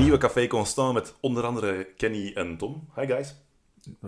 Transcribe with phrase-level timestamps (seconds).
[0.00, 2.88] nieuwe Café Constant met onder andere Kenny en Tom.
[2.96, 3.34] Hi guys.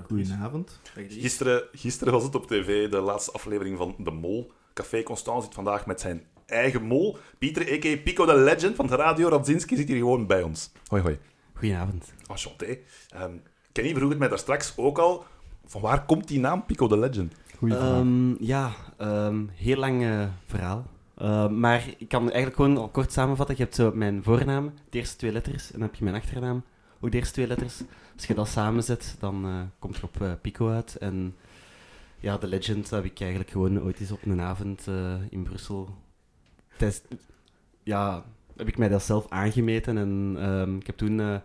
[0.06, 0.80] Goedenavond.
[1.08, 4.52] Gisteren, gisteren was het op tv, de laatste aflevering van De Mol.
[4.74, 7.16] Café Constant zit vandaag met zijn eigen mol.
[7.38, 7.96] Pieter, a.k.a.
[8.04, 10.72] Pico de Legend van de radio Radzinski, zit hier gewoon bij ons.
[10.86, 11.18] Hoi, hoi.
[11.53, 12.13] Goedenavond.
[12.27, 12.78] Enchanté.
[13.22, 15.24] Um, Kenny vroeg het mij daar straks ook al.
[15.64, 17.34] Van waar komt die naam Pico de Legend?
[17.68, 20.86] Ehm, ja, ehm, heel lang eh, verhaal.
[21.23, 23.56] Uh, maar ik kan eigenlijk gewoon al kort samenvatten.
[23.56, 26.62] Je hebt zo mijn voornaam, de eerste twee letters, en dan heb je mijn achternaam,
[27.00, 27.82] ook de eerste twee letters.
[28.16, 30.96] Als je dat samenzet, dan uh, komt er op uh, Pico uit.
[30.96, 31.36] En
[32.18, 34.86] ja, de Legend heb ik eigenlijk gewoon ooit eens op een avond
[35.30, 35.96] in Brussel.
[36.77, 37.08] Test,
[37.82, 38.24] ja,
[38.56, 41.41] heb ik mij dat zelf aangemeten en um, ik heb toen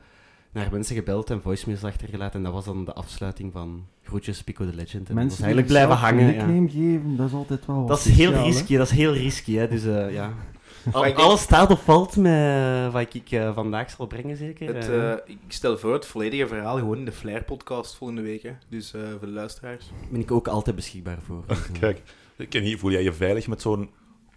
[0.58, 2.38] naar mensen gebeld en voicemails achtergelaten.
[2.38, 5.10] En dat was dan de afsluiting van Groetjes Pico de Legend.
[5.10, 6.20] En Mensen dat is eigenlijk blijven hangen.
[6.20, 8.52] Een nickname geven, dat is altijd wel wat Dat is heel speciaal, hè?
[8.52, 9.56] risky, dat is heel risky.
[9.56, 9.68] Hè?
[9.68, 10.34] Dus uh, ja.
[10.92, 14.76] Al, alles staat of valt met wat ik uh, vandaag zal brengen, zeker.
[14.76, 18.44] Het, Eh, eh, ik stel voor het volledige verhaal gewoon in de Flair-podcast volgende week.
[18.44, 18.52] Hè.
[18.70, 19.92] Dus eh, voor de luisteraars.
[20.10, 21.44] ben ik ook altijd beschikbaar voor.
[21.48, 23.90] Eh, Kijk, voel jij je veilig met zo'n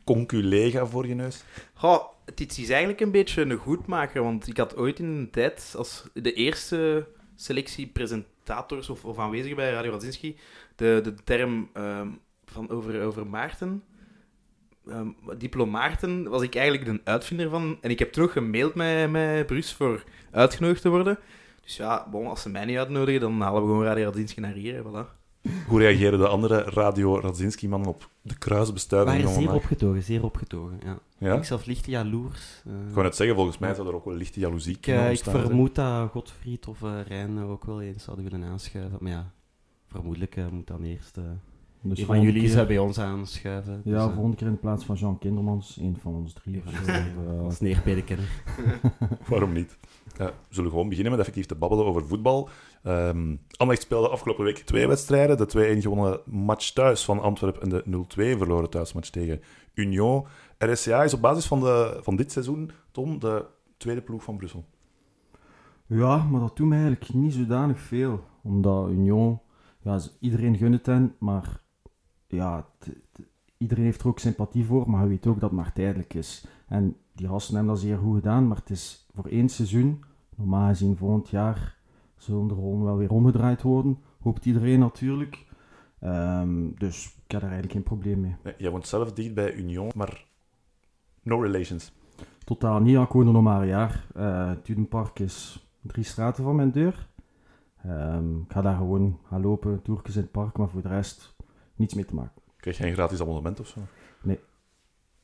[0.04, 1.44] conculega voor je neus?
[1.74, 2.02] Goh,
[2.34, 4.22] dit is eigenlijk een beetje een goedmaker.
[4.22, 7.06] Want ik had ooit in een tijd, als de eerste
[7.36, 10.36] selectie presentators of, of aanwezigen bij Radio Radzinski,
[10.76, 12.08] de, de term ehm,
[12.44, 13.82] van over, over Maarten.
[14.88, 17.78] ehm diplomaarten was ik eigenlijk de uitvinder van.
[17.80, 21.18] En ik heb terug gemaild met, met Brus voor uitgenodigd te worden.
[21.62, 24.82] Dus ja, als ze mij niet uitnodigen, dan halen we gewoon Radio Radzinski naar hier.
[24.82, 25.19] Voilà.
[25.66, 29.22] Hoe reageren de andere Radio Radzinski-mannen op de kruisbestuiving?
[29.24, 30.78] waren zeer opgetogen, zeer opgetogen.
[30.84, 30.98] Ja.
[31.18, 31.34] Ja?
[31.34, 32.62] Ik zelf licht jaloers.
[32.66, 32.72] eh.
[32.88, 35.18] Ik wou net zeggen, volgens mij zou er ook wel lichte jaloezie ik, eh, ik
[35.24, 35.40] zijn.
[35.40, 38.98] vermoed dat Godfried of eh Rijn ook wel eens zouden willen aanschuiven.
[39.00, 39.30] Maar ja,
[39.86, 41.24] vermoedelijk eh, moet dan eerst eh
[41.82, 43.80] Dus een van jullie keer- zou bij ons aanschuiven.
[43.84, 46.62] Ja, Dus, volgende keer in plaats van Jean Kindermans, een van ons drie.
[46.66, 46.92] Of van zo.
[49.28, 49.78] Waarom niet?
[50.26, 52.48] We zullen gewoon beginnen met effectief te babbelen over voetbal.
[52.82, 55.36] Anderlecht speelde afgelopen week twee wedstrijden.
[55.36, 59.40] De 2-1 gewonnen match thuis van Antwerpen en de 0-2 verloren thuismatch tegen
[59.74, 60.26] Union.
[60.58, 63.44] RSCA is op basis van, de, van dit seizoen, Tom, de
[63.76, 64.64] tweede ploeg van Brussel.
[65.86, 68.24] Ja, maar dat doet mij eigenlijk niet zodanig veel.
[68.42, 69.40] Omdat Union,
[69.80, 71.60] ja, iedereen gunt het hen, maar
[72.26, 72.66] ja,
[73.58, 76.44] iedereen heeft er ook sympathie voor, maar je weet ook dat het maar tijdelijk is.
[76.68, 80.04] En die gasten hebben dat zeer goed gedaan, maar het is voor één seizoen.
[80.40, 81.76] Normaal gezien volgend jaar
[82.16, 83.98] zullen de rollen wel weer omgedraaid worden.
[84.20, 85.46] Hoopt iedereen natuurlijk.
[86.00, 88.36] Ehm, dus ik heb daar eigenlijk geen probleem mee.
[88.44, 90.26] Nee, Jij woont zelf dicht bij Union, maar
[91.22, 91.92] no relations.
[92.44, 94.06] Totaal niet, ik woon er nog maar een jaar.
[94.14, 97.08] Het Dudenpark is drie straten van mijn deur.
[97.82, 101.36] Ehm, ik ga daar gewoon gaan lopen, toertjes in het park, maar voor de rest
[101.74, 102.42] niets mee te maken.
[102.56, 103.80] Krijg jij een gratis abonnement of zo?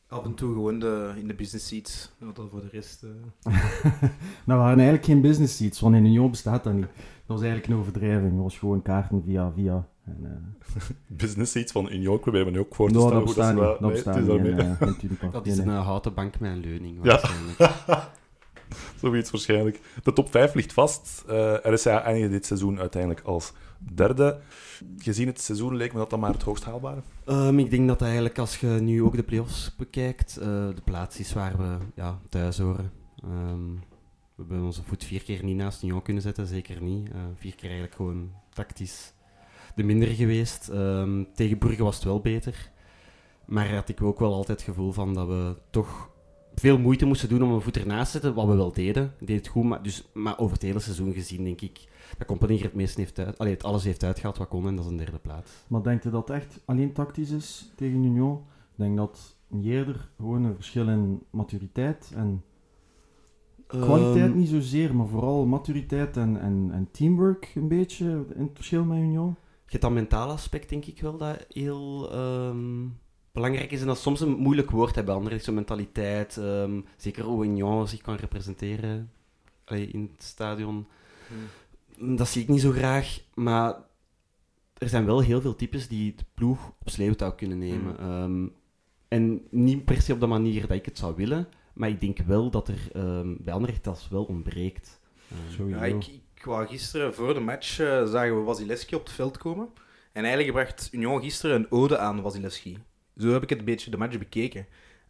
[0.08, 2.12] Af en toe gewoon de, in de business seats.
[2.18, 3.02] Wat dan voor de rest...
[3.02, 3.52] eh.
[4.02, 4.10] nou,
[4.44, 6.86] we waren eigenlijk geen business seats, want in Union bestaat dat niet.
[6.86, 8.32] Dat was eigenlijk een overdrijving.
[8.32, 9.88] Dat was gewoon kaarten via via.
[10.04, 10.82] En, eh,
[11.22, 13.62] Business seats van Union, probeer me nu ook voor te stellen dat bestaat niet.
[13.62, 15.32] dat- Dat nee, is niet.
[15.32, 16.98] Dat is een houten bank met een leuning.
[17.02, 17.20] Ja.
[17.20, 18.10] waarschijnlijk.
[19.00, 19.80] Zoiets waarschijnlijk.
[20.04, 21.24] De top 5 ligt vast.
[21.28, 23.52] Eh RSA eindigde dit seizoen uiteindelijk als
[23.94, 24.40] derde.
[24.98, 27.02] Gezien het seizoen leek me dat dan maar het hoogst haalbare.
[27.24, 31.18] Ehm, ik denk dat eigenlijk als je nu ook de play-offs bekijkt, eh, de plaats
[31.18, 32.92] is waar we ja, thuis horen.
[33.22, 33.72] Ehm,
[34.34, 37.10] we hebben onze voet vier keer niet naast Union kunnen zetten, zeker niet.
[37.10, 39.12] Eh, vier keer eigenlijk gewoon tactisch
[39.74, 40.68] de minder geweest.
[40.68, 42.70] Ehm, tegen Brugge was het wel beter.
[43.44, 46.10] Maar had ik ook wel altijd het gevoel van dat we toch
[46.54, 49.14] veel moeite moesten doen om een voet ernaast te zetten, wat we wel deden.
[49.20, 51.78] Deed het goed, maar, dus, maar over het hele seizoen gezien denk ik
[52.18, 54.76] dat Company er het meeste heeft uit, allee, het alles heeft uitgehaald wat kon en
[54.76, 55.52] dat is een derde plaats.
[55.66, 58.36] Maar denk je dat het echt alleen tactisch is tegen Union?
[58.72, 62.42] Ik denk dat eerder gewoon een verschil in maturiteit en
[63.66, 68.54] kwaliteit Ehm, niet zozeer, maar vooral maturiteit en, en, en teamwork een beetje in het
[68.54, 69.36] verschil met Union.
[69.38, 72.86] Je hebt dat mentale aspect, denk ik wel, dat heel ehm,
[73.32, 73.80] belangrijk is.
[73.80, 75.14] En dat soms een moeilijk woord hebben.
[75.14, 76.36] Anderlecht zo'n mentaliteit.
[76.36, 79.10] ehm, zeker hoe Union zich kan representeren
[79.64, 80.86] allee, in het stadion.
[81.98, 83.20] Dat zie ik niet zo graag.
[83.34, 83.74] Maar
[84.78, 87.98] er zijn wel heel veel types die de ploeg op sleeptouw kunnen nemen.
[87.98, 88.46] Ehm,
[89.08, 91.48] en niet per se op de manier dat ik het zou willen.
[91.74, 95.00] Maar ik denk wel dat er ehm, bij Anderlecht dat wel ontbreekt.
[95.58, 95.68] Ehm.
[95.68, 99.38] Ja, ik, ik wou gisteren voor de match eh, zagen we Wasilewski op het veld
[99.38, 99.68] komen.
[100.12, 102.78] En eigenlijk bracht Union gisteren een ode aan Wasilewski.
[103.16, 104.66] Zo heb ik het een beetje de match bekeken.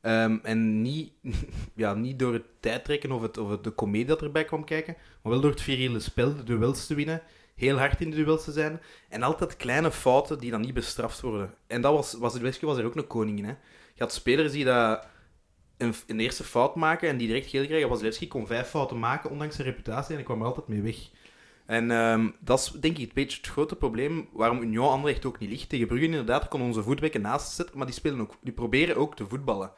[0.07, 1.13] Ehm, en niet,
[1.75, 4.97] ja, niet door het tijdtrekken of, het, of het, de comedie dat erbij kwam kijken,
[5.23, 7.23] maar wel door het viriele spel, de duels te winnen,
[7.55, 11.21] heel hard in de duels te zijn, en altijd kleine fouten die dan niet bestraft
[11.21, 11.55] worden.
[11.67, 13.45] En dat was, Wasilewski was er ook een koning in.
[13.45, 13.55] Hè.
[13.95, 15.07] Je had spelers die dat
[15.77, 17.89] een, eerste fout maken en die direct geel krijgen.
[17.89, 20.97] Wasilewski kon vijf fouten maken, ondanks zijn reputatie, en hij kwam er altijd mee weg.
[21.67, 25.39] En ehm, dat is denk ik een beetje het grote probleem waarom Union Anderlecht ook
[25.39, 25.69] niet ligt.
[25.69, 29.17] Tegen Brugge inderdaad kon onze voetbekken naast zetten, maar die, spelen ook, die proberen ook
[29.17, 29.73] te voetballen.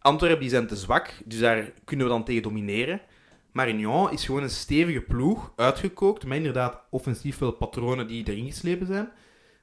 [0.00, 3.00] Antwerpen die zijn te zwak, dus daar kunnen we dan tegen domineren.
[3.52, 8.46] Maar Union is gewoon een stevige ploeg, uitgekookt, met inderdaad offensief veel patronen die erin
[8.46, 9.08] geslepen zijn.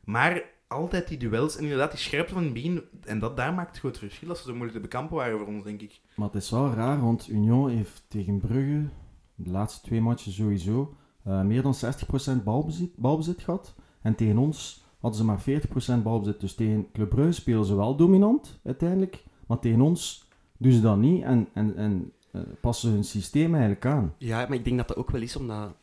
[0.04, 2.84] Maar altijd die duels en inderdaad die scherpte van het begin.
[3.04, 5.48] En dat, daar maakt het groot verschil als ze zo moeilijk te bekampen waren voor
[5.48, 6.02] ons, denk ik.
[6.16, 8.90] Maar het is wel raar, want Union heeft tegen Brugge,
[9.36, 13.76] de laatste twee matchen sowieso, eh, meer dan 60% balbezit, balbezit gehad.
[14.02, 16.40] En tegen ons hadden ze maar 40% balbezit.
[16.40, 19.24] Dus tegen Club Brugge spelen ze wel dominant, uiteindelijk.
[19.48, 20.27] Maar tegen ons
[20.58, 24.14] doen ze dat niet en, en, en eh, passen hun systeem eigenlijk aan.
[24.18, 25.76] Ja, maar ik denk dat dat ook wel is omdat...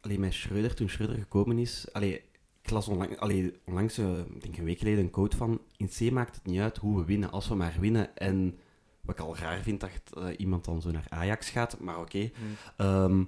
[0.00, 1.86] Alleen met Schreuder, toen Schreuder gekomen is...
[1.92, 2.22] Allee,
[2.62, 5.60] ik las onlang, allee, onlangs, ik denk een week geleden, een quote van...
[5.76, 8.16] In C maakt het niet uit hoe we winnen, als we maar winnen.
[8.16, 8.58] En
[9.00, 11.80] wat ik al raar vind, dat eh, iemand dan zo naar Ajax gaat.
[11.80, 12.30] Maar oké.
[12.76, 13.24] Ehm,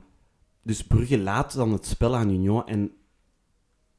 [0.63, 2.67] dus Brugge laat dan het spel aan Union.
[2.67, 2.93] En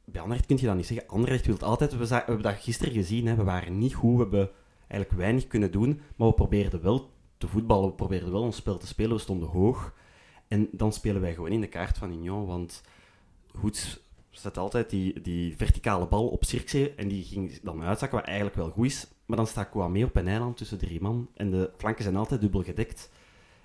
[0.06, 1.08] bij Anderlecht kun je dat niet zeggen.
[1.08, 1.98] Anderlecht wil altijd...
[1.98, 3.28] We hebben dat gisteren gezien.
[3.28, 3.36] Hè.
[3.36, 4.16] We waren niet goed.
[4.16, 4.50] We hebben
[4.88, 6.01] eigenlijk weinig kunnen doen.
[6.16, 7.89] Maar we probeerden wel te voetballen.
[7.89, 9.16] We probeerden wel ons spel te spelen.
[9.16, 9.94] We stonden hoog.
[10.48, 12.45] En dan spelen wij gewoon in de kaart van Union.
[12.45, 12.84] Want
[13.56, 16.94] goed zet altijd die, die verticale bal op Cirkzee.
[16.95, 19.07] En die ging dan uitzakken, wat eigenlijk wel goed is.
[19.25, 21.28] Maar dan staat Kouame op een eiland tussen drie man.
[21.33, 23.10] En de flanken zijn altijd dubbel gedekt.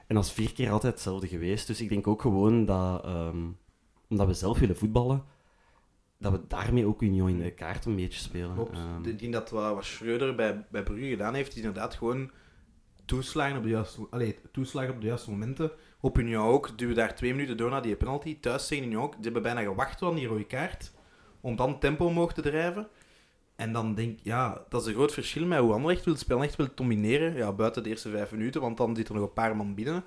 [0.06, 1.66] En dat is vier keer altijd hetzelfde geweest.
[1.66, 3.46] Dus ik denk ook gewoon dat, ehm,
[4.08, 5.24] omdat we zelf willen voetballen,
[6.22, 8.54] dat we daarmee ook Union in de kaart een beetje spelen.
[8.54, 8.76] Klopt.
[8.76, 12.30] Ehm, ik denk dat wat, wat Schreuder bij, bij Brugge gedaan heeft, is inderdaad gewoon
[13.04, 15.70] toeslagen op de juiste, allee, toeslagen op de juiste momenten.
[16.00, 18.40] Op Union ook, duwen daar twee minuten door naar die penalty.
[18.40, 19.12] Thuis tegen Union ook.
[19.14, 20.92] Ze hebben bijna gewacht op die rode kaart,
[21.40, 22.88] om dan tempo omhoog te drijven.
[23.56, 26.42] En dan denk ik, ja, dat is een groot verschil met hoe Anderlecht wil spelen.
[26.42, 29.32] Echt wil domineren, ja, buiten de eerste vijf minuten, want dan zit er nog een
[29.32, 30.04] paar man binnen.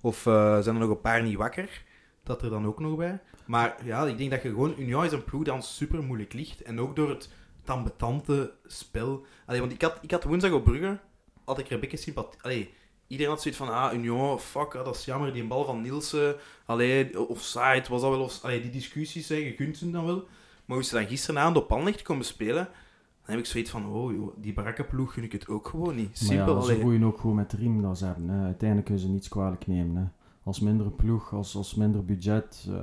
[0.00, 1.84] Of eh, zijn er nog een paar niet wakker.
[2.26, 3.20] Dat er dan ook nog bij.
[3.44, 4.74] Maar ja, ik denk dat je gewoon...
[4.78, 6.62] Union is een ploeg die ons super moeilijk ligt.
[6.62, 7.30] En ook door het
[7.62, 9.24] tambetante spel.
[9.46, 10.98] Allee, want ik had, ik had woensdag op Brugge,
[11.44, 12.40] had ik Rebecca sympathie...
[12.42, 12.70] Allee,
[13.06, 16.36] iedereen had zoiets van, ah, Union, fuck, ah, dat is jammer, die bal van Nielsen.
[16.64, 18.30] Allee, offside, was dat wel...
[18.42, 20.26] Allee, die discussies, hè, je kunt ze dan wel.
[20.64, 22.68] Maar hoe ze dan gisteravond op Anderlecht komen spelen...
[23.24, 26.08] Dan heb ik zoiets van, oh, joh, die barakkenploeg gun ik het ook gewoon niet.
[26.08, 28.28] Maar Simpel, ja, ze groeien ook gewoon met de riem dat ze hebben.
[28.28, 28.44] Hè.
[28.44, 29.96] Uiteindelijk kunnen ze niets kwalijk nemen.
[29.96, 30.15] Hè.
[30.46, 32.64] Als minder ploeg, als, als minder budget.
[32.68, 32.74] ehm,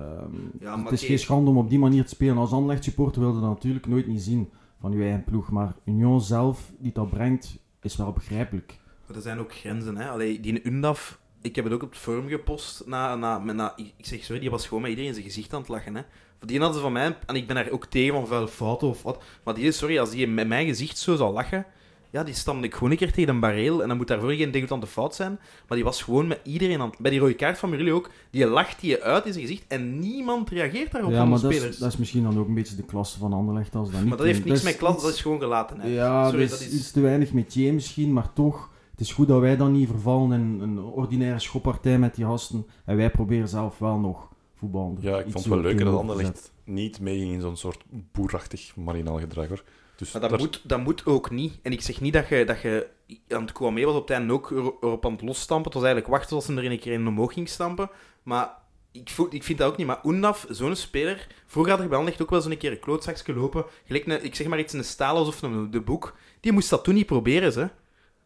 [0.59, 2.37] Ja, maar het is geen schande om op die manier te spelen.
[2.37, 4.49] Als Anderlecht supporter wilde dat natuurlijk nooit niet zien
[4.79, 5.51] van je eigen ploeg.
[5.51, 8.79] Maar Union zelf, die dat brengt, is wel begrijpelijk.
[9.07, 10.09] Maar er zijn ook grenzen, hè.
[10.09, 11.21] Allee, die Undaf...
[11.41, 12.83] Ik heb het ook op het forum gepost.
[12.85, 15.59] Na, na, met- na, ik zeg, sorry, die was gewoon met iedereen zijn gezicht aan
[15.59, 16.01] het lachen, hè.
[16.39, 17.17] Die hadden ze van mij...
[17.25, 19.23] En ik ben daar ook tegen van vuil fouten of wat.
[19.43, 21.65] Maar die is, sorry, als die met mijn gezicht zo zal lachen...
[22.13, 23.81] Ja, die stamde ik gewoon een keer tegen een bareel.
[23.81, 25.39] En dan moet daarvoor geen degoutant fout zijn.
[25.67, 26.91] Maar die was gewoon met iedereen aan.
[26.99, 28.09] Bij die rode kaart van Murillo ook.
[28.29, 29.63] Die lacht die uit in zijn gezicht.
[29.67, 31.73] En niemand reageert daarop ja, van maar de dat spelers.
[31.73, 33.75] is, dat is misschien dan ook een beetje de klasse van Anderlecht.
[33.75, 35.79] Als dat niet maar dat heeft niks Dat met klas, iets- dat is gewoon gelaten.
[35.79, 35.87] Hè.
[35.87, 38.69] Ja, Sorry, dat is, dat is- iets te weinig métier misschien, maar toch.
[38.91, 42.65] Het is goed dat wij dan niet vervallen in een ordinaire schoppartij met die gasten.
[42.85, 44.97] En wij proberen zelf wel nog voetbal.
[44.99, 49.19] Ja, ik vond het wel leuk dat Anderlecht niet meeging in zo'n soort boerachtig marinaal
[49.19, 49.47] gedrag.
[49.47, 49.63] Hoor.
[50.03, 51.59] Dus Maar dat, daar- moet, dat moet ook niet.
[51.61, 52.87] En ik zeg niet dat je, dat je
[53.29, 55.65] aan het mee was op het einde ook er- erop aan het losstampen.
[55.65, 57.89] Het was eigenlijk wachten tot ze er een keer in omhoog ging stampen.
[58.23, 58.49] Maar
[58.91, 59.87] ik, voel, ik vind dat ook niet.
[59.87, 61.27] Maar Undaf, zo'n speler...
[61.45, 63.65] Vroeger had ik bij Anderlecht ook wel zo'n keer een klootzakje lopen.
[63.85, 66.15] Gelijk een, ik zeg maar iets in de Stalos of een, de boek.
[66.39, 67.69] Die moest dat toen niet proberen, ze.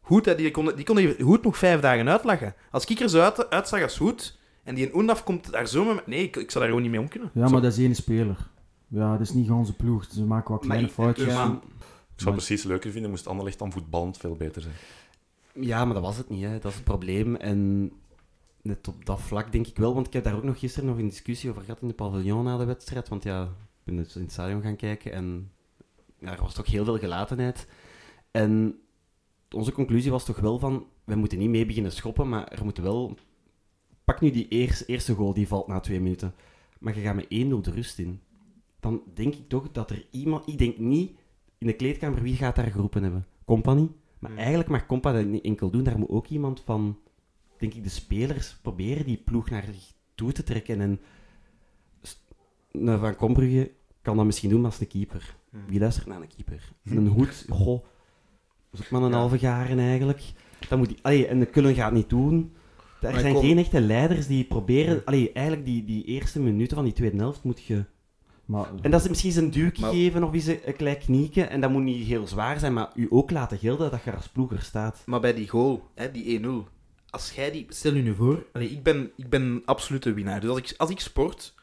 [0.01, 2.55] Hoed, hè, die kon, die kon die Hoed nog vijf dagen uitlachen.
[2.71, 4.37] Als ik er zo uit, uitzag als Hoed...
[4.63, 5.99] En die in Undaf komt daar zo mee...
[6.05, 7.31] Nee, ik, ik zou daar gewoon niet mee om kunnen.
[7.33, 8.37] Ja, maar dat is één speler.
[8.87, 10.05] Ja, dat is niet onze ploeg.
[10.11, 11.25] Ze maken wat kleine Maar- foutjes.
[11.33, 11.59] ja.
[12.15, 14.73] Ik zou het precies leuker vinden moest Anderlecht dan voetballend veel beter zijn.
[15.53, 16.43] Ja, maar dat was het niet.
[16.43, 16.59] Hè.
[16.59, 17.35] Dat is het probleem.
[17.35, 17.91] En
[18.61, 20.97] net op dat vlak denk ik wel, want ik heb daar ook nog gisteren nog
[20.97, 23.07] een discussie over gehad in de paviljoen na de wedstrijd.
[23.09, 23.49] Want ja, ik
[23.83, 25.51] ben dus in het stadion gaan kijken en
[26.19, 27.67] ja, er was toch heel veel gelatenheid.
[28.31, 28.79] En
[29.51, 32.77] onze conclusie was toch wel van, we moeten niet mee beginnen schoppen, maar er moet
[32.77, 33.17] wel...
[34.03, 36.33] Pak nu die eerste, eerste goal, die valt na twee minuten.
[36.79, 37.27] Maar je gaat met 1-0
[37.61, 38.21] de rust in.
[38.79, 40.47] Dan denk ik toch dat er iemand...
[40.47, 41.11] Ik denk niet
[41.57, 43.25] in de kleedkamer, wie gaat daar geroepen hebben?
[43.45, 43.89] Company?
[44.19, 44.39] Maar Hmm.
[44.39, 45.83] eigenlijk mag Compa dat niet enkel doen.
[45.83, 46.97] Daar moet ook iemand van,
[47.57, 50.81] denk ik, de spelers proberen die ploeg naar zich toe te trekken.
[50.81, 50.99] En
[52.99, 55.35] Van Kombrugge kan dat misschien doen als een keeper.
[55.49, 55.61] Hmm.
[55.67, 56.71] Wie luistert naar een keeper?
[56.85, 57.83] Een hoed, goh,
[58.71, 59.17] dat is ook maar een Ja.
[59.17, 60.21] halve garen eigenlijk.
[60.69, 62.53] Dat moet die, allee, en de Kullen gaat niet doen.
[63.01, 65.05] Er Maar zijn kom- geen echte leiders die proberen...
[65.05, 67.85] Allee, eigenlijk die, die eerste minuten van die tweede helft moet je
[68.47, 70.97] Maar, En dat is misschien eens een duwtje Maar- geven of eens een, een klein
[70.97, 71.49] knieken.
[71.49, 74.27] En dat moet niet heel zwaar zijn, maar u ook laten gelden dat je als
[74.27, 75.01] ploeger staat.
[75.05, 76.67] Maar bij die goal, hè, die 1-0,
[77.09, 77.65] als jij die...
[77.69, 80.39] Stel je nu voor, allee, ik, ben, ik ben een absolute winnaar.
[80.39, 81.53] Dus als ik, als ik sport,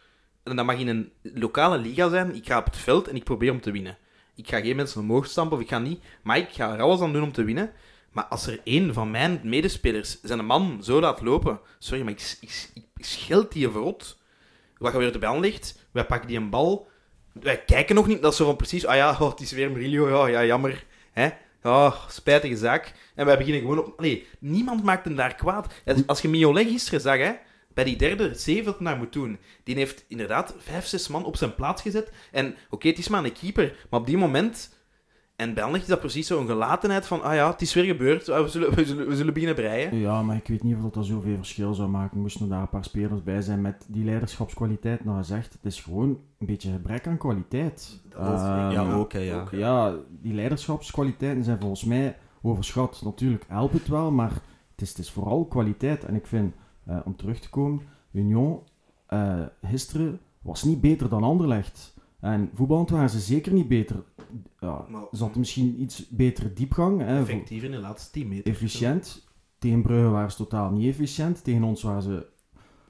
[0.43, 3.25] en dat mag in een lokale liga zijn, ik ga op het veld en ik
[3.25, 3.99] probeer om te winnen.
[4.35, 6.00] Ik ga geen mensen omhoog stampen, of ik ga niet...
[6.23, 7.71] Maar ik ga er alles aan doen om te winnen.
[8.12, 11.61] Maar als er één van mijn medespelers zijn man zo laat lopen...
[11.79, 14.19] Sorry, maar ik, ik, ik, scheld die verrot.
[14.79, 15.84] Wat gebeurt er bij aan ligt?
[15.94, 16.88] Wij pakken die een bal...
[17.32, 18.86] Wij kijken nog niet, dat is zo van precies...
[18.86, 20.84] Ah ja, oh, het is weer Murillo, ja, ja jammer.
[21.12, 21.28] Hè?
[21.62, 22.92] Oh, spijtige zaak.
[23.14, 24.00] En wij beginnen gewoon op...
[24.00, 25.74] Nee, niemand maakt hem daar kwaad.
[26.06, 27.32] Als je Mignolet gisteren zag, hè,
[27.74, 31.54] bij die derde hij naar moet doen, die heeft inderdaad vijf, zes man op zijn
[31.54, 32.10] plaats gezet.
[32.32, 34.74] En oké, het is maar een keeper, maar op die moment...
[35.37, 37.23] En bij Anderlecht is dat precies zo'n gelatenheid van...
[37.23, 39.97] Ah ja, het is weer gebeurd, ah, we, zullen, we, zullen, we zullen beginnen breien.
[39.99, 42.21] Ja, maar ik weet niet of dat, dat zoveel verschil zou maken.
[42.21, 45.05] Moesten er daar een paar spelers bij zijn met die leiderschapskwaliteit.
[45.05, 48.00] Nou, gezegd, het is gewoon een beetje gebrek aan kwaliteit.
[48.09, 49.41] Dat is- Ehm, ja, ook, hè, ja.
[49.41, 49.57] ook, hè.
[49.57, 53.00] Ja, die leiderschapskwaliteiten zijn volgens mij overschat.
[53.05, 54.33] Natuurlijk helpt het wel, maar
[54.71, 56.05] het is, het is vooral kwaliteit.
[56.05, 56.55] En ik vind,
[56.87, 58.59] eh, om terug te komen, Union
[59.07, 61.93] eh, gisteren was niet beter dan Anderlecht.
[62.25, 64.02] En voetballend waren ze zeker niet beter.
[64.61, 67.00] Ja, Maar- ze hadden misschien iets betere diepgang.
[67.00, 68.52] Hè, voor- Effectief in de laatste 10 meter.
[68.52, 69.25] efficiënt.
[69.59, 71.45] Tegen Brugge waren ze totaal niet efficiënt.
[71.45, 72.26] Tegen ons waren ze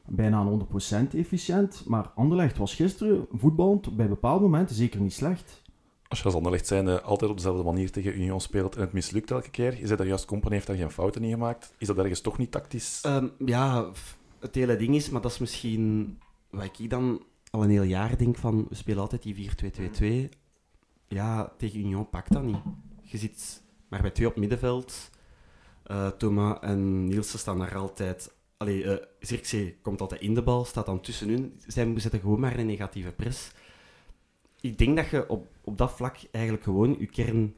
[0.08, 1.82] bijna aan 100% efficiënt.
[1.86, 5.62] Maar Anderlecht was gisteren voetballend bij bepaalde momenten zeker niet slecht.
[6.08, 9.30] Als je als Anderlecht zijnde altijd op dezelfde manier tegen Union speelt en het mislukt
[9.30, 11.74] elke keer, je zei dat juist Company heeft daar geen fouten in gemaakt.
[11.78, 13.00] Is dat ergens toch niet tactisch?
[13.02, 13.90] Ehm, ja,
[14.40, 16.18] het hele ding is, maar dat is misschien
[16.50, 17.22] wat ik dan
[17.54, 19.50] al een heel jaar denk van, we spelen altijd die
[20.30, 20.38] 4-2-2-2.
[21.08, 22.62] Ja, tegen Union pakt dat niet.
[23.02, 25.10] Je zit maar bij twee op middenveld.
[25.82, 28.34] Eh Thomas en Nielsen staan daar altijd...
[28.56, 31.60] Allee, eh Zirkzee komt altijd in de bal, staat dan tussenin.
[31.66, 33.52] Zij zetten gewoon maar een negatieve press.
[34.60, 36.96] Ik denk dat je op, op dat vlak eigenlijk gewoon...
[36.98, 37.56] Je kern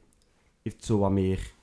[0.62, 1.54] heeft zo wat meer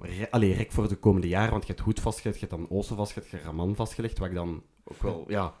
[0.00, 2.70] re- allee, rek voor de komende jaren, want je hebt goed vastgelegd, je hebt dan
[2.76, 5.54] Oosten vastgelegd, je hebt Raman vastgelegd, wat ik dan ook wel, ja,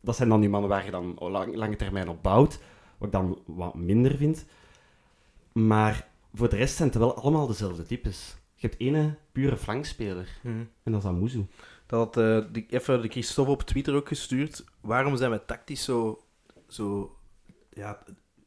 [0.00, 2.58] dat zijn dan die mannen waar je dan lang, lange termijn op bouwt,
[2.98, 4.44] wat ik dan wat minder vind.
[5.52, 8.36] Maar voor de rest zijn het wel allemaal dezelfde types.
[8.54, 10.64] Je hebt ene pure flankspeler, Mhm.
[10.82, 11.46] en dat is Amuzu.
[11.86, 14.64] Dat had eh, die, even de Christophe op Twitter ook gestuurd.
[14.80, 16.22] Waarom zijn we tactisch zo,
[16.68, 17.16] zo
[17.72, 18.02] ja,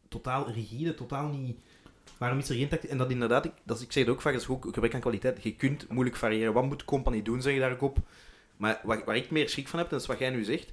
[0.08, 1.58] totaal rigide, totaal niet...
[2.18, 2.90] Waarom is er geen tactisch...
[2.90, 5.44] En dat inderdaad, ik, dat, ik zeg het ook vaak, is ook gebrek aan kwaliteit.
[5.44, 6.54] Je kunt moeilijk variëren.
[6.54, 7.98] Wat moet Company doen, zeg je daar ook op.
[8.58, 10.72] Maar waar, waar ik meer schrik van heb, dat is wat jij nu zegt.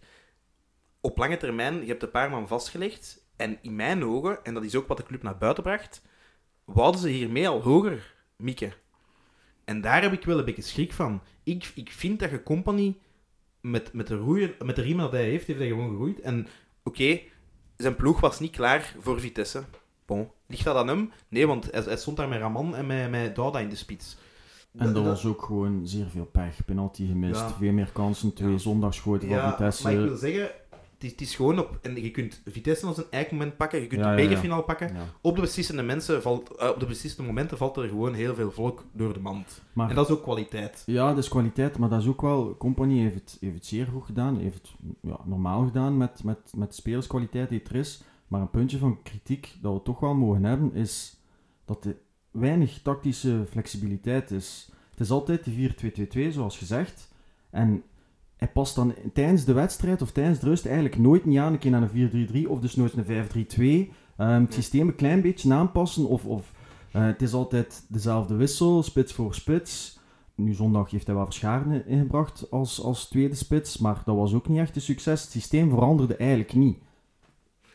[1.00, 3.26] Op lange termijn, je hebt een paar man vastgelegd.
[3.36, 6.02] En in mijn ogen, en dat is ook wat de club naar buiten bracht,
[6.64, 8.72] wouden ze hiermee al hoger mikken.
[9.64, 11.22] En daar heb ik wel een beetje schrik van.
[11.42, 12.96] Ik, ik vind dat je Company
[13.60, 16.20] met, met, de roeien, met de riemen dat hij heeft, heeft hij gewoon geroeid.
[16.20, 16.46] En
[16.82, 17.20] oké,
[17.76, 19.62] zijn ploeg was niet klaar voor Vitesse.
[20.06, 20.30] Bon.
[20.46, 21.12] Ligt dat aan hem?
[21.28, 24.16] Nee, want hij, hij stond daar met Raman en met, met Douda in de spits.
[24.76, 26.64] En dat was ook gewoon zeer veel pech.
[26.64, 27.52] Penalty gemist, Ja.
[27.52, 28.58] veel meer kansen, twee Ja.
[28.58, 29.82] zondagsschoten van Ja, Vitesse.
[29.82, 30.50] maar ik wil zeggen,
[30.98, 31.78] het is, het is gewoon op...
[31.82, 34.16] En je kunt Vitesse als een eikmoment pakken, je kunt Ja, ja.
[34.16, 34.96] bekerfinale pakken.
[35.20, 38.50] Op de, beslissende mensen valt, eh, op de beslissende momenten valt er gewoon heel veel
[38.50, 39.62] volk door de mand.
[39.72, 40.82] Maar En dat is ook kwaliteit.
[40.86, 42.56] Ja, dat is kwaliteit, maar dat is ook wel...
[42.56, 44.70] Company heeft het, heeft het zeer goed gedaan, heeft het
[45.02, 48.02] ja, normaal gedaan met, met, met de spelerskwaliteit die er is.
[48.28, 51.16] Maar een puntje van kritiek dat we toch wel mogen hebben, is
[51.64, 51.96] dat er
[52.30, 54.70] weinig tactische flexibiliteit is.
[54.90, 57.08] Het is altijd de 4-2-2-2, zoals gezegd.
[57.50, 57.82] En
[58.38, 61.58] hij past dan tijdens de wedstrijd of tijdens de rust eigenlijk nooit niet aan een
[61.58, 63.92] keer naar een 4-3-3 of dus nooit een 5-3-2.
[64.16, 66.24] Ehm, het systeem een klein beetje aanpassen of...
[66.24, 66.52] of
[66.92, 69.98] eh, het is altijd dezelfde wissel, spits voor spits.
[70.34, 74.48] Nu zondag heeft hij wel Verscharen ingebracht als, als tweede spits, maar dat was ook
[74.48, 75.22] niet echt een succes.
[75.22, 76.78] Het systeem veranderde eigenlijk niet.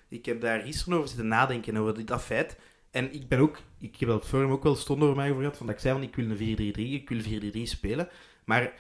[0.08, 2.58] Ik heb daar gisteren over zitten nadenken, over dit- dat feit.
[2.91, 5.58] En ik ben ook, ik heb dat forum ook wel stonden over mij over gehad,
[5.58, 8.08] van dat ik zei van ik wil een 4-3-3, ik wil 4-3-3 spelen.
[8.46, 8.74] Maar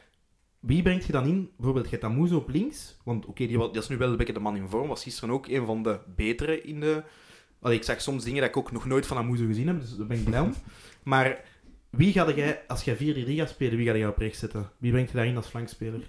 [0.65, 1.49] wie brengt je dan in?
[1.55, 4.17] Bijvoorbeeld, je hebt Amuzo op links, want oké, die, wa- die is nu wel een
[4.17, 7.03] beetje de man in vorm, was gisteren ook een van de betere in de...
[7.61, 9.95] Allee, ik zag soms dingen dat ik ook nog nooit van Amuzo gezien heb, dus
[9.97, 10.53] daar ben ik blij om.
[11.03, 11.41] Maar
[11.89, 14.69] wie ga jij, als jij 4-3-3 gaat spelen, wie ga je op rechts zetten?
[14.77, 16.01] Wie brengt je daarin als flankspeler?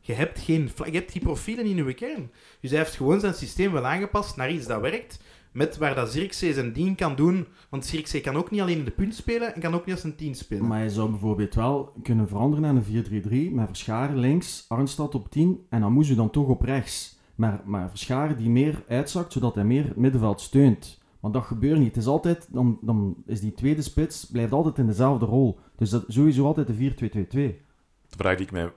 [0.00, 2.30] Je hebt, geen, je hebt die profielen in je kern.
[2.60, 5.20] Dus hij heeft gewoon zijn systeem wel aangepast naar iets dat werkt.
[5.58, 7.46] Met waar dat Zirkzee zijn dien kan doen.
[7.68, 10.04] Want Zirkzee kan ook niet alleen in de punt spelen en kan ook niet als
[10.04, 10.66] een 10 spelen.
[10.66, 15.30] Maar je zou bijvoorbeeld wel kunnen veranderen naar een 4-3-3 met Verscharen links, Arnstad op
[15.30, 17.18] 10 en dan moest je dan toch op rechts.
[17.34, 20.98] Maar, maar Verscharen die meer uitzakt, zodat hij meer het middenveld steunt.
[21.20, 21.94] Want dat gebeurt niet.
[21.94, 25.58] Het is altijd, dan, dan is die tweede spits blijft altijd in dezelfde rol.
[25.76, 26.96] Dus dat sowieso altijd de 4-2-2-2.
[27.30, 28.72] De vraag die ik mij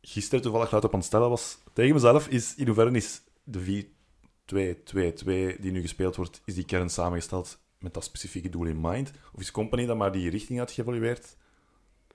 [0.00, 3.86] gisteren toevallig luid op aan het stellen was tegen mezelf is in hoeverre is de
[4.46, 9.12] 4-2-2-2 die nu gespeeld wordt, is die kern samengesteld met dat specifieke doel in mind?
[9.32, 11.36] Of is Company dan maar die richting had geëvalueerd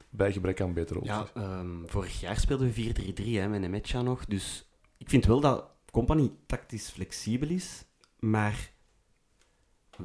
[0.10, 1.16] bij gebrek aan betere opties?
[1.16, 4.26] Ja, ehm, vorig jaar speelden we 4-3-3 hè, met een matcha nog.
[4.26, 7.86] Dus ik vind wel dat Company tactisch flexibel is,
[8.20, 8.72] maar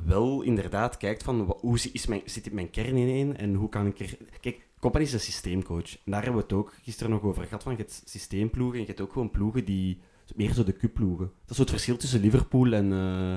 [0.05, 3.99] wel inderdaad kijkt van hoe is mijn, zit mijn kern ineen en hoe kan ik
[3.99, 4.17] er...
[4.41, 5.97] Kijk, Company is een systeemcoach.
[6.05, 7.63] En daar hebben we het ook gisteren nog over gehad.
[7.63, 10.01] Van, je hebt systeemploegen en je hebt ook gewoon ploegen die...
[10.35, 11.27] Meer zo de cupploegen.
[11.27, 13.35] Dat is zo het verschil tussen Liverpool en, eh,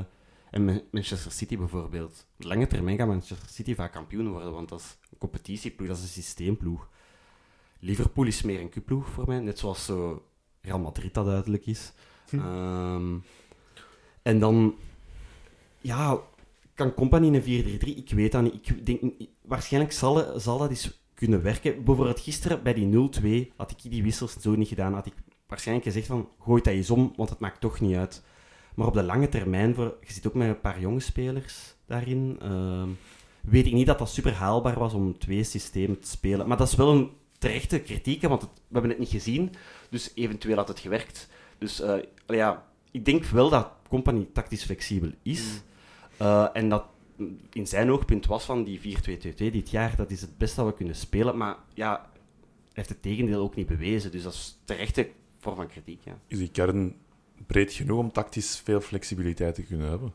[0.52, 2.28] en Ma- Manchester City bijvoorbeeld.
[2.40, 5.98] Op lange termijn gaat Manchester City vaak kampioen worden, want dat is een competitieploeg, dat
[5.98, 6.90] is een systeemploeg.
[7.80, 10.26] Liverpool is meer een cupploeg voor mij, net zoals zo
[10.62, 11.92] Real Madrid dat duidelijk is.
[12.32, 13.16] Ehm,
[14.22, 14.76] en dan,
[15.82, 16.20] ja,
[16.74, 17.96] kan Company in een 4-3-3?
[17.96, 18.70] Ik weet dat niet.
[18.70, 19.02] Ik denk,
[19.42, 21.84] waarschijnlijk zal, zal dat eens kunnen werken.
[21.84, 24.94] Bijvoorbeeld gisteren bij die 0-2 had ik die wissels zo niet gedaan.
[24.94, 25.14] Had ik
[25.48, 28.24] waarschijnlijk gezegd van, gooi dat eens om, want het maakt toch niet uit.
[28.76, 32.38] Maar op de lange termijn, voor, je zit ook met een paar jonge spelers daarin,
[32.42, 32.90] ehm,
[33.42, 36.48] weet ik niet dat dat super haalbaar was om twee systemen te spelen.
[36.48, 39.52] Maar dat is wel een terechte kritiek, want het- we hebben het niet gezien.
[39.90, 41.30] Dus eventueel had het gewerkt.
[41.58, 41.96] Dus eh,
[42.28, 45.62] ja, ik denk wel dat Company tactisch flexibel is.
[46.18, 46.86] Eh, en dat
[47.16, 50.66] mm, in zijn oogpunt was van die 4-2-2-2 dit jaar, dat is het beste dat
[50.70, 51.38] we kunnen spelen.
[51.38, 54.12] Maar ja, hij heeft het tegendeel ook niet bewezen.
[54.12, 55.10] Dus dat is terechte
[55.46, 56.04] vorm van kritiek.
[56.04, 56.18] Ja.
[56.28, 56.96] Is die kern
[57.48, 60.14] breed genoeg om tactisch veel flexibiliteit te kunnen hebben?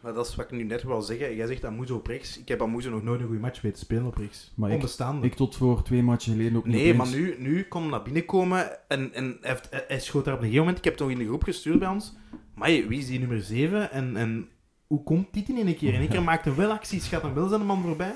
[0.00, 1.36] Maar dat is wat ik nu net wou zeggen.
[1.36, 2.38] Jij zegt Amuzo op rechts.
[2.38, 4.52] Ik heb Amuzo nog nooit een goede match weten spelen op rechts.
[4.56, 5.26] Maar ik- Onbestaande.
[5.26, 8.02] Ik tot voor twee matchen geleden ook niet Nee, maar nu, nu kon hij naar
[8.02, 10.78] binnen komen en, en hij, heeft, hij- hij schoot daar op een gegeven moment.
[10.78, 12.14] Ik heb het nog in de groep gestuurd bij ons.
[12.54, 14.48] Maar wie is die nummer 7 en, en
[14.86, 15.94] hoe komt dit in één keer?
[15.94, 18.14] In één keer maakt hij wel acties, gaat hem wel zijn man voorbij.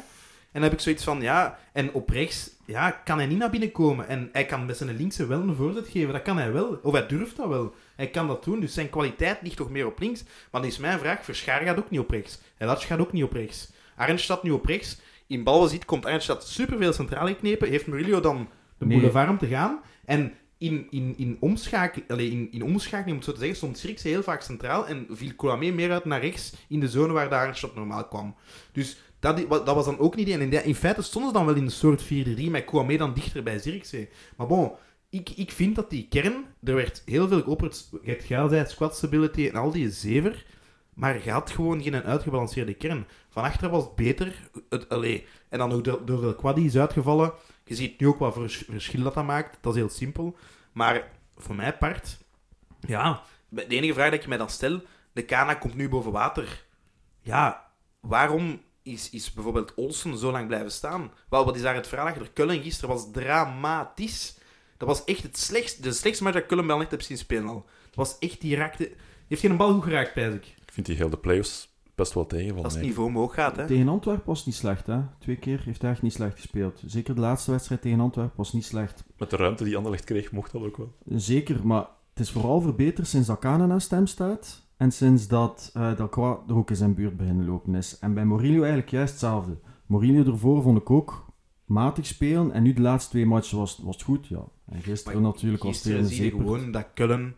[0.52, 3.50] En dan heb ik zoiets van, ja, en op rechts ja, kan hij niet naar
[3.50, 4.09] binnen komen.
[4.09, 6.80] En hij kan met zijn linkse wel een voorzet geven, dat kan hij wel.
[6.83, 7.75] Of hij durft dat wel.
[7.97, 10.23] Hij kan dat doen, dus zijn kwaliteit ligt toch meer op links.
[10.23, 12.40] Maar dan is mijn vraag, Verschaar gaat ook niet op rechts.
[12.59, 13.73] Elatsch gaat ook niet op rechts.
[13.97, 15.00] Arnstad nu op rechts.
[15.26, 17.69] In balbezit komt Arnstad superveel centraal geknepen.
[17.69, 18.99] Heeft Murillo dan de Nee.
[18.99, 19.80] boulevard om te gaan?
[20.04, 23.79] En in, in, in, omschakel, allee, in, in omschakeling, om het zo te zeggen, stond
[23.79, 27.29] Sirkse heel vaak centraal en viel Kouame meer uit naar rechts in de zone waar
[27.29, 28.35] de Arnstad normaal kwam.
[28.72, 30.28] Dus dat, dat was dan ook niet.
[30.28, 32.06] En in, de- in feite stonden ze dan wel in een soort 4-3
[32.50, 34.09] met Kouame dan dichter bij Zirkzee.
[34.37, 34.72] Maar bon,
[35.11, 37.88] ik, ik vind dat die kern, er werd heel veel geopperd.
[38.02, 40.46] Je hebt geilheid, squat stability en al die zever.
[40.94, 43.06] Maar je had gewoon geen uitgebalanceerde kern.
[43.28, 44.50] Van achter was het beter.
[44.68, 44.87] Het.
[45.48, 47.33] En dan ook door, El Quadi is uitgevallen.
[47.64, 49.59] Je ziet nu ook wat vers- verschil dat dat maakt.
[49.61, 50.37] Dat is heel simpel.
[50.72, 52.18] Maar voor mij part,
[52.80, 54.80] ja, de enige vraag dat je mij dan stel,
[55.12, 56.64] de Kana komt nu boven water.
[57.20, 61.11] Ja, waarom is, is bijvoorbeeld Olsen zo lang blijven staan?
[61.29, 62.31] Wel, wat is daar het verhaal achter?
[62.31, 64.38] Kullen gisteren was dramatisch.
[64.77, 67.49] Dat was echt het slechtste, de slechtste match dat Kullen wel echt heb zien spelen
[67.49, 67.66] al.
[67.87, 68.85] Het was echt, die raakte...
[68.87, 70.45] Die heeft geen bal goed geraakt, pijs ik.
[70.47, 72.64] Ik vind die heel de playoffs best wel tegenvallen.
[72.64, 73.66] Als het niveau omhoog gaat, hè.
[73.66, 75.01] Tegen Antwerpen was het niet slecht, hè.
[75.19, 76.83] Twee keer heeft hij echt niet slecht gespeeld.
[76.87, 79.05] Zeker de laatste wedstrijd tegen Antwerpen was niet slecht.
[79.19, 80.95] Met de ruimte die Anderlecht kreeg, mocht dat ook wel.
[81.07, 84.62] Zeker, maar het is vooral verbeterd sinds dat Kana naast hem staat.
[84.81, 87.99] En sinds dat uh, Delcroix er ook in zijn buurt beginnen lopen is.
[87.99, 89.59] En bij Morillo eigenlijk juist hetzelfde.
[89.87, 91.27] Morillo ervoor vond ik ook
[91.64, 92.53] matig spelen.
[92.53, 94.45] En nu de laatste twee matchen was, was het goed, ja.
[94.66, 97.37] En gisteren natuurlijk was het een zie je gewoon dat Kullen,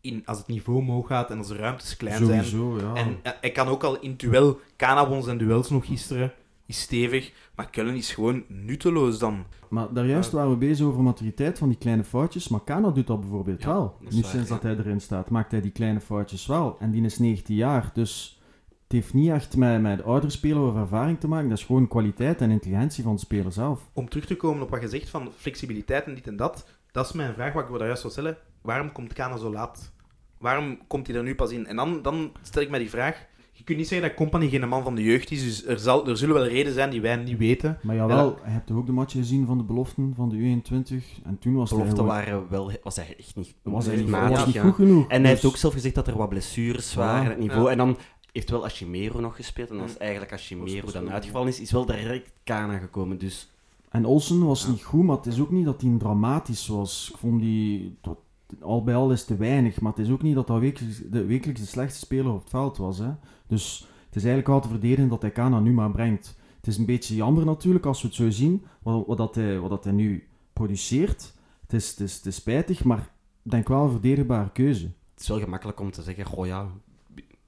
[0.00, 2.44] in, als het niveau omhoog gaat en als de ruimtes klein zijn...
[2.44, 2.94] Sowieso, ja.
[2.94, 4.60] En eh, hij kan ook al in duel...
[4.76, 6.32] Kana won zijn duels nog gisteren,
[6.66, 7.32] is stevig.
[7.54, 9.44] Maar Kullen is gewoon nutteloos dan.
[9.68, 12.48] Maar daar juist waren we bezig over maturiteit van die kleine foutjes.
[12.48, 13.96] Maar Kana doet dat bijvoorbeeld Ja, wel.
[14.02, 14.54] dat Nu waar, sinds ja.
[14.54, 16.76] dat hij erin staat, maakt hij die kleine foutjes wel.
[16.78, 18.40] En die is 19 jaar, dus
[18.82, 21.48] het heeft niet echt met, met de oudere speler of ervaring te maken.
[21.48, 23.90] Dat is gewoon kwaliteit en intelligentie van de speler zelf.
[23.92, 26.66] Om terug te komen op wat je zegt van flexibiliteit en dit en dat.
[26.90, 28.36] Dat is mijn vraag wat ik daar juist wil stellen.
[28.62, 29.92] Waarom komt Kana zo laat?
[30.38, 31.66] Waarom komt hij er nu pas in?
[31.66, 33.26] En dan, dan stel ik mij die vraag.
[33.62, 35.42] Je kunt niet zeggen dat Company geen man van de jeugd is.
[35.42, 37.78] Dus er, zal, er zullen wel redenen zijn die wij niet weten.
[37.82, 41.22] Maar jawel, je hebt toch ook de match gezien van de beloften van de U21?
[41.24, 44.08] En toen was Belofte hij gewoon- waren wel, was hij echt niet, was hij niet,
[44.08, 44.62] matig, was niet ja.
[44.62, 45.08] goed genoeg.
[45.08, 47.28] En hij heeft Dus- ook zelf gezegd dat er wat blessures waren, Ja.
[47.28, 47.64] het niveau.
[47.64, 47.70] Ja.
[47.70, 47.96] En dan
[48.32, 49.70] heeft wel Ashimero nog gespeeld.
[49.70, 53.18] En als eigenlijk Ashimero dan uitgevallen is, is wel direct Kana gekomen.
[53.18, 53.46] Dus
[53.90, 54.70] En Olsen was Ja.
[54.70, 57.08] niet goed, maar het is ook niet dat hij dramatisch was.
[57.12, 57.96] Ik vond die...
[58.00, 58.18] tot-
[58.60, 61.24] al bij al is te weinig, maar het is ook niet dat dat wekelijks de,
[61.24, 62.98] wekelijks de slechtste speler op het veld was.
[62.98, 63.10] Hè.
[63.46, 66.36] Dus het is eigenlijk wel te verdedigen dat hij Kana nu maar brengt.
[66.56, 69.58] Het is een beetje jammer natuurlijk als we het zo zien, wat, wat, dat, hij,
[69.58, 71.32] wat dat hij nu produceert.
[71.62, 73.10] Het is, het, is, het is spijtig, maar
[73.42, 74.84] ik denk wel een verdedigbare keuze.
[75.12, 76.66] het is wel gemakkelijk om te zeggen, goh ja,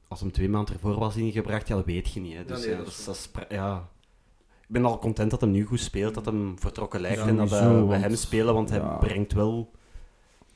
[0.08, 2.34] als hem twee maanden ervoor was ingebracht, ja, dat weet je niet.
[2.34, 2.44] Hè.
[2.44, 3.88] Dus Ja, nee, ja, dat dat is is, dat is pra- ja.
[4.60, 7.36] Ik ben al content dat hij nu goed speelt, dat hem vertrokken lijkt Ja, en
[7.36, 9.70] dat we, want- hem spelen, want hij brengt wel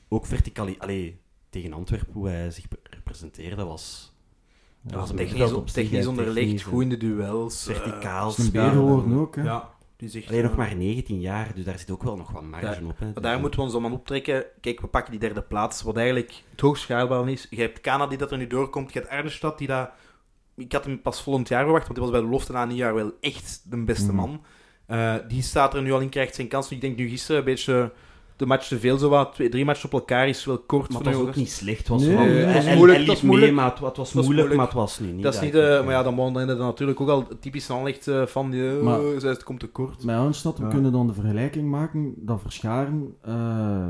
[0.08, 0.74] ook verticali...
[0.78, 4.12] Allee, tegen Antwerpen, hoe hij zich representeerde, was...
[4.80, 7.66] Ja, dat was een technisch, op zich, technisch onderlegd, technisch, goed in de duels.
[7.68, 8.28] eh, Verticaal.
[8.28, 9.42] Dat is een ook, hè.
[9.42, 10.28] Ja, die zegt...
[10.28, 12.98] Alleen nog eh, maar 19 jaar, dus daar zit ook wel nog wat marge op.
[12.98, 13.04] Hè.
[13.04, 14.44] Maar Dus, daar eh, moeten we ons om aan optrekken.
[14.60, 17.46] Kijk, we pakken die derde plaats, wat eigenlijk het hoogst schaalbaar is.
[17.50, 18.92] Je hebt Kana die dat er nu doorkomt.
[18.92, 19.90] Je hebt Arnestad die dat...
[20.56, 22.74] Ik had hem pas volgend jaar verwacht, want hij was bij de belofte na een
[22.74, 24.14] jaar wel echt de beste Mhm.
[24.16, 24.42] man.
[24.86, 26.70] Eh, die staat er nu al in, krijgt zijn kans.
[26.70, 27.92] Ik denk nu gisteren een beetje
[28.38, 29.32] de match te veel, zo wat.
[29.34, 31.78] Twee, drie matches op elkaar is wel kort Maar het was ook niet slecht.
[31.78, 34.12] Het was Nee, wel, nee, hij- het was moeilijk, het was mee, maar het, was
[34.12, 35.22] was moeilijk, maar het was nu niet.
[35.22, 35.82] Dat is niet de...
[35.84, 38.60] Maar ja, dan begon dan natuurlijk ook al typisch aanleg eh, van die...
[38.60, 40.04] Uh, Maar- het komt te kort.
[40.04, 40.70] Met Arnstad, we Ja.
[40.70, 43.86] kunnen dan de vergelijking maken dat Verscharen eh,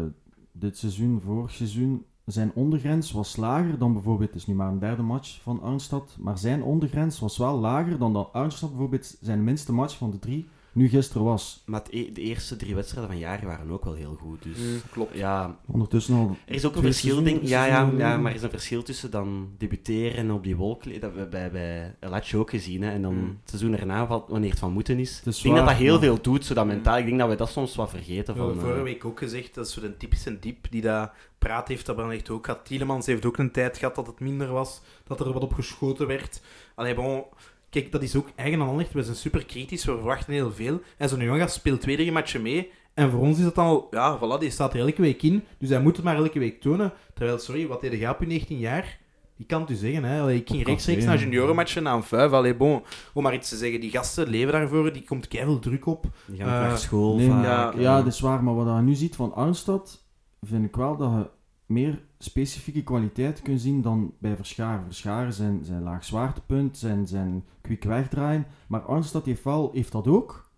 [0.52, 4.78] dit seizoen, vorig seizoen, zijn ondergrens was lager dan bijvoorbeeld, het is nu maar een
[4.78, 9.44] derde match van Arnstad, maar zijn ondergrens was wel lager dan dat Arnstad bijvoorbeeld zijn
[9.44, 11.62] minste match van de drie nu gisteren was.
[11.66, 14.42] Maar e- de eerste drie wedstrijden van jaren waren ook wel heel goed.
[14.42, 15.16] Dus Mm, klopt.
[15.16, 16.36] ja, Ondertussen al...
[16.46, 19.10] er is ook een verschil, denk Ja, ja, ja, maar er is een verschil tussen
[19.10, 20.84] dan debuteren en op die wolk.
[20.84, 22.82] Dat hebben we bij, bij Elatje ook gezien.
[22.82, 23.38] Hè, en dan Mm.
[23.40, 25.18] het seizoen erna, valt- wanneer het van moeten is.
[25.18, 26.70] Ik denk dat waar, dat heel maar- veel doet, zodat Mm.
[26.70, 26.98] mentaal.
[26.98, 28.34] Ik denk dat we dat soms wat vergeten.
[28.34, 30.80] We Van, hebben vorige eh, week ook gezegd, dat is zo de typische diep die
[30.82, 32.64] dat praat heeft, dat Brandt ook gehad.
[32.64, 36.06] Tielemans heeft ook een tijd gehad dat het minder was, dat er wat op geschoten
[36.06, 36.42] werd.
[36.74, 37.24] Allee, bon,
[37.70, 38.92] kijk, dat is ook eigen aan Anderlecht.
[38.92, 40.80] We zijn super kritisch, we verwachten heel veel.
[40.96, 42.70] En zo'n jongen speelt twee, drie matchen mee.
[42.94, 45.44] En voor ons is dat al, ja, voilà, die staat er elke week in.
[45.58, 46.92] Dus hij moet het maar elke week tonen.
[47.14, 48.98] Terwijl, sorry, wat deed jij op je 19 jaar?
[49.36, 50.20] Die kan het u zeggen, hè.
[50.20, 52.32] Allee, ik ging rechtstreeks naar juniorenmatchen, na een vijf.
[52.32, 52.82] Allee, bon,
[53.14, 56.06] om maar iets te zeggen, die gasten leven daarvoor, die komt keihard druk op.
[56.26, 57.44] die gaan ook eh, naar school Nee, vaak.
[57.44, 60.04] ja, Ja, dat is waar, maar wat je nu ziet van Arnstad,
[60.42, 61.30] vind ik wel dat je
[61.68, 64.84] meer specifieke kwaliteiten kunt zien dan bij Verscharen.
[64.84, 70.06] Verscharen zijn, zijn laag zwaartepunt, zijn, zijn quick wegdraaien, maar Arnstad heeft, wel, heeft dat
[70.06, 70.50] ook.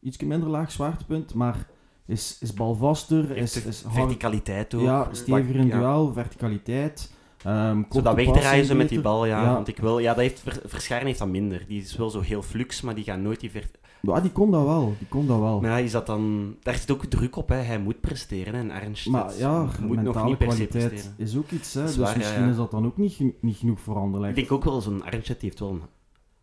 [0.00, 1.66] Iets minder laag zwaartepunt, maar
[2.06, 4.82] is, is balvaster, is, is verticaliteit ook.
[4.82, 5.78] ja, steviger in Ja.
[5.78, 7.12] duel, verticaliteit.
[7.44, 9.42] ehm Zo korte dat wegdraaien ze met die bal, ja.
[9.42, 9.52] Ja.
[9.54, 11.64] Want ik wil, ja, dat heeft, Ver- Verscharen heeft dat minder.
[11.68, 13.70] Die is wel zo heel flux, maar die gaat nooit die ver...
[14.06, 15.60] Ja, die kon dat wel, die kon dat wel.
[15.60, 16.56] Maar ja, is dat dan...
[16.62, 17.56] Daar zit ook druk op, hè.
[17.56, 18.54] Hij moet presteren.
[18.54, 21.14] En Arnstedt Maar ja, moet nog mentale niet per se kwaliteit presteren.
[21.18, 21.82] is ook iets, hè.
[21.84, 22.50] Is dus waar, misschien ja.
[22.50, 24.30] is dat dan ook niet, niet genoeg voor Anderlecht.
[24.30, 25.82] Ik denk ook wel, zo'n Arnstedt heeft wel een,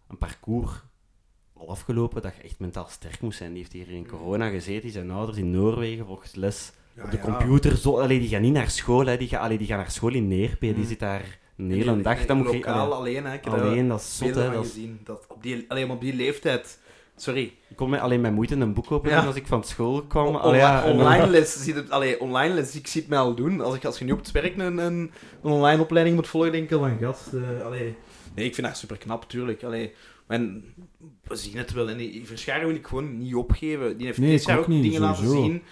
[0.07, 0.71] een parcours
[1.53, 3.49] al afgelopen dat je echt mentaal sterk moest zijn.
[3.49, 7.11] Die heeft hier in corona gezeten, die zijn ouders in Noorwegen, volgens les Ja, op
[7.11, 7.23] de ja.
[7.23, 7.77] computer.
[7.77, 9.17] Zo, allee, die gaan niet naar school, hè.
[9.17, 10.85] Die, gaan, allee, die gaan naar school in Neerpe, die Mm.
[10.85, 12.25] zit daar een hele dag.
[12.25, 13.33] Dan moet je, lokaal allee, alleen, hè.
[13.37, 14.51] Ik alleen, dat is zot, hè.
[14.51, 14.99] Dat is- gezien.
[15.03, 16.79] Dat op die, alleen op die leeftijd...
[17.15, 17.53] Sorry.
[17.69, 19.25] ik kon met, alleen met moeite een boek openen Ja.
[19.25, 20.27] als ik van school kwam.
[20.27, 23.09] On- Allee, ja, en dan- online les, zie je, allee, online les, ik zie het
[23.09, 23.61] mij al doen.
[23.61, 25.11] Als, ik, als je nu op het werk een, een, een
[25.51, 27.33] online opleiding moet volgen, denk ik al van gast.
[27.33, 27.95] eh, allee.
[28.35, 29.63] Nee, ik vind dat super knap, tuurlijk.
[29.63, 29.93] Allee,
[30.27, 30.73] en
[31.23, 31.89] we zien het wel.
[31.89, 33.97] En die Verscharen wil ik gewoon niet opgeven.
[33.97, 35.63] Die heeft Nee, dit ik jaar ook ook niet, dingen laten zien.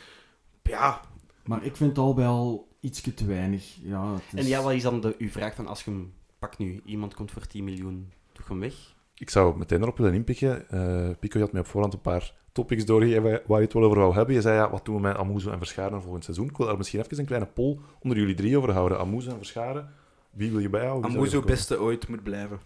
[0.63, 1.01] Ja,
[1.43, 3.75] Maar ik vind het al al ietsje te weinig.
[3.83, 4.39] Ja, het is...
[4.43, 7.13] En ja, wat is dan de, uw vraag van als je hem pakt nu, iemand
[7.13, 8.73] komt voor 10 miljoen, je hem weg?
[9.19, 10.69] Ik zou meteen erop willen inpikken.
[10.69, 13.83] Eh, Pico je had mij op voorhand een paar topics doorgegeven waar je het wel
[13.83, 14.35] over wou hebben.
[14.35, 16.47] Je zei, ja, wat doen we met Amuzo en Verscharen volgend seizoen?
[16.47, 18.99] Ik wil daar misschien even een kleine poll onder jullie drie over houden.
[18.99, 19.89] Amuzo en Verscharen,
[20.31, 21.11] wie wil je bijhouden?
[21.11, 22.59] Amuzo beste ooit moet blijven.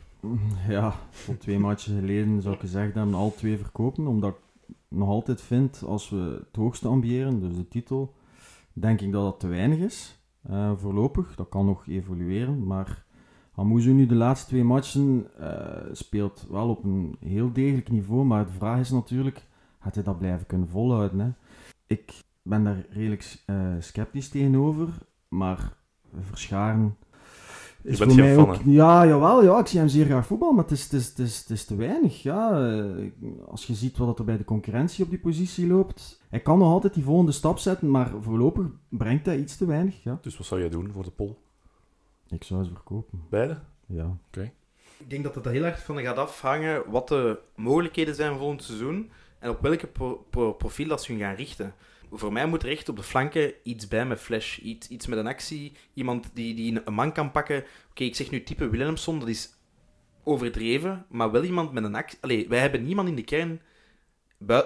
[0.67, 4.07] Ja, tot twee matchen geleden zou ik gezegd hebben, al twee verkopen.
[4.07, 8.13] Omdat ik nog altijd vind, als we het hoogste ambiëren, dus de titel,
[8.73, 10.19] denk ik dat dat te weinig is.
[10.41, 12.67] Eh, voorlopig, dat kan nog evolueren.
[12.67, 13.03] Maar
[13.55, 18.25] Amuzu nu de laatste twee matchen eh, speelt wel op een heel degelijk niveau.
[18.25, 19.45] Maar de vraag is natuurlijk,
[19.79, 21.19] gaat hij dat blijven kunnen volhouden?
[21.19, 21.29] Hè?
[21.87, 24.87] Ik ben daar redelijk eh, sceptisch tegenover.
[25.27, 25.73] Maar
[26.21, 26.95] Verscharen
[27.81, 28.55] is bent voor mij fan, ook...
[28.55, 28.61] hè?
[28.65, 31.19] Ja, jawel, ja, ik zie hem zeer graag voetbal, maar het is, het is, het
[31.19, 32.21] is, het is te weinig.
[32.21, 32.67] Ja.
[32.71, 33.11] Eh,
[33.45, 36.21] Als je ziet wat er bij de concurrentie op die positie loopt.
[36.29, 40.03] Hij kan nog altijd die volgende stap zetten, maar voorlopig brengt hij iets te weinig.
[40.03, 40.17] Ja.
[40.21, 41.35] Dus wat zou jij doen voor de poll?
[42.33, 43.23] Ik zou ze verkopen.
[43.29, 43.59] Beide?
[43.85, 44.17] Ja.
[44.97, 48.63] Ik denk dat het er heel erg van gaat afhangen wat de mogelijkheden zijn volgend
[48.63, 51.73] seizoen en op welke pro- pro- profiel dat ze hun gaan richten.
[52.11, 55.17] Voor mij moet er echt op de flanken iets bij met flash, iets, iets met
[55.17, 57.63] een actie, iemand die, die een man kan pakken.
[57.89, 59.49] Oké, ik zeg nu type Willemson, dat is
[60.23, 62.17] overdreven, maar wel iemand met een actie.
[62.21, 63.61] Allee, wij hebben niemand in de kern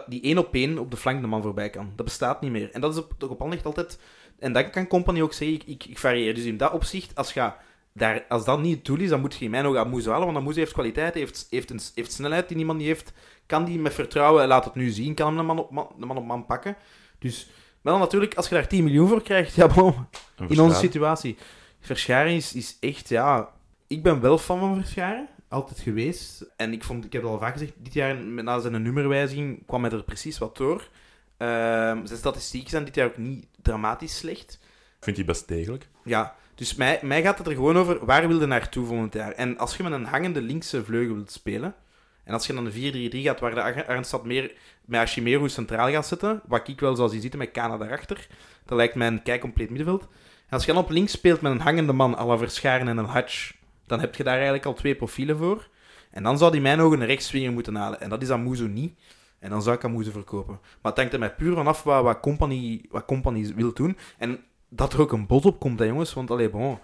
[0.07, 1.91] die één op één op de flank de man voorbij kan.
[1.95, 2.71] Dat bestaat niet meer.
[2.71, 3.99] En dat is op, toch op altijd...
[4.39, 6.33] En dan kan Company ook zeggen, ik, ik, ik varieer.
[6.33, 7.51] Dus in dat opzicht, als je
[7.93, 10.25] daar, als dat niet het doel is, dan moet je in mijn ogen Amouz halen.
[10.25, 13.13] Want Amouz heeft kwaliteit, heeft, heeft, een, heeft snelheid die niemand niet heeft.
[13.45, 16.05] Kan die met vertrouwen, laat het nu zien, kan hem de man op man, de
[16.05, 16.75] man, op man pakken.
[17.19, 17.49] Dus,
[17.81, 19.93] maar dan natuurlijk, als je daar 10 miljoen voor krijgt, ja bon,
[20.35, 21.37] En in onze situatie.
[21.79, 23.55] Verscharen is, is echt, ja...
[23.87, 26.45] Ik ben wel fan van Verscharen, altijd geweest.
[26.55, 29.65] En ik, vond, ik heb het al vaak gezegd, dit jaar met, na zijn nummerwijziging
[29.65, 30.89] kwam hij er precies wat door.
[31.37, 34.59] Ehm, zijn statistieken zijn dit jaar ook niet dramatisch slecht.
[34.99, 35.87] Vind die best degelijk.
[36.03, 39.31] Ja, dus mij, mij gaat het er gewoon over, waar wil je naartoe volgend jaar?
[39.31, 41.75] En als je met een hangende linkse vleugel wilt spelen,
[42.23, 44.51] en als je dan een 4-3-3 gaat, waar de Ar- Arnstad meer
[44.85, 48.27] met Ashimeru centraal gaat zitten, wat ik wel zoals je ziet met Kana daarachter,
[48.65, 50.01] dat lijkt mij een kei compleet middenveld.
[50.47, 52.97] En als je dan op links speelt met een hangende man, à la Verscharen en
[52.97, 53.53] een Hatch,
[53.85, 55.67] dan heb je daar eigenlijk al twee profielen voor.
[56.11, 58.01] En dan zou die mijn ogen een rechtswinger moeten halen.
[58.01, 58.93] En dat is Amuzo niet.
[59.39, 60.59] En dan zou ik Amuzo verkopen.
[60.81, 63.97] Maar het hangt er mij puur vanaf wat, wat, company, wat company wil doen.
[64.17, 66.13] En dat er ook een bod op komt, hè, jongens.
[66.13, 66.79] Want, allee, bon,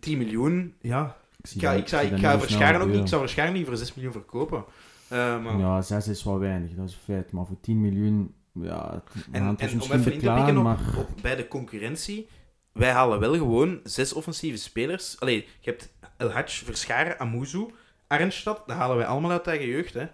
[0.00, 1.16] 10 miljoen, ja.
[1.54, 3.52] Ik, ga, ik, zou, ik ga niet zo snel Verscharen ook niet, ik zou Verscharen
[3.52, 4.64] niet voor 6 miljoen verkopen.
[5.08, 7.32] Eh, maar, Ja, 6 is wel weinig, dat is een feit.
[7.32, 10.78] Maar voor 10 miljoen, ja, en en om even in te pikken op, maar...
[10.98, 12.28] op, bij de concurrentie,
[12.72, 15.20] wij halen wel gewoon zes offensieve spelers.
[15.20, 17.66] Allee, je hebt El Hadj, Verscharen, Amuzu,
[18.06, 20.06] Arnstad, dat halen wij allemaal uit eigen jeugd, hè.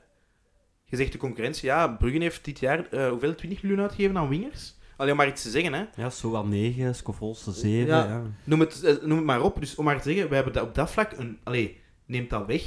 [0.85, 4.29] Je zegt de concurrentie, ja, Bruggen heeft dit jaar eh, hoeveel, 20 miljoen uitgegeven aan
[4.29, 4.75] wingers?
[4.97, 5.85] Alleen om maar iets te zeggen, hè.
[5.97, 7.87] Ja, zo al 9, Scovolse 7.
[7.87, 8.05] Ja.
[8.05, 8.23] Ja.
[8.45, 9.61] Noem het, eh, noem het maar op.
[9.61, 11.39] Dus om maar te zeggen, wij hebben dat op dat vlak een...
[11.43, 12.63] Allee, neemt dat weg.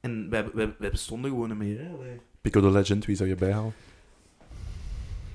[0.00, 1.88] En wij, wij, wij bestonden gewoon niet meer, hè.
[1.88, 2.20] Allee.
[2.40, 3.72] Pico the Legend, wie zou je bijhalen?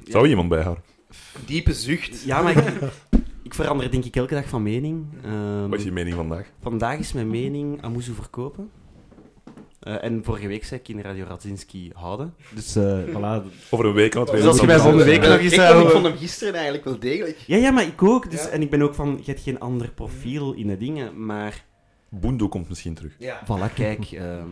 [0.04, 0.84] Zou je iemand bijhouden?
[1.46, 2.22] Diepe zucht.
[2.24, 2.92] Ja, maar ik,
[3.42, 5.06] ik verander denk ik elke dag van mening.
[5.24, 6.52] Ehm, Wat is je mening vandaag?
[6.62, 8.70] Vandaag is mijn mening Amuzu verkopen.
[9.80, 12.34] Eh, en vorige week zei ik in Radio Radzinski houden.
[12.56, 13.44] Dus eh voilà.
[13.70, 15.54] Over een week aan het Dus als je mij dan- volgende week Eh, nog eens
[15.54, 17.38] ik, zou- vond- ik vond hem gisteren eigenlijk wel degelijk.
[17.48, 18.32] Ja, ja, maar ik ook.
[18.32, 18.50] Dus, Ja.
[18.50, 21.26] En ik ben ook van, je hebt geen ander profiel in de dingen.
[21.26, 21.66] Maar
[22.10, 23.16] Boendo komt misschien terug.
[23.20, 23.40] Ja.
[23.46, 24.06] voilà, kijk.
[24.12, 24.48] ehm,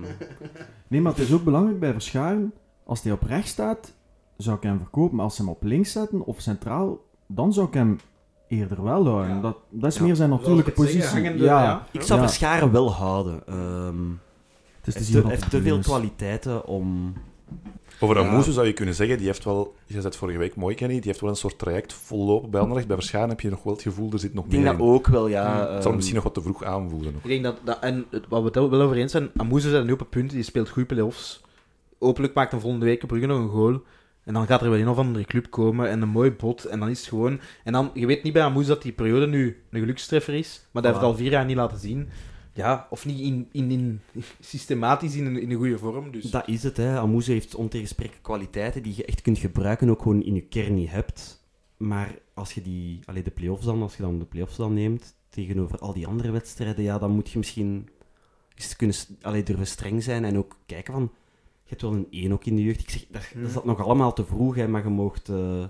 [0.87, 2.53] Nee, maar het is ook belangrijk bij Verscharen,
[2.85, 3.93] als hij op rechts staat,
[4.37, 5.15] zou ik hem verkopen.
[5.15, 7.99] Maar als ze hem op links zetten, of centraal, dan zou ik hem
[8.47, 9.35] eerder wel houden.
[9.35, 9.41] Ja.
[9.41, 10.03] Dat, dat is Ja.
[10.03, 11.01] meer zijn natuurlijke we positie.
[11.01, 11.85] zeggen, hangende- ja.
[11.91, 12.27] ik zou Ja.
[12.27, 13.47] Verscharen wel houden.
[13.47, 13.95] Ehm
[14.93, 17.13] Het is te heeft te, wat heeft het te veel kwaliteiten om...
[17.99, 18.27] Over Ja.
[18.27, 20.93] Amuzu zou je kunnen zeggen, die heeft wel, je zei het vorige week mooi, Kenny,
[20.95, 22.87] die heeft wel een soort traject vollopen bij Anderlecht.
[22.87, 24.81] Bij Verscharen heb je nog wel het gevoel, er zit nog Ik denk meer dat
[24.81, 24.87] in.
[24.87, 25.51] ook wel, ja.
[25.51, 25.59] Hmm.
[25.61, 27.13] Het zal ehm, misschien nog wat te vroeg aanvoelen.
[27.13, 27.21] Nog.
[27.23, 29.85] Ik denk dat, dat en het- wat we het wel over eens zijn, Amuzu zijn
[29.85, 31.41] nu op het punt, die speelt goede play-offs.
[31.99, 33.81] Hopelijk maakt hem volgende week Brugge nog een goal.
[34.23, 36.65] En dan gaat er wel een of andere club komen en een mooi bot.
[36.65, 37.39] En dan is het gewoon...
[37.63, 40.65] En dan, je weet niet bij Amuzu dat die periode nu een gelukstreffer is.
[40.71, 41.07] Maar dat heeft Voilà.
[41.09, 42.09] al vier jaar niet laten zien.
[42.57, 44.01] Ja, of niet in, in, in,
[44.39, 46.11] systematisch in een, in een goede vorm.
[46.11, 46.23] Dus.
[46.23, 46.99] Dat is het, hè.
[46.99, 50.89] Amuze heeft ontegensprekelijke kwaliteiten die je echt kunt gebruiken, ook gewoon in je kern niet
[50.89, 51.45] hebt.
[51.77, 55.15] Maar als je die, allee, de play-offs dan, als je dan de play-offs dan neemt,
[55.29, 57.89] tegenover al die andere wedstrijden, ja, dan moet je misschien
[58.55, 61.11] eens kunnen, allee, durven streng zijn en ook kijken van,
[61.63, 62.79] je hebt wel een 1 ook in de jeugd.
[62.79, 65.29] Ik zeg, dat, dat is dat nog allemaal te vroeg, hè, maar je moogt...
[65.29, 65.65] eh,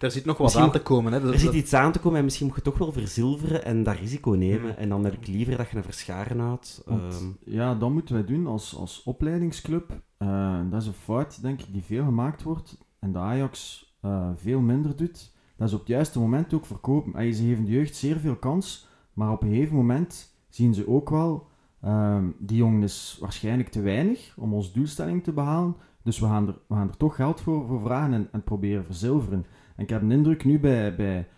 [0.00, 1.12] Daar zit nog wat Misschien- aan te komen.
[1.12, 1.20] Hè.
[1.20, 3.82] Dat- er zit iets aan te komen en misschien moet je toch wel verzilveren en
[3.82, 4.70] dat risico nemen.
[4.70, 4.78] Mhm.
[4.78, 6.82] En dan heb ik liever dat je een verscharen houdt.
[6.86, 10.00] Want, Ehm, ja, dat moeten wij doen als, als opleidingsclub.
[10.18, 14.28] Eh, dat is een fout, denk ik, die veel gemaakt wordt en de Ajax eh,
[14.36, 15.32] veel minder doet.
[15.56, 17.14] Dat is op het juiste moment ook verkopen.
[17.14, 20.88] En ze geven de jeugd zeer veel kans, maar op een gegeven moment zien ze
[20.88, 21.46] ook wel,
[21.80, 25.76] ehm, die jongen is waarschijnlijk te weinig om onze doelstelling te behalen.
[26.02, 28.84] Dus we gaan er, we gaan er toch geld voor, voor vragen en, en proberen
[28.84, 29.46] verzilveren.
[29.80, 31.28] En ik heb een indruk nu bij, bij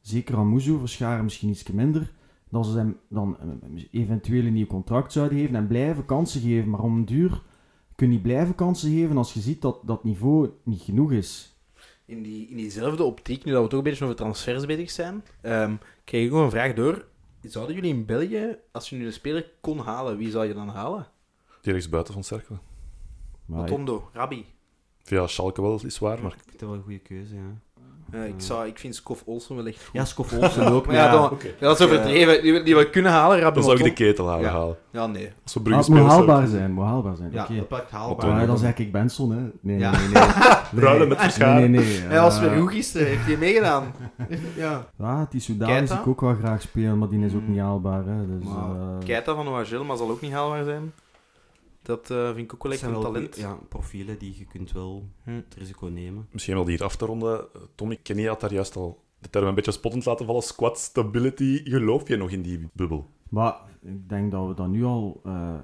[0.00, 2.12] zeker Amuzu, Verscharen misschien iets minder,
[2.48, 6.70] dat ze hem dan eh, eventueel een nieuw contract zouden geven en blijven kansen geven.
[6.70, 7.42] Maar om een duur
[7.94, 11.56] kun je niet blijven kansen geven als je ziet dat dat niveau niet genoeg is.
[12.04, 15.24] in, die, in diezelfde optiek, nu dat we toch een beetje over transfers bezig zijn,
[15.40, 17.06] ehm kreeg ik ook een vraag door.
[17.42, 20.68] Zouden jullie in België, als je nu een speler kon halen, wie zou je dan
[20.68, 21.06] halen?
[21.60, 22.60] Die rechts buiten van.
[23.46, 24.46] Maar Matondo, Rabbi.
[25.02, 27.60] Via Schalke wel, is waar, maar ik vind dat wel een goede keuze, ja.
[28.14, 29.88] Eh, ik, zou, ik vind Skof Olsen wel echt goed.
[29.92, 32.42] Ja, Skof Olsen ook, maar ja, ja, dan- ja, dat is overdreven.
[32.42, 33.54] Die, we- die we kunnen halen, Rabbi.
[33.54, 34.44] dan zou ik de ketel halen.
[34.44, 34.50] Ja.
[34.50, 34.76] halen.
[34.90, 35.32] Ja, nee.
[35.44, 37.30] Als we Ah, het moet haalbaar zijn, moet haalbaar zijn.
[37.32, 37.66] Ja, Oké.
[37.68, 38.26] dat haalbaar.
[38.32, 39.42] Maar dan zeg ik Benson, hè.
[39.60, 39.90] Nee, Ja.
[39.90, 40.12] nee, nee.
[40.72, 40.82] nee.
[40.84, 41.70] Ruilen met Verscharen.
[41.70, 42.08] Nee, nee, nee.
[42.12, 43.92] Hij was Eh, weer goed gisteren, heeft hij meegedaan.
[44.56, 44.86] ja.
[44.98, 47.50] Ja, die zie ik ook wel graag spelen, maar die is ook Mm.
[47.50, 48.04] niet haalbaar.
[48.06, 48.26] Hè.
[48.38, 50.92] Dus, Maar Keita van Oagel, maar zal ook niet haalbaar zijn.
[51.84, 53.36] Dat eh, vind ik ook wel echt een talent.
[53.36, 55.30] ja, profielen die je kunt wel Hm.
[55.30, 56.26] het risico nemen.
[56.30, 57.38] Misschien wel die hier af te ronden.
[57.40, 60.42] Eh, Tommy, Kenny had daar juist al de term een beetje spottend laten vallen.
[60.42, 61.60] Squad stability.
[61.64, 63.06] Geloof je nog in die bubbel?
[63.28, 65.54] Maar ik denk dat we dat nu al eh,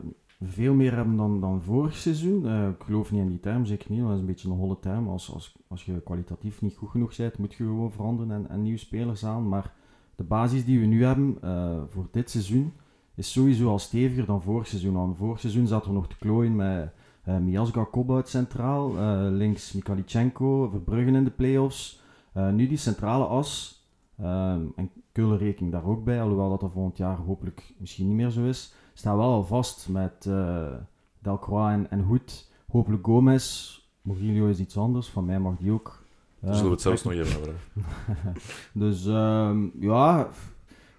[0.40, 2.46] veel meer hebben dan, dan vorig seizoen.
[2.46, 4.00] Eh, ik geloof niet in die term, zeker niet.
[4.00, 5.08] Dat is een beetje een holle term.
[5.08, 8.62] Als, als, als je kwalitatief niet goed genoeg bent, moet je gewoon veranderen en, en
[8.62, 9.48] nieuwe spelers aan.
[9.48, 9.72] Maar
[10.16, 12.72] de basis die we nu hebben eh, voor dit seizoen
[13.20, 14.94] is sowieso al steviger dan vorig seizoen.
[14.94, 16.92] Want vorig seizoen zaten we nog te klooien met
[17.24, 22.00] eh Miasga Kobout centraal, eh, links Mikalichenko, Verbruggen in de play-offs.
[22.32, 23.82] Eh, nu die centrale as.
[24.18, 28.16] Ehm, en Keulen reken daar ook bij, alhoewel dat dat volgend jaar hopelijk misschien niet
[28.16, 28.74] meer zo is.
[28.94, 30.72] Staat wel al vast met eh
[31.18, 32.50] Delcroix en, en Hoed.
[32.68, 33.78] Hopelijk Gomez.
[34.02, 35.08] Murillo is iets anders.
[35.08, 36.04] Van mij mag die ook
[36.38, 37.54] Daar zullen we het zelfs nog even hebben.
[38.82, 40.28] Dus ehm, ja,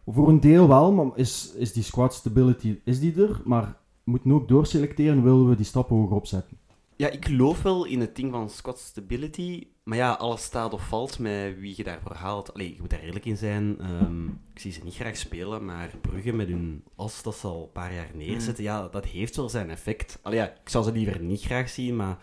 [0.06, 3.66] voor een deel wel, maar is, is die squad stability is die er, maar
[4.04, 6.58] we moeten ook doorselecteren, willen we die stappen hoger opzetten.
[6.96, 9.68] Ja, ik geloof wel in het ding van squad stability.
[9.84, 12.54] Maar ja, alles staat of valt met wie je daarvoor haalt.
[12.54, 13.80] Allee, je moet daar eerlijk in zijn.
[13.80, 17.62] Ehm, ik zie ze niet graag spelen, maar Brugge met hun as dat ze al
[17.64, 20.20] een paar jaar neerzetten, ja, dat heeft wel zijn effect.
[20.22, 22.18] Allee, ja, ik zou ze liever niet graag zien, maar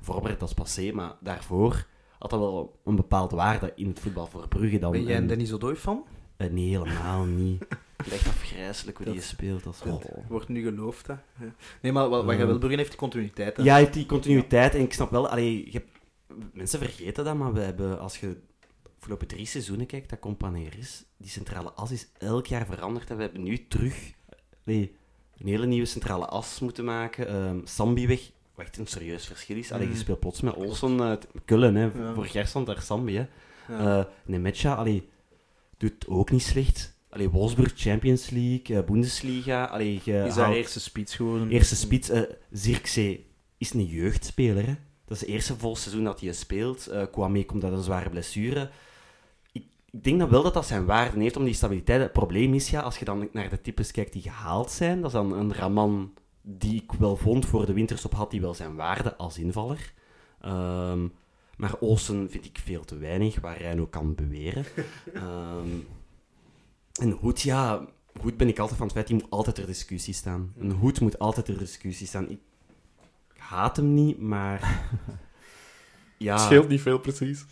[0.00, 0.92] voorbereid als passé.
[0.92, 1.86] Maar daarvoor
[2.18, 4.90] had dat wel een bepaalde waarde in het voetbal voor Brugge dan.
[4.92, 6.04] Ben jij een En- Dennis Odoi fan?
[6.36, 7.64] Eh, nee, helemaal niet.
[7.96, 9.62] Het echt afgrijzelijk hoe die Dat- speelt.
[9.84, 10.02] Wel...
[10.28, 11.12] Wordt nu geloofd, hè?
[11.12, 11.54] Ja.
[11.82, 13.62] Nee, maar wat, wat je wil, Brugge heeft die continuïteit, hè?
[13.62, 15.90] Ja, je hebt die continuïteit en ik snap wel, allee, je hebt-
[16.52, 18.26] mensen vergeten dat, maar we hebben, als je
[18.82, 23.10] de afgelopen drie seizoenen kijkt, dat Companeer is, die centrale as is elk jaar veranderd
[23.10, 24.12] en we hebben nu terug
[24.66, 24.96] allee,
[25.38, 27.28] een hele nieuwe centrale as moeten maken.
[27.28, 29.72] Ehm Sambi weg, wat echt een serieus verschil is.
[29.72, 29.98] Allee, je Mm.
[29.98, 31.84] speelt plots met Olsen uit Kullen, hè.
[31.84, 32.14] Ja.
[32.14, 33.16] voor Gersand daar Sambi.
[33.16, 33.26] Hè.
[33.68, 33.98] Ja.
[33.98, 35.08] Eh, Nemetja, allee,
[35.78, 36.92] doet ook niet slecht.
[37.08, 39.64] Allee, Wolfsburg, Champions League, eh, Bundesliga.
[39.64, 41.50] Allee, je is haalt- eerste spits geworden.
[41.50, 43.26] Eerste spits, eh Zirkzee
[43.58, 44.66] is een jeugdspeler.
[44.66, 44.74] Hè?
[45.04, 46.86] Dat is het eerste vol seizoen dat hij speelt.
[46.86, 48.70] Eh Kwame komt uit een zware blessure.
[49.52, 52.00] Ik, ik denk dan wel dat dat zijn waarde heeft om die stabiliteit.
[52.02, 55.06] Het probleem is, ja, als je dan naar de types kijkt die gehaald zijn, dat
[55.06, 58.74] is dan een Raman die ik wel vond voor de winterstop, had die wel zijn
[58.74, 59.92] waarde als invaller.
[60.40, 61.06] Ehm,
[61.56, 64.64] maar Olsen vind ik veel te weinig, waar hij ook kan beweren.
[65.14, 65.68] Ehm,
[67.00, 67.86] en Hoed, ja,
[68.20, 70.52] Hoed ben ik altijd van het feit, die moet altijd ter discussie staan.
[70.58, 72.30] Een Hoed moet altijd ter discussie staan.
[72.30, 72.38] Ik
[73.36, 74.60] haat hem niet, maar...
[76.16, 77.44] Ja, Het scheelt niet veel, precies.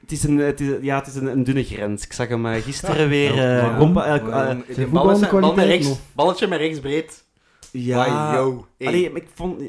[0.00, 2.04] het is, een, het is, ja, het is een, een dunne grens.
[2.04, 3.30] Ik zag hem eh, gisteren weer...
[3.30, 3.96] eh, waarom?
[3.98, 4.64] eh, eh, Waarom?
[4.68, 5.98] zijn De ballen zijn- bal met voetbalkwaliteit rechts, nog?
[6.12, 7.24] balletje met rechts breed.
[7.72, 8.66] Ja, yo.
[8.78, 8.86] Hey.
[8.86, 9.62] Allee, maar ik vond...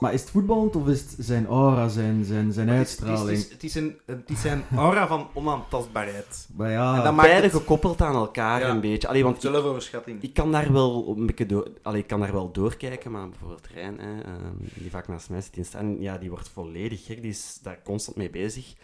[0.00, 3.00] Maar is het voetballend of is het zijn aura, zijn, zijn, zijn het is- het
[3.02, 3.36] is- uitstraling?
[3.38, 6.48] Het is, het, is een, het is een aura van onaantastbaarheid.
[6.56, 8.68] Maar ja, En dat maakt Beide het- gekoppeld aan elkaar Ja.
[8.68, 9.08] een beetje.
[9.08, 10.22] Allee, want ik, Zelfoverschatting.
[10.22, 13.66] ik kan daar wel een beetje door, allee, ik kan daar wel doorkijken, maar bijvoorbeeld
[13.74, 17.20] Rijn, hè, ehm, die vaak naast mij zit in staan, ja, die wordt volledig gek,
[17.22, 18.74] die is daar constant mee bezig.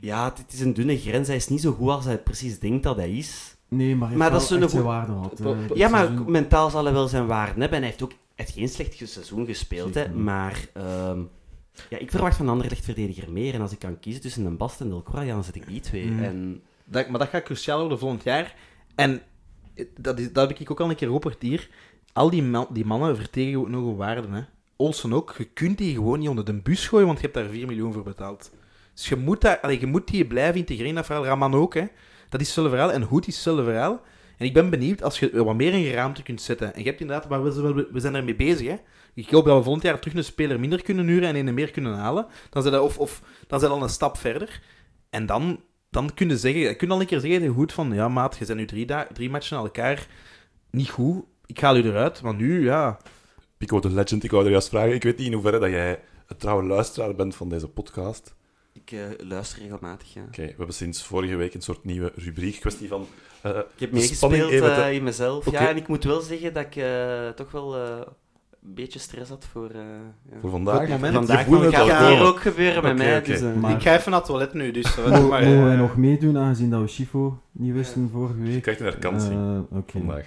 [0.00, 2.58] Ja, het, het is een dunne grens, hij is niet zo goed als hij precies
[2.58, 3.53] denkt dat hij is.
[3.76, 5.12] Nee, maar hij Maar dat is zijn waarde.
[5.34, 6.30] Pro- eh, Ja, maar seizoen.
[6.30, 7.70] mentaal zal hij wel zijn waarde hebben.
[7.70, 9.94] En hij heeft ook heeft geen slecht seizoen gespeeld.
[9.94, 11.20] Hè, maar ehm,
[11.88, 13.54] ja, ik verwacht van een Anderlecht verdediger meer.
[13.54, 15.80] En als ik kan kiezen tussen een Bast en Delcroix, ja, dan zet ik die
[15.80, 16.06] twee.
[16.06, 16.22] Mm.
[16.22, 18.54] En, Dat, maar dat gaat cruciaal worden volgend jaar.
[18.94, 19.22] En
[19.96, 21.68] dat, is, dat heb ik ook al een keer gehoord hier.
[22.12, 24.28] Al die, man- die mannen vertegen nog een waarde.
[24.30, 24.40] Hè.
[24.76, 25.34] Olsen ook.
[25.38, 27.92] Je kunt die gewoon niet onder de bus gooien, want je hebt daar 4 miljoen
[27.92, 28.50] voor betaald.
[28.94, 31.24] Dus je moet, daar, allee, je moet die blijven integreren in dat verhaal.
[31.24, 31.74] Raman ook.
[31.74, 31.84] Hè.
[32.28, 32.92] Dat is verhaal.
[32.92, 34.00] En Hoed is verhaal.
[34.38, 36.74] En ik ben benieuwd als je wat meer in je ruimte kunt zetten.
[36.74, 37.42] En je hebt inderdaad, maar
[37.92, 38.68] we zijn, ermee bezig.
[38.68, 38.76] Hè.
[39.14, 41.70] Ik hoop dat we volgend jaar terug een speler minder kunnen huren en een meer
[41.70, 42.26] kunnen halen.
[42.50, 44.60] Dan zijn of, of dan zijn we al een stap verder.
[45.10, 45.60] En dan,
[45.90, 48.46] dan kun je zeggen, je kunt al een keer zeggen goed van, ja maat, je
[48.46, 50.06] bent nu drie, drie matchen aan elkaar
[50.74, 51.24] niet goed.
[51.46, 52.98] Ik haal u eruit, maar nu, ja...
[53.56, 54.94] Pico de Legend, ik wou er juist vragen.
[54.94, 58.34] Ik weet niet in hoeverre dat jij een trouwe luisteraar bent van deze podcast.
[58.74, 60.22] Ik eh, luister regelmatig, ja.
[60.28, 62.60] Oké, we hebben sinds vorige week een soort nieuwe rubriek.
[62.60, 63.06] Kwestie van...
[63.42, 65.50] eh, Ik heb meegespeeld even te- eh, in mezelf.
[65.50, 67.82] Ja, en ik moet wel zeggen dat ik eh, toch wel eh,
[68.66, 69.70] een beetje stress had voor...
[69.70, 69.80] eh,
[70.30, 70.36] ja.
[70.40, 70.80] Voor vandaag.
[70.80, 71.14] het moment.
[71.14, 73.22] Vandaag Je het gaat hier ook gebeuren met mij.
[73.22, 74.96] Dus, Maar- Ik ga even naar het toilet nu, dus...
[74.96, 78.50] Mo- maar, Mogen eh, wij nog meedoen, aangezien dat we Schifo niet wisten vorige Je
[78.50, 78.62] week?
[78.62, 79.92] krijgt een herkansing Eh, Oké.
[79.98, 80.26] vandaag.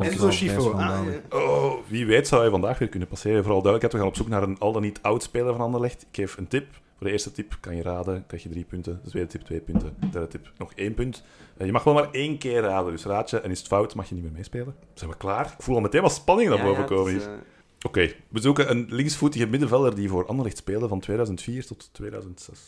[0.00, 0.70] Enzo Schifo.
[0.72, 1.38] Ah, ja.
[1.38, 3.42] Oh, wie weet zou hij vandaag weer kunnen passeren.
[3.42, 6.02] Vooral duidelijkheid, we gaan op zoek naar een al dan niet oud speler van Anderlecht.
[6.02, 6.66] Ik geef een tip.
[7.02, 9.00] Voor de eerste tip kan je raden, krijg je drie punten.
[9.04, 9.96] De tweede tip twee punten.
[10.00, 11.22] De derde tip nog één punt.
[11.56, 13.94] Eh, je mag wel maar één keer raden, dus raad je en is het fout,
[13.94, 14.76] mag je niet meer meespelen.
[14.94, 15.46] Zijn we klaar?
[15.58, 17.32] Ik voel al meteen wat spanning naar boven komen is, hier.
[17.32, 17.38] eh,
[17.82, 22.58] Oké, we zoeken een linksvoetige middenvelder die voor Anderlecht speelde van 2004 tot 2006.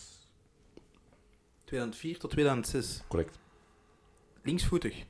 [1.64, 3.02] 2004 tot 2006.
[3.08, 3.38] Correct.
[4.42, 5.04] Linksvoetig.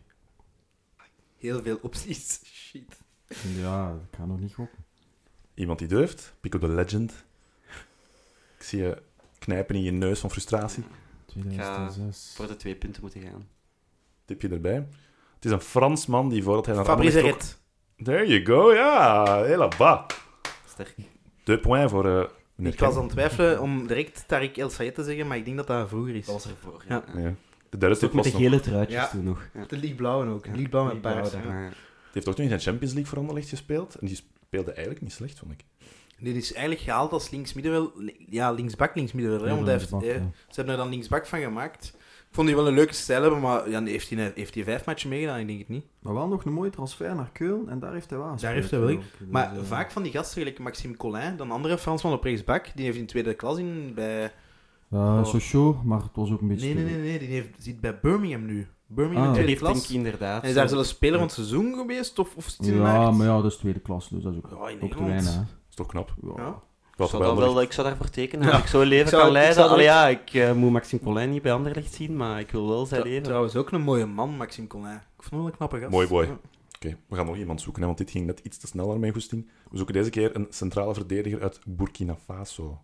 [1.39, 2.41] Heel veel opties.
[2.45, 2.99] Shit.
[3.57, 4.79] Ja, ik ga nog niet gokken.
[5.55, 6.35] Iemand die durft?
[6.41, 7.25] Pico de Legend.
[8.59, 9.03] Ik zie je
[9.45, 10.85] knijpen in je neus van frustratie.
[11.27, 12.33] 2006.
[12.37, 13.49] voor de twee punten moeten gaan.
[14.25, 14.87] Tipje erbij.
[15.35, 17.59] Het is een Fransman die voordat hij naar Fabrice Anderlecht
[17.97, 18.07] trok...
[18.07, 19.43] There you go, ja.
[19.43, 20.07] Hela ba.
[20.69, 20.95] Sterk.
[21.45, 24.95] Deux points voor eh meneer Ik was aan het twijfelen om direct Tariq El Sayed
[24.95, 26.27] te zeggen, maar ik denk dat dat vroeger is.
[26.27, 26.85] Dat was ervoor.
[26.88, 27.05] Ja.
[27.15, 27.21] Ja.
[27.21, 27.35] Ja.
[27.69, 28.40] De derde Ook met was de nog...
[28.40, 29.09] gele truitjes Ja.
[29.09, 29.49] toen nog.
[29.55, 29.65] Ja.
[29.67, 30.47] De lichtblauwe ook.
[30.47, 31.31] Lichtblauw met paars.
[31.31, 31.40] Die
[32.13, 33.95] heeft ook nog in zijn Champions League voor Anderlecht gespeeld.
[33.95, 34.17] En die
[34.47, 35.65] speelde eigenlijk niet slecht, vond ik.
[36.25, 37.92] Dit is eigenlijk gehaald als linksmiddenveld.
[38.29, 39.42] Ja, linksbak, linksmiddenveld.
[39.44, 40.31] hè, Ja, want hij heeft, ja.
[40.48, 41.92] Ze hebben er dan linksbak van gemaakt.
[42.29, 44.85] Ik vond die wel een leuke stijl hebben, maar ja, heeft, hij, heeft hij vijf
[44.85, 45.38] matchen meegedaan?
[45.38, 45.85] Ik denk het niet.
[46.02, 48.70] Maar wel nog een mooie transfer naar Keulen en daar heeft hij wel Daar heeft
[48.70, 48.96] hij wel in.
[48.96, 49.02] ook.
[49.18, 52.70] Dus, Maar eh, vaak van die gasten, gelijk Maxime Collin, dan andere Fransman op rechtsbak,
[52.75, 54.33] die heeft in tweede klas in bij...
[54.88, 55.25] Ja, Oh.
[55.25, 56.75] Sochaux, maar het was ook een beetje...
[56.75, 58.66] Nee, nee, nee, nee, die heeft, zit bij Birmingham nu.
[58.87, 59.29] Birmingham Ah.
[59.29, 59.88] in tweede denk klas.
[59.88, 60.42] ik inderdaad.
[60.42, 62.18] En is daar zelfs speler van het seizoen geweest?
[62.18, 64.81] Of, of Ja, maar ja, dat is tweede klas, dus dat is ook, Ja, in
[64.83, 65.25] ook te Engeland.
[65.25, 65.54] weinig.
[65.75, 66.14] Is toch knap.
[66.37, 66.62] Ja.
[66.96, 68.46] Ik zou wel dat wel, nog- ik zou daarvoor tekenen.
[68.46, 68.52] Ja.
[68.52, 69.54] Als ik zo leven Ik zou- kan ik leiden.
[69.54, 72.87] zou Allee, ja, ik moet Maxime Collin niet bij Anderlecht zien, maar ik wil wel
[72.87, 73.25] zijn Tra- leven.
[73.25, 74.94] Trouwens ook een mooie man, Maxime Collin.
[74.94, 75.90] Ik vond hem wel een knappe gast.
[75.90, 76.25] Mooi boy.
[76.25, 76.38] Ja.
[76.77, 78.98] Oké, we gaan nog iemand zoeken, hè, want dit ging net iets te snel naar
[78.98, 79.50] mijn goesting.
[79.70, 82.81] We zoeken deze keer een centrale verdediger uit Burkina Faso.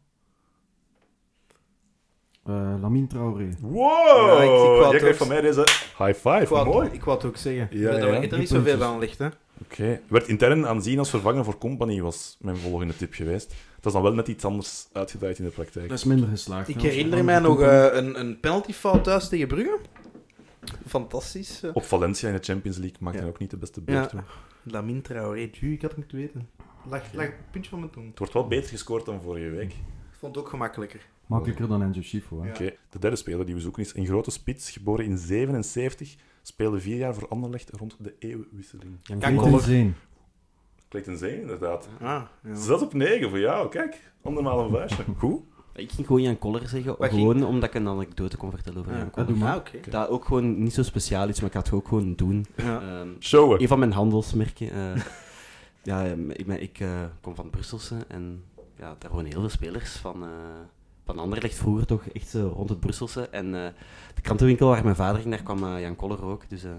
[2.44, 3.48] Eh, Lamine Traoré.
[3.60, 3.76] Wow!
[4.26, 4.42] Ja,
[4.86, 5.60] ik- ik krijgt van mij deze
[5.98, 6.40] high five.
[6.40, 6.88] Ik wou, Mooi.
[6.92, 7.68] ik wou het ook zeggen.
[7.78, 8.06] Ja, Ja, ja.
[8.06, 9.28] Er er niet zoveel aan ligt, hè.
[9.62, 10.00] Oké.
[10.08, 13.48] Werd intern aanzien als vervanger voor Company, was mijn volgende tip geweest.
[13.76, 15.88] Dat is dan wel net iets anders uitgedraaid in de praktijk.
[15.88, 16.68] Dat is minder geslaagd.
[16.68, 19.78] Ik herinner mij nog eh, een, een penaltyfout thuis tegen Brugge.
[20.86, 21.62] Fantastisch.
[21.62, 21.70] eh.
[21.74, 23.24] Op Valencia in de Champions League maakte Ja.
[23.24, 23.92] hij ook niet de beste Ja.
[23.92, 24.08] beurt.
[24.10, 24.20] toe.
[24.62, 26.48] Lamin Traoré, ik had het moeten weten.
[26.90, 28.08] Lag, lag op het puntje van mijn tong.
[28.08, 29.70] Het wordt wel beter gescoord dan vorige week.
[29.72, 31.00] Ik vond het ook gemakkelijker.
[31.26, 32.44] Makkelijker dan Enzo Schifo.
[32.44, 32.50] Ja.
[32.50, 36.14] Oké, de derde speler die we zoeken is een grote spits, geboren in 77,
[36.50, 38.96] speelde vier jaar voor Anderlecht rond de eeuwwisseling.
[39.02, 39.94] Jan Kan Klinkt een zin.
[40.88, 41.88] Klinkt een zee, inderdaad.
[42.00, 42.54] Ah, ja.
[42.54, 44.10] 6 op 9 voor jou, kijk.
[44.22, 45.04] Andermaal een vuistje.
[45.18, 45.40] Goed.
[45.74, 48.78] Ik ging gewoon Jan Koller zeggen, Wat ging- gewoon omdat ik een anekdote kon vertellen
[48.78, 49.28] over Ja, Jan dat Koller.
[49.30, 49.52] doe maar.
[49.52, 49.90] Ah, oké.
[49.90, 52.46] Dat ook gewoon niet zo speciaal is, maar ik ga het ook gewoon doen.
[52.56, 52.80] Ja.
[52.80, 53.60] Ehm, Showen.
[53.62, 54.70] een van mijn handelsmerken.
[54.70, 55.02] eh,
[55.82, 56.88] ja, ehm, ik, ben, ik eh,
[57.20, 58.44] kom van Brusselse en
[58.78, 60.28] ja, daar wonen heel veel spelers van, eh
[61.14, 63.28] van Anderlecht vroeger toch echt zo rond het Brusselse.
[63.28, 63.66] En eh,
[64.14, 66.42] de krantenwinkel waar mijn vader ging, daar kwam eh, Jan Koller ook.
[66.48, 66.70] Dus eh,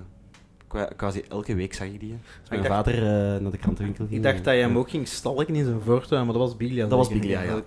[0.67, 2.11] qua- quasi elke week zag ik die.
[2.39, 4.17] Als mijn dacht- vader eh, naar de krantenwinkel ging.
[4.17, 6.57] Ik dacht eh, dat je hem ook ging stalken in zijn voortuin, maar dat was
[6.57, 6.87] Biglia.
[6.87, 7.09] Dat was.
[7.09, 7.61] Biglia, ja.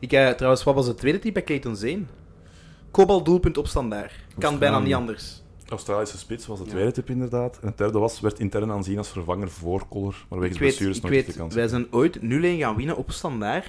[0.00, 2.02] Ik, eh, trouwens, wat was het tweede type bij Clayton Zane?
[2.90, 4.12] Kobal doelpunt op standaard.
[4.38, 5.42] Kan bijna niet anders.
[5.68, 6.70] Australische spits was de Ja.
[6.70, 7.58] tweede tip inderdaad.
[7.62, 10.70] En het derde was, werd intern aanzien als vervanger voor Koller, maar wegens Ik weet,
[10.76, 11.54] blessures nog niet de kans.
[11.54, 13.66] wij zijn ooit 0-1 gaan winnen op standaard.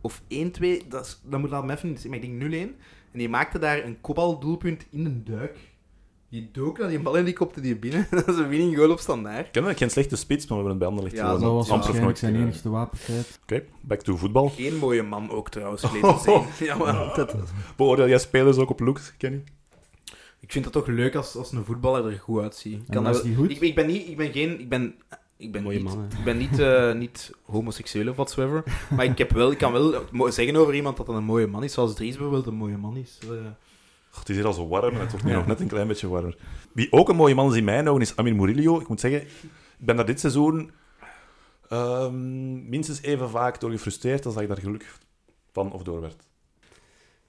[0.00, 2.80] Of 1-2, dat, is- dat moet laat me even niet zeggen, maar ik denk 0-1.
[3.12, 5.56] En die maakte daar een Kobal doelpunt in een duik.
[6.28, 8.06] Die dook naar die bal en die kopte die binnen.
[8.10, 9.46] dat is een winning goal op standaard.
[9.46, 11.68] Ik ken het geen slechte spits, maar we hebben het bij Anderlecht Ja, Dat was
[11.68, 12.46] waarschijnlijk nooit zijn gedaan.
[12.46, 13.38] enigste wapenfeit.
[13.42, 14.48] Oké, back to voetbal.
[14.48, 16.46] Geen mooie man ook trouwens, Clayton Zane.
[16.68, 17.36] ja, maar dat,
[17.76, 19.42] Beoordeel jij spelers ook op looks, Kenny?
[20.40, 22.82] ik vind het toch leuk als, als een voetballer er goed uitziet.
[22.90, 23.50] Kan dat die goed?
[23.50, 24.94] ik, ik ben niet, ik ben geen, ik ben,
[25.40, 28.62] ik ben Mooie niet, man, ik ben niet, eh, niet homoseksueel of whatsoever.
[28.96, 31.64] Maar ik, heb wel, ik kan wel zeggen over iemand dat dat een mooie man
[31.64, 33.18] is, zoals Dries bijvoorbeeld een mooie man is.
[33.22, 33.28] Eh,
[34.10, 35.36] God, het is hier al zo warm en het wordt nu Ja.
[35.36, 36.36] nog net een klein beetje warmer.
[36.72, 38.80] Wie ook een mooie man is in mijn ogen is Amir Murillo.
[38.80, 40.70] Ik moet zeggen, ik ben daar dit seizoen
[41.68, 44.98] ehm, minstens even vaak door gefrustreerd als dat ik daar gelukkig
[45.52, 46.28] van of door werd.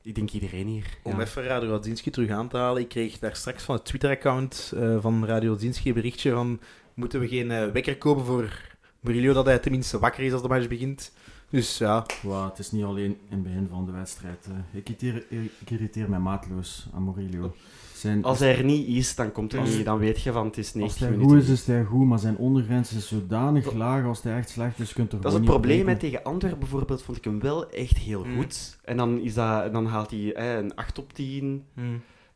[0.04, 0.98] Ik denk iedereen hier.
[1.04, 1.22] Om ja.
[1.22, 2.82] even Radio Radzinski terug aan te halen.
[2.82, 6.60] Ik kreeg daar straks van het Twitter-account eh, van Radio Radzinski een berichtje van...
[6.94, 8.62] Moeten we geen eh, wekker kopen voor
[9.00, 11.12] Murillo, dat hij tenminste wakker is als de match begint?
[11.50, 14.48] Dus ja, Wow, het is niet alleen in het begin van de wedstrijd.
[14.74, 15.26] Ik, irriteer,
[15.60, 17.56] ik irriteer mij maatloos aan Murillo.
[17.96, 19.86] Zijn, Als hij er niet is, dan komt hij Als- niet.
[19.86, 21.32] Dan weet je van het is als 90 hij minuten.
[21.38, 24.06] goed is, is hij goed, maar zijn ondergrens is zodanig laag.
[24.06, 25.88] Als hij echt slecht is, kunt er Dat is gewoon het niet probleem.
[25.88, 25.94] hè.
[25.94, 26.12] op rekenen.
[26.12, 28.36] Tegen Antwerpen bijvoorbeeld vond ik hem wel echt heel Mm.
[28.36, 28.78] goed.
[28.84, 31.82] En dan, is dat, dan haalt hij hè, een 8 op 10, hm.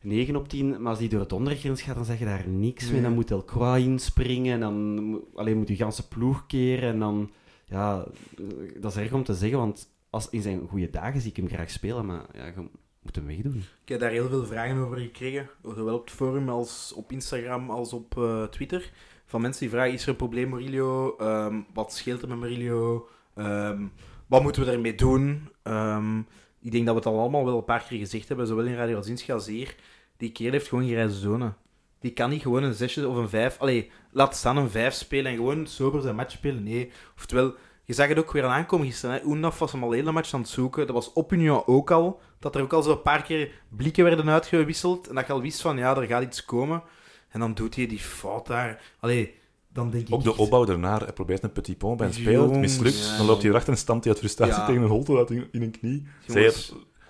[0.06, 2.90] 9 op dat Maar als hij door het ondergrens gaat, dan zeg je daar niks
[2.90, 3.02] mee.
[3.02, 4.52] Dan moet El Croix inspringen.
[4.52, 6.88] En dan alleen moet je ganse ploeg keren.
[6.88, 7.30] En dan,
[7.64, 8.06] ja,
[8.38, 9.58] eh, dat is erg om te zeggen.
[9.58, 12.06] Want als, in zijn goede dagen zie ik hem graag spelen.
[12.06, 12.68] Maar ja, je
[13.02, 13.64] moet hem wegdoen.
[13.82, 17.70] Ik heb daar heel veel vragen over gekregen, zowel op het forum als op Instagram
[17.70, 18.92] als op eh, Twitter.
[19.24, 21.16] Van mensen die vragen, is er een probleem Murillo?
[21.16, 23.08] Ehm, wat scheelt er met Murillo?
[23.34, 23.82] Ehm,
[24.26, 25.48] wat moeten we ermee doen?
[25.62, 26.18] Ehm,
[26.60, 28.74] ik denk dat we het al allemaal wel een paar keer gezegd hebben, zowel in
[28.74, 28.96] Radio
[29.28, 29.76] als hier.
[30.16, 31.52] Die kerel heeft gewoon grijze zone.
[32.00, 33.56] Die kan niet gewoon een zesje of een vijf...
[33.58, 36.62] Allee, laat staan een vijf spelen en gewoon sober zijn match spelen.
[36.62, 36.90] Nee.
[37.16, 37.54] Oftewel,
[37.84, 39.16] je zag het ook weer aan aankomen gisteren.
[39.16, 39.24] Hè.
[39.26, 40.86] Oendaf was hem al hele match aan het zoeken.
[40.86, 42.20] Dat was op Union ook al.
[42.38, 45.08] Dat er ook al zo een paar keer blikken werden uitgewisseld.
[45.08, 46.82] En dat je al wist van, ja, er gaat iets komen.
[47.28, 48.82] En dan doet hij die fout daar.
[49.00, 49.34] Allee,
[49.68, 50.14] dan denk ik...
[50.14, 50.98] Ook de opbouw daarna.
[50.98, 53.06] Hij probeert een petit pont bij een speler, het mislukt.
[53.06, 53.16] ja.
[53.16, 54.66] Dan loopt hij erachter en stampt hij uit frustratie Ja.
[54.66, 56.06] tegen een holte uit in, in een knie.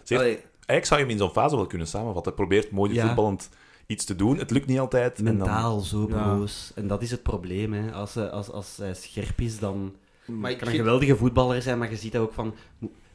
[0.08, 2.32] Allee, Eigenlijk zou je hem in zo'n fase wel kunnen samenvatten.
[2.34, 3.06] Hij probeert mooi Ja.
[3.06, 3.48] voetballend
[3.86, 4.38] iets te doen.
[4.38, 5.18] Het lukt niet altijd.
[5.18, 6.22] En dan, Mentaal zo Ja.
[6.22, 6.72] broos.
[6.74, 7.72] En dat is het probleem.
[7.72, 7.92] Hè.
[7.92, 9.94] Als, hij- als, als hij scherp is, dan
[10.26, 12.54] maar kan een vind- geweldige voetballer zijn, maar je ziet dat ook van...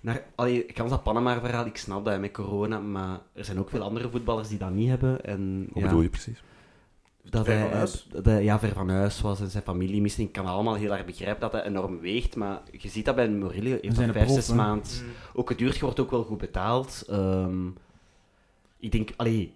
[0.03, 3.69] Naar, allee, ik kan dat Panama-verhaal, ik snap dat met corona, maar er zijn ook
[3.69, 5.23] veel andere voetballers die dat niet hebben.
[5.25, 6.43] En, Hoe ja, bedoel je precies?
[7.29, 7.87] Dat Ver hij,
[8.21, 10.21] dat ja, ver van huis was en zijn familie miste.
[10.21, 13.29] Ik kan allemaal heel erg begrijpen dat dat enorm weegt, maar je ziet dat bij
[13.29, 15.09] Murillo, heeft dat een vijf, zes maanden Mm.
[15.33, 17.03] ook geduurd, je wordt ook wel goed betaald.
[17.09, 17.67] Ehm,
[18.79, 19.53] ik denk, allee,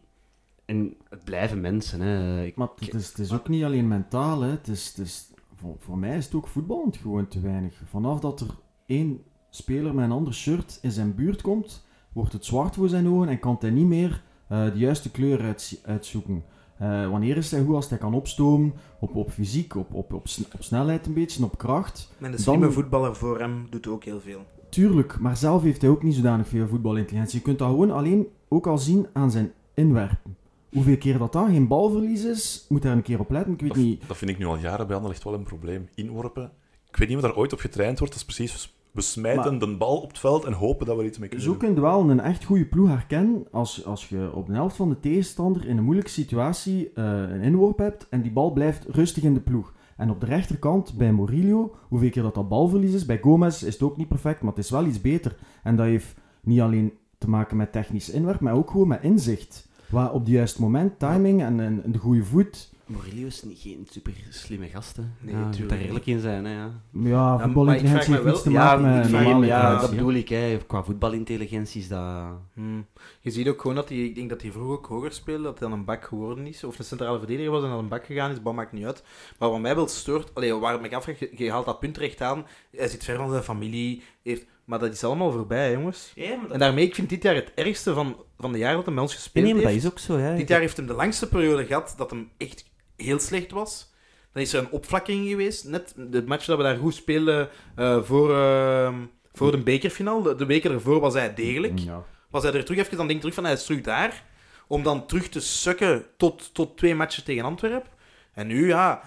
[0.66, 2.02] en het blijven mensen.
[2.02, 2.44] Hè.
[2.44, 4.42] Ik, Maar het is, het is ook niet alleen mentaal.
[4.42, 4.50] Hè.
[4.50, 7.82] Het is, het is, voor, voor mij is het ook voetballend gewoon te weinig.
[7.90, 8.48] Vanaf dat er
[8.86, 13.08] één speler met een ander shirt in zijn buurt komt, wordt het zwart voor zijn
[13.10, 16.44] ogen en kan hij niet meer eh, de juiste kleur uitzi- uitzoeken.
[16.78, 20.28] Eh, wanneer is hij goed als hij kan opstomen op, op fysiek, op, op, op,
[20.28, 22.10] sn- op snelheid een beetje, op kracht.
[22.20, 24.46] En de Dan- slimme voetballer voor hem doet ook heel veel.
[24.70, 27.38] Tuurlijk, maar zelf heeft hij ook niet zodanig veel voetbalintelligentie.
[27.38, 30.36] Je kunt dat gewoon alleen ook al zien aan zijn inwerpen.
[30.74, 33.54] Hoeveel keer dat dan geen balverlies is, moet daar een keer op letten.
[33.54, 34.08] Ik weet Dat, niet.
[34.08, 35.90] dat vind ik nu al jaren bij Anderlecht wel een probleem.
[35.96, 36.52] Inworpen.
[36.90, 38.14] Ik weet niet of daar ooit op getraind wordt.
[38.14, 38.75] Dat is precies...
[38.96, 41.46] We smijten de bal op het veld en hopen dat we er iets mee kunnen
[41.46, 41.62] Zo doen.
[41.62, 44.90] kun je wel een echt goede ploeg herkennen als, als je op de helft van
[44.90, 49.24] de tegenstander in een moeilijke situatie eh, een inworp hebt en die bal blijft rustig
[49.24, 49.74] in de ploeg.
[49.98, 53.74] En op de rechterkant bij Murillo, hoeveel keer dat dat balverlies is, bij Gomez is
[53.74, 55.36] het ook niet perfect, maar het is wel iets beter.
[55.64, 59.68] En dat heeft niet alleen te maken met technisch inwerp, maar ook gewoon met inzicht.
[59.90, 62.74] Waar op het juiste moment, timing en, en de goede voet.
[62.86, 64.96] Murillo is niet, geen super slimme gast.
[64.96, 65.04] Hè.
[65.20, 66.46] Nee, ja, je moet daar eerlijk in zijn.
[66.46, 66.72] Hè, ja.
[66.92, 70.30] Ja, voetbalintelligentie heeft niets te maken ja, met normale ja, dat bedoel ik.
[70.30, 70.58] Hè.
[70.68, 72.26] Qua voetbalintelligentie is dat...
[72.54, 72.86] Hmm.
[73.20, 75.60] Je ziet ook gewoon dat hij, ik denk dat hij vroeger ook hoger speelde, dat
[75.60, 76.64] hij dan een bak geworden is.
[76.64, 79.04] Of een centrale verdediger was en dan een bak gegaan is, bal maakt niet uit.
[79.40, 82.22] Maar wat mij wel stoort, allee, waar ik afvraag, je, je haalt dat punt recht
[82.22, 86.12] aan, hij zit ver van zijn familie, heeft, maar dat is allemaal voorbij, jongens.
[86.16, 88.86] Ja, maar En daarmee, ik vind dit jaar het ergste van, van de jaar dat
[88.86, 89.84] hij bij ons gespeeld nee, maar dat heeft.
[89.84, 90.18] is ook zo.
[90.18, 90.36] Ja.
[90.36, 93.94] Dit jaar heeft hem de langste periode gehad dat hem echt heel slecht was.
[94.34, 95.66] Dan is er een opvlakking geweest.
[95.68, 98.96] Net de match dat we daar goed speelden eh, voor, ehm,
[99.34, 100.24] voor de bekerfinale.
[100.24, 101.80] De, de weken ervoor was hij degelijk.
[101.80, 102.04] Ja.
[102.30, 104.24] Was hij er terug even, dan denk ik terug van hij is terug daar.
[104.68, 107.90] Om dan terug te sukken tot, tot twee matches tegen Antwerpen.
[108.34, 109.02] En nu, ja,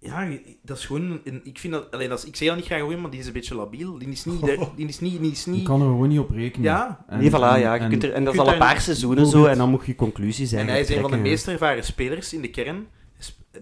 [0.00, 0.28] ja,
[0.62, 1.20] dat is gewoon...
[1.24, 1.90] een- Ik vind dat...
[1.90, 3.98] Alleen, dat is, ik zeg dat niet graag gewoon, maar die is een beetje labiel.
[3.98, 4.40] Die is niet...
[4.76, 6.64] Die is niet, die is Je niet kan er gewoon niet op rekenen.
[6.70, 7.74] ja, En- Nee, voilà, en- ja.
[7.74, 9.86] Je en- kunt er, en dat is al een paar seizoenen zo, en dan moet
[9.86, 12.86] je conclusies En hij is een van de meest ervaren spelers in de kern.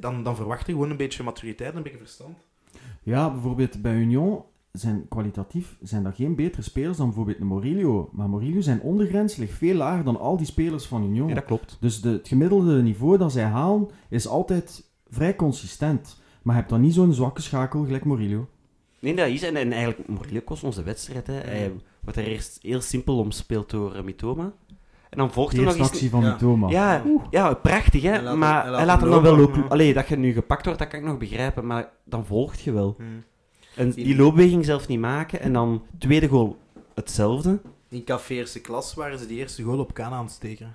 [0.00, 2.36] Dan, dan verwacht je gewoon een beetje maturiteit en een beetje verstand.
[3.02, 8.10] Ja, bijvoorbeeld bij Union zijn kwalitatief zijn dat geen betere spelers dan bijvoorbeeld Morillo.
[8.12, 11.28] Maar Morillo zijn ondergrens ligt veel lager dan al die spelers van Union.
[11.28, 11.76] Ja, dat klopt.
[11.80, 16.18] Dus de, het gemiddelde niveau dat zij halen is altijd vrij consistent.
[16.42, 18.48] Maar je hebt dan niet zo'n zwakke schakel gelijk Morillo.
[18.98, 19.42] Nee, dat is.
[19.42, 21.26] En, en eigenlijk, Murillo kost onze wedstrijd.
[21.26, 21.34] Hè.
[21.34, 24.52] Hij wordt er eerst heel simpel omspeeld door uh, Mitoma.
[25.10, 25.90] En dan volgt er nog eerste eens...
[25.92, 26.30] actie van ja.
[26.32, 26.68] Mitoma.
[26.68, 28.08] Ja, ja, prachtig, hè.
[28.10, 29.68] Hij laat hem- maar hij laat hij laat hem dan wel lopen.
[29.68, 31.66] Allee, dat je nu gepakt wordt, dat kan ik nog begrijpen.
[31.66, 32.94] Maar dan volgt je wel.
[32.98, 33.24] Hmm.
[33.76, 35.40] En die loopbeweging zelf niet maken.
[35.40, 36.56] En dan tweede goal
[36.94, 37.60] hetzelfde.
[37.88, 40.74] In café eerste klas waren ze die eerste goal op Kana aan het steken.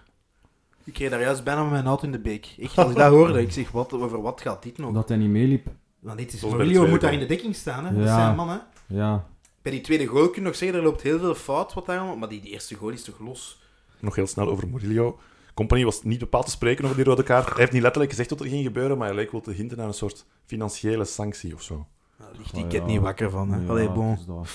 [0.84, 2.56] Ik kreeg daar juist bijna met mijn auto in de beek.
[2.60, 4.94] Echt, als ik dat hoorde, ik zeg, wat, over wat gaat dit nog?
[4.94, 5.68] Dat hij niet meeliep.
[6.00, 7.92] Want dit is Murillo tweede moet daar in de dekking staan, hè.
[7.94, 8.16] Dat is Ja.
[8.16, 8.58] zijn man, hè.
[8.88, 9.26] Ja.
[9.62, 12.18] Bij die tweede goal kun je nog zeggen, er loopt heel veel fout wat daar,
[12.18, 13.64] maar die, die eerste goal is toch los?
[14.06, 15.20] Nog heel snel over Murillo.
[15.54, 17.48] Company was niet bepaald te spreken over die rode kaart.
[17.48, 19.78] Hij heeft niet letterlijk gezegd wat er ging gebeuren, maar hij leek wel te hinten
[19.78, 21.86] naar een soort financiële sanctie of zo.
[22.18, 23.62] Daar ligt die Oh, ket niet wakker van, hè.
[23.62, 24.18] Ja, Allee, bon.
[24.28, 24.50] dat.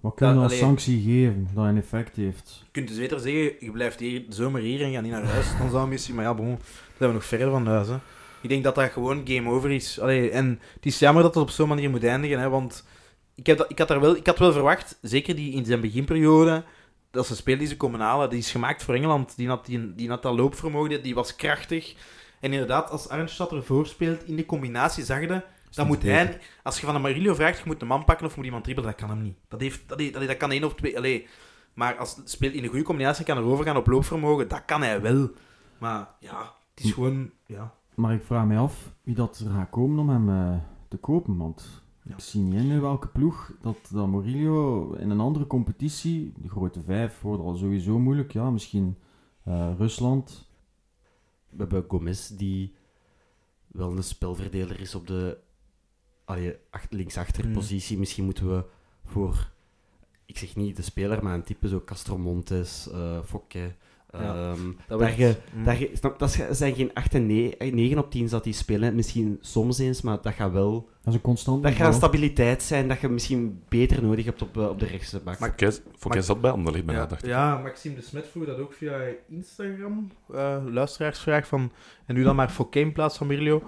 [0.00, 0.58] Wat kun je als allee.
[0.58, 2.58] sanctie geven dat een effect heeft?
[2.64, 5.24] Je kunt dus beter zeggen, je blijft hier de zomer hier en gaat niet naar
[5.24, 5.46] huis.
[5.58, 6.58] Dan zou misschien, maar ja, bon, dan
[6.98, 7.88] zijn we nog verder van huis.
[7.88, 7.96] Hè.
[8.40, 10.00] Ik denk dat dat gewoon game over is.
[10.00, 12.84] Allee, en het is jammer dat het op zo'n manier moet eindigen, hè, want
[13.34, 15.80] ik, heb dat, ik, had daar wel, ik had wel verwacht, zeker die in zijn
[15.80, 16.64] beginperiode,
[17.10, 19.36] dat ze spelen die ze komen halen, die is gemaakt voor Engeland.
[19.36, 21.94] Die had, die, die had dat loopvermogen, die- was krachtig.
[22.40, 26.80] En inderdaad, als Arnstad ervoor speelt, in de combinatie zag je, dan moet hij, als
[26.80, 29.00] je van een Marillo vraagt, je moet een man pakken of moet iemand dribbelen, dat
[29.00, 29.36] kan hem niet.
[29.48, 30.96] Dat, heeft, dat, heeft- dat kan één of twee.
[30.96, 31.26] Allee.
[31.74, 34.82] Maar als het speelt in een goede combinatie kan er overgaan op loopvermogen, dat kan
[34.82, 35.30] hij wel.
[35.78, 37.30] Maar ja, het is gewoon.
[37.46, 37.74] Ja.
[37.94, 41.36] Maar ik vraag mij af wie dat er gaat komen om hem eh, te kopen.
[41.36, 42.14] Want Ja.
[42.14, 46.48] ik zie niet in in welke ploeg dat, dat Murillo in een andere competitie, de
[46.48, 48.32] grote vijf, wordt al sowieso moeilijk.
[48.32, 48.98] Ja, misschien
[49.44, 50.48] eh, Rusland.
[51.48, 52.74] We hebben Gomez, die
[53.66, 55.38] wel een spelverdeler is op de
[56.24, 57.98] allee, acht, linksachterpositie.
[57.98, 58.64] Misschien moeten we
[59.04, 59.50] voor,
[60.24, 63.74] ik zeg niet de speler, maar een type zo Castro Montes, eh Fokke.
[64.12, 65.64] Ja, ehm, dat daar wordt- je, mm.
[65.64, 68.94] daar je, snap, dat zijn geen 8 en 9, op 10 dat die spelen.
[68.94, 70.72] Misschien soms eens, maar dat gaat wel.
[70.72, 74.56] Dat is een constant Dat gaat stabiliteit zijn dat je misschien beter nodig hebt op,
[74.56, 75.38] eh, op de rechtse bak.
[75.38, 75.54] Maar-
[75.98, 77.28] Fouquet zat bij Anderlecht bijna, Ja, dacht ik.
[77.28, 78.98] ja, Maxime de Smet vroeg dat ook via
[79.28, 80.10] Instagram.
[80.34, 81.72] eh, luisteraarsvraag van.
[82.06, 83.62] En nu dan maar Fouquet in plaats van Mirlo.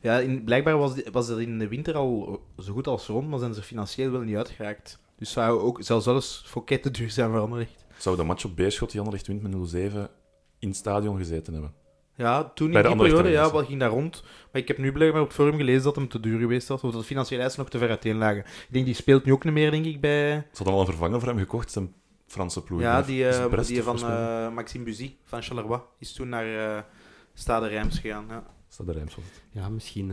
[0.00, 3.28] Ja, in, blijkbaar was, die- was dat in de winter al zo goed als rond,
[3.28, 4.98] maar zijn ze financieel wel niet uitgeraakt.
[5.18, 7.83] Dus zou ook zou zelfs Fouquet te duur zijn voor Anderlecht.
[7.98, 9.78] Zou de match op Beerschot die Anderlecht wint met 0-7
[10.58, 11.74] in het stadion gezeten hebben?
[12.16, 14.22] Ja, toen in Bij de die periode ja, wat ging daar rond.
[14.52, 16.82] Maar ik heb nu blijkbaar op het forum gelezen dat hem te duur geweest was.
[16.82, 18.38] Of dat de financiële eisen nog te ver uiteen lagen.
[18.38, 20.30] Ik denk, die speelt nu ook niet meer, denk ik, bij...
[20.30, 21.94] Ze hadden al een vervanger voor hem gekocht, zijn
[22.26, 22.80] Franse ploeg.
[22.80, 25.80] Ja, die, Brest die van eh, Maxime Buzy, van Charleroi.
[25.98, 26.82] Is toen naar eh
[27.34, 28.24] Stade Reims gegaan.
[28.28, 28.46] Ja.
[28.68, 29.42] Stade Reims was het.
[29.50, 30.12] Ja, misschien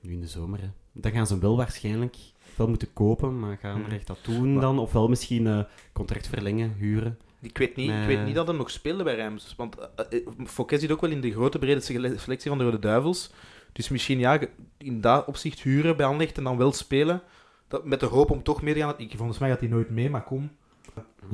[0.00, 0.60] nu in de zomer.
[0.60, 0.68] Hè.
[0.92, 2.16] dan gaan ze wel waarschijnlijk
[2.56, 3.80] wel moeten kopen, maar gaan Hmm.
[3.80, 4.78] Anderlecht dat doen dan?
[4.78, 5.58] Ofwel misschien eh,
[5.92, 7.18] contract verlengen, huren.
[7.40, 9.54] Ik weet, niet, ik weet niet dat hij nog speelde bij Reims.
[9.56, 9.76] Want
[10.12, 12.78] uh, uh, Fouquet zit ook wel in de grote brede sele- selectie van de Rode
[12.78, 13.32] Duivels.
[13.72, 14.38] Dus misschien ja,
[14.78, 17.22] in dat opzicht huren bij Anderlecht en dan wel spelen.
[17.68, 18.94] Dat, met de hoop om toch mee te gaan.
[18.96, 20.50] Ik, volgens mij gaat hij nooit mee, maar kom.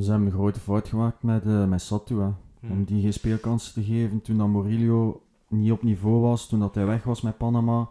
[0.00, 2.28] Ze hebben een grote fout gemaakt met, eh met Satu, hè.
[2.60, 2.70] Hmm.
[2.70, 4.22] om die geen speelkansen te geven.
[4.22, 7.88] Toen dat Murillo niet op niveau was, toen dat hij weg was met Panama,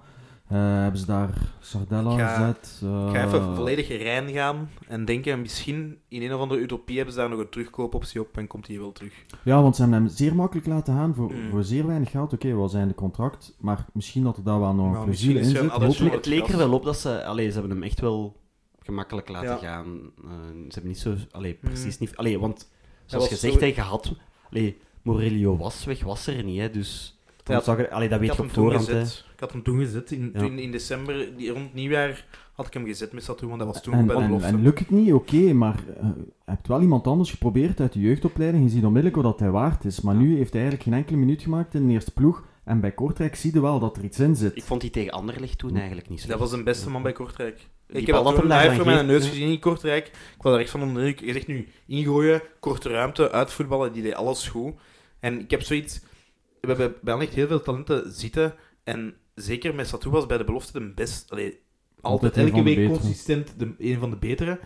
[0.57, 1.29] hebben ze daar
[1.59, 2.79] Sardella ga- gezet.
[2.83, 6.95] eh, Ik ga even volledig rein gaan en denken, misschien in een of andere utopie
[6.95, 9.13] hebben ze daar nog een terugkoopoptie op en komt hij wel terug.
[9.43, 11.49] Ja, want ze hebben hem zeer makkelijk laten gaan voor, Mm.
[11.49, 12.33] voor zeer weinig geld.
[12.33, 15.11] Oké, wel zijn de contract, maar misschien dat er daar wel nog een Nou, in
[15.37, 15.57] is zit.
[15.69, 16.15] Hopelijk.
[16.15, 17.23] Het leek er wel op dat ze...
[17.25, 18.37] Allee, ze hebben hem echt wel
[18.79, 19.57] gemakkelijk laten Ja.
[19.57, 19.85] gaan.
[20.23, 21.15] Eh, ze hebben niet zo...
[21.31, 22.05] Allee, precies Mm.
[22.07, 22.15] niet...
[22.17, 22.69] Allee, want
[23.05, 24.13] zoals gezegd, zo- hij gehad...
[24.51, 26.69] Allee, Morelio was weg, was er niet, hè.
[26.69, 27.18] Dus...
[27.49, 29.25] Ja, zag er, allee, dat Ik weet had je op voorhand, gezet.
[29.33, 30.11] Ik had hem toen gezet.
[30.11, 30.39] In, Ja.
[30.39, 33.81] toen in december, die, rond nieuwjaar, had ik hem gezet met Satu, want dat was
[33.81, 34.47] toen En, bij de en, belofte.
[34.47, 37.99] en lukt het niet, oké, maar eh, je hebt wel iemand anders geprobeerd uit de
[37.99, 38.63] jeugdopleiding.
[38.63, 40.01] Je ziet onmiddellijk wat hij waard is.
[40.01, 42.43] Maar nu heeft hij eigenlijk geen enkele minuut gemaakt in de eerste ploeg.
[42.63, 44.55] En bij Kortrijk zie je wel dat er iets in zit.
[44.55, 46.27] Ik vond die tegen Anderlecht toen eigenlijk niet zo.
[46.27, 47.67] Dat was een beste man bij Kortrijk.
[47.87, 50.07] Die ik heb dat live voor mijn neus gezien in Kortrijk.
[50.07, 51.25] Ik was er echt van onder.
[51.25, 54.73] Je zegt nu ingooien, korte ruimte, uitvoetballen, die deed alles goed.
[55.19, 56.01] En ik heb zoiets...
[56.61, 58.53] We hebben bij echt heel veel talenten zitten.
[58.83, 61.31] En zeker met Satou was bij de belofte de best...
[61.31, 61.59] Allee,
[62.01, 64.59] altijd, elke week consistent de, een van de betere.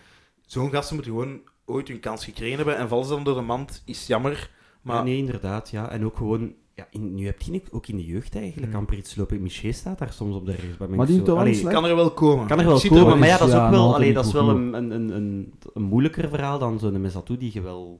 [0.46, 2.78] Zo'n gasten moeten gewoon ooit hun kans gekregen hebben.
[2.78, 4.52] En vallen ze dan door de mand, is jammer.
[4.82, 5.90] Maar Ja, nee, inderdaad, ja.
[5.90, 6.54] En ook gewoon...
[6.76, 8.80] Ja, in, nu heb je ook in de jeugd eigenlijk Hmm.
[8.80, 9.42] amper iets lopen.
[9.42, 10.90] Miché staat daar soms op de rechtsback.
[10.90, 11.74] Maar die Allee, slecht.
[11.74, 12.48] kan er wel komen.
[12.48, 14.32] Kan er wel komen, wel- maar ja, dat is Ja, ook wel, allee, dat is
[14.32, 17.98] wel een, een, een, een, een moeilijker verhaal dan zo'n Mesatu die je wel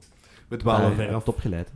[0.48, 1.12] We dwalen eh, ver af.
[1.12, 1.72] hebt opgeleid.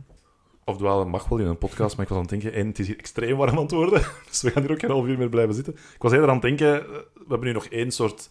[0.69, 2.79] Of dwalen mag wel in een podcast, maar ik was aan het denken, en het
[2.79, 5.29] is hier extreem warm aan worden, dus we gaan hier ook geen half uur meer
[5.29, 5.73] blijven zitten.
[5.73, 8.29] Ik was eerder aan het denken, eh, we hebben nu nog één soort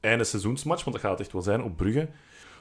[0.00, 2.08] einde seizoensmatch, want dat gaat echt wel zijn, op Brugge.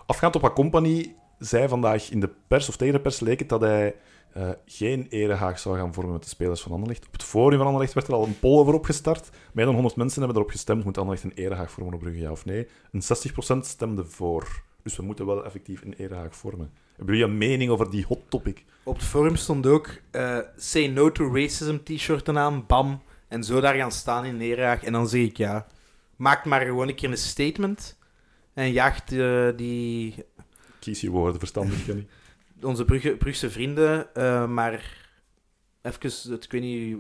[0.06, 3.50] Afgaand op wat Company zei vandaag in de pers, of tegen de pers, leek het
[3.50, 3.96] dat hij
[4.34, 7.06] eh, geen erehaag zou gaan vormen met de spelers van Anderlecht.
[7.06, 9.30] Op het forum van Anderlecht werd er al een poll over opgestart.
[9.54, 12.32] Meer dan 100 mensen hebben erop gestemd, moet Anderlecht een erehaag vormen op Brugge, ja
[12.32, 12.68] of nee?
[12.92, 14.64] En 60% stemde voor.
[14.84, 16.74] Dus we moeten wel effectief een erehaag vormen.
[17.02, 18.66] Hebben jullie een mening over die hot topic?
[18.84, 23.02] Op het forum stond ook eh, Say No to Racism t-shirten aan, bam.
[23.28, 24.84] En zo daar gaan staan in Neraag.
[24.84, 25.66] En dan zeg ik ja,
[26.16, 27.98] maak maar gewoon een keer een statement.
[28.54, 30.16] En jaagt eh, die,
[30.80, 32.08] Kies je woorden, verstandig, Kenny.
[32.62, 34.74] onze Brugge, Brugse vrienden eh, maar
[35.82, 36.00] even,
[36.32, 36.98] het, ik weet niet...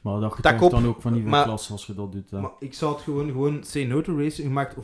[0.00, 2.30] Maar dat op, dan ook van die klas als je dat doet.
[2.30, 2.40] hè.
[2.40, 4.42] Maar ik zou het gewoon, gewoon Say No to Racism...
[4.42, 4.76] Je maakt,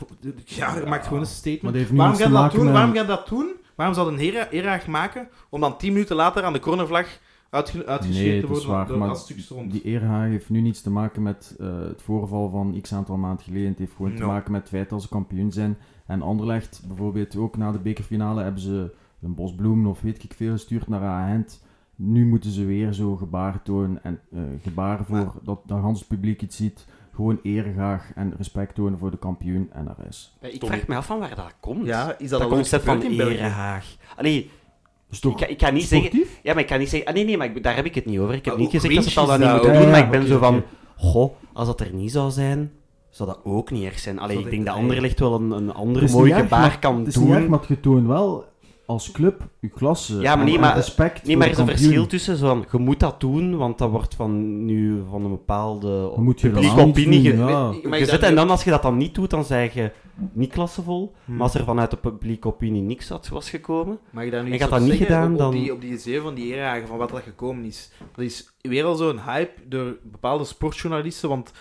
[0.44, 1.62] ja, je maakt gewoon een Maar statement.
[1.62, 2.64] dat heeft niet Waarom iets ga te je dat doen?
[2.64, 3.52] met- Waarom ga je dat doen?
[3.78, 4.48] Waarom zou een Hera-
[4.88, 7.18] maken om dan 10 minuten later aan de cornervlag
[7.50, 8.86] uitge, uitgescheerd Nee, te worden waar.
[8.86, 9.72] door dat stuk stront?
[9.72, 13.44] die erehaag heeft nu niets te maken met eh, het voorval van x aantal maanden
[13.44, 13.68] geleden.
[13.68, 15.78] Het heeft gewoon te maken met het feit dat ze kampioen zijn.
[16.06, 20.32] En Anderlecht, bijvoorbeeld ook na de bekerfinale, hebben ze een bos bloemen of weet ik
[20.34, 21.64] veel gestuurd naar Agent.
[21.96, 26.08] Nu moeten ze weer zo gebaar tonen en eh gebaar voor Maar- dat, dat het
[26.08, 26.86] publiek het ziet.
[27.18, 30.36] Gewoon eregaag en respect tonen voor de kampioen en de rest.
[30.40, 30.74] Ik Tommy.
[30.76, 31.86] vraag me af van waar dat komt.
[31.86, 33.96] Ja, is dat, dat concept van erehaag.
[34.16, 34.50] Allee,
[35.08, 36.24] Dus ik, toch kan- ik kan niet zeggen...
[36.42, 37.08] Ja, maar ik kan niet zeggen...
[37.08, 38.34] Ah, nee, nee, maar ik- daar heb ik het niet over.
[38.34, 39.82] Ik heb Maar niet gezegd dat ze het al cringe dan is niet dat moeten
[39.82, 40.62] doen, Ja, maar ik ben zo van...
[40.96, 42.72] Goh, als dat er niet zou zijn,
[43.10, 44.18] zou dat ook niet erg zijn.
[44.18, 46.42] Allee, ik denk dat- dat Anderlecht wel een, een ander Het is mooi niet erg,
[46.48, 47.24] gebaar kan Het is doen.
[47.24, 48.44] niet erg, maar je toont wel
[48.88, 50.20] als club je klasse.
[50.20, 52.78] Ja, maar maar- respect Nee, voor maar er is een verschil tussen zo van, je
[52.78, 56.74] moet dat doen, want dat wordt van nu van een bepaalde Dan moet je publieke
[56.76, 57.70] niet opinie doen, ge- ja.
[57.70, 58.22] Weet- maar gezet.
[58.22, 59.90] En dan als je dat dan niet doet, dan zeg je
[60.32, 61.14] niet klassevol.
[61.24, 61.34] Hmm.
[61.34, 63.98] Maar als er vanuit de publieke opinie niks had, was gekomen...
[64.10, 65.80] Mag je daar nu En gaat op dat niet gedaan, op, dan- op die, op
[65.80, 67.90] die zeeuw van die eragen, van wat dat gekomen is?
[68.14, 71.52] Dat is weer al zo'n hype door bepaalde sportjournalisten, want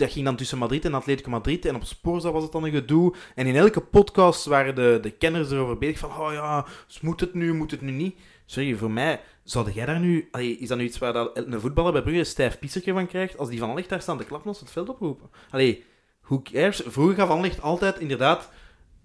[0.00, 2.72] dat ging dan tussen Madrid en Atletico Madrid, en op Sporza was het dan een
[2.72, 3.14] gedoe.
[3.34, 6.66] En in elke podcast waren de, de kenners erover bezig van, oh ja,
[7.00, 8.18] moet het nu, moet het nu niet?
[8.46, 10.28] Sorry, voor mij, zou jij daar nu...
[10.58, 13.38] is dat nu iets waar dat een voetballer bij Brugge een stijf pissertje van krijgt,
[13.38, 15.30] als die van Anderlecht daar staan te klappen als het veld oproepen?
[15.50, 15.84] Allee,
[16.22, 16.82] who cares?
[16.86, 18.50] Vroeger gaf Anderlecht altijd, inderdaad,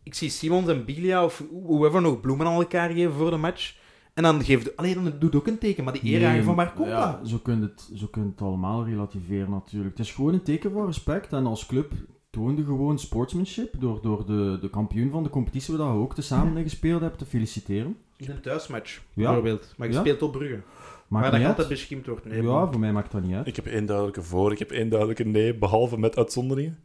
[0.03, 3.73] ik zie Simons en Bilia of whoever nog bloemen aan elkaar geven voor de match.
[4.16, 4.78] En dan geeft...
[4.78, 7.30] Allee, dan doet ook een teken, maar die eragen van waar komt ja, dat?
[7.30, 9.97] Zo kun, je het, zo kun je het allemaal relativeren natuurlijk.
[9.97, 11.34] Het is gewoon een teken van respect.
[11.34, 11.93] En als club
[12.30, 16.57] toonde gewoon sportsmanship door, door de, de kampioen van de competitie, waar je ook tezamen
[16.57, 17.97] in gespeeld hebt, te feliciteren.
[18.18, 19.24] In een thuismatch, Ja.
[19.26, 19.74] bijvoorbeeld.
[19.78, 19.99] Maar je Ja.
[19.99, 20.61] speelt op Brugge.
[21.07, 22.26] Maakt waar dat altijd beschimd wordt.
[22.26, 23.47] Nee, Ja, voor mij maakt dat niet uit.
[23.47, 26.78] Ik heb één duidelijke voor, ik heb één duidelijke nee, behalve met uitzonderingen.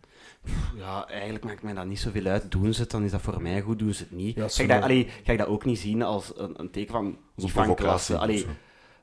[0.76, 2.50] Ja, eigenlijk maakt mij dat niet zoveel uit.
[2.50, 3.78] Doen ze het, dan is dat voor mij goed.
[3.78, 4.36] Doen ze het niet.
[4.36, 6.92] Ja, ga, ik dat, allee, ga ik dat ook niet zien als een, een teken
[6.92, 7.16] van...
[7.36, 8.18] Van klasse.
[8.18, 8.46] Allee,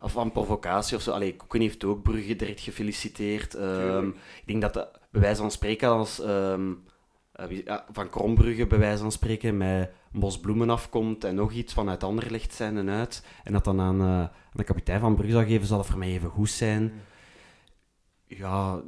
[0.01, 1.11] of van provocatie of zo.
[1.11, 3.53] Allee, Koeken heeft ook Brugge direct gefeliciteerd.
[3.53, 6.71] Ehm, ik denk dat de- bij wijze van spreken als ehm,
[7.31, 11.73] eh, van Krombrugge bij wijze van spreken met een bos bloemen afkomt en nog iets
[11.73, 15.31] vanuit Anderlecht zijn en uit en dat dan aan, eh, aan de kapitein van Brugge
[15.33, 16.83] zou geven, zal dat voor mij even goed zijn.
[16.83, 16.91] Ja,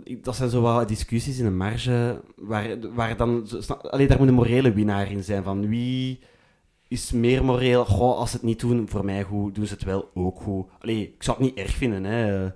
[0.03, 3.47] ik- dat zijn zo wat discussies in een marge waar, waar dan...
[3.81, 6.19] Allee, daar moet een morele winnaar in zijn van wie
[6.87, 7.85] is meer moreel.
[7.85, 10.67] Goh, als ze het niet doen, voor mij goed, doen ze het wel ook goed.
[10.79, 12.49] Allee, ik zou het niet erg vinden, hè.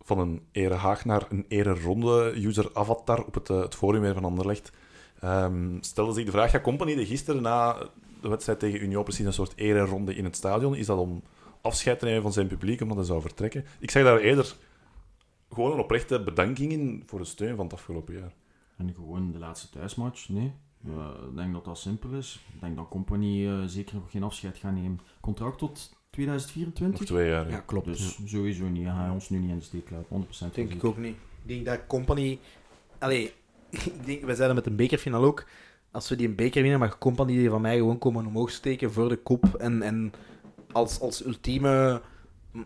[0.00, 4.00] Van een ere Haag naar een ere ronde user avatar op het, eh, het forum
[4.00, 4.72] weer van Anderlecht.
[5.20, 7.76] Ehm stelde zich de vraag, ja, Company de gisteren na
[8.22, 10.74] de wedstrijd tegen Union precies een soort ere ronde in het stadion.
[10.74, 11.22] Is dat om
[11.60, 13.64] afscheid te nemen van zijn publiek, omdat hij zou vertrekken?
[13.80, 14.56] Ik zeg daar eerder
[15.50, 18.32] gewoon een oprechte bedanking in voor de steun van het afgelopen jaar.
[18.76, 20.52] En gewoon de laatste thuismatch, nee.
[20.84, 22.44] Eh, ik denk dat dat simpel is.
[22.54, 25.00] Ik denk dat Company eh, zeker nog geen afscheid gaat nemen.
[25.20, 26.98] Contract tot 2024?
[26.98, 27.44] Nog twee jaar.
[27.48, 27.50] ja.
[27.50, 27.86] Ja, klopt.
[27.86, 28.84] Dus sowieso niet.
[28.84, 30.26] Hij gaat ons nu niet in de steek laten.
[30.26, 30.74] 100% Denk zeker.
[30.76, 31.16] ik ook niet.
[31.42, 32.38] Ik denk dat Company...
[32.98, 33.32] Allee,
[33.70, 35.44] ik denk, we zeiden met een bekerfinale ook.
[35.90, 38.92] Als we die een beker winnen, mag Company die van mij gewoon komen omhoog steken
[38.92, 39.54] voor de kop.
[39.54, 40.12] En, en
[40.72, 42.02] als, als ultieme...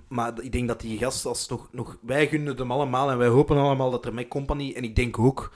[0.09, 1.99] Maar ik denk dat die gast als nog, nog...
[2.03, 4.73] Wij gunnen hem allemaal en wij hopen allemaal dat er met Company...
[4.73, 5.53] En ik denk ook...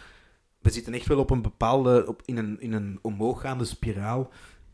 [0.59, 2.07] We zitten echt wel op een bepaalde...
[2.07, 4.31] Op, in, een, in een omhooggaande spiraal.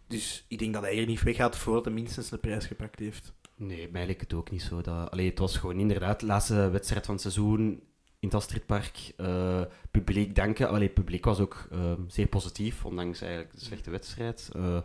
[0.07, 3.33] Dus ik denk dat hij hier niet weggaat voordat hij minstens de prijs gepakt heeft.
[3.57, 4.81] Nee, mij leek het ook niet zo.
[4.81, 5.11] Dat...
[5.11, 7.83] Allee, het was gewoon inderdaad de laatste wedstrijd van het seizoen
[8.23, 9.13] in het Astridpark.
[9.17, 10.69] eh, publiek danken.
[10.69, 14.51] Allee, het publiek was ook eh, zeer positief, ondanks eigenlijk de slechte wedstrijd.
[14.53, 14.79] Eh,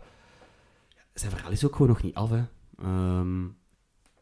[1.14, 2.30] zijn verhaal is ook gewoon nog niet af.
[2.30, 2.44] Hè.
[2.78, 3.44] Ehm,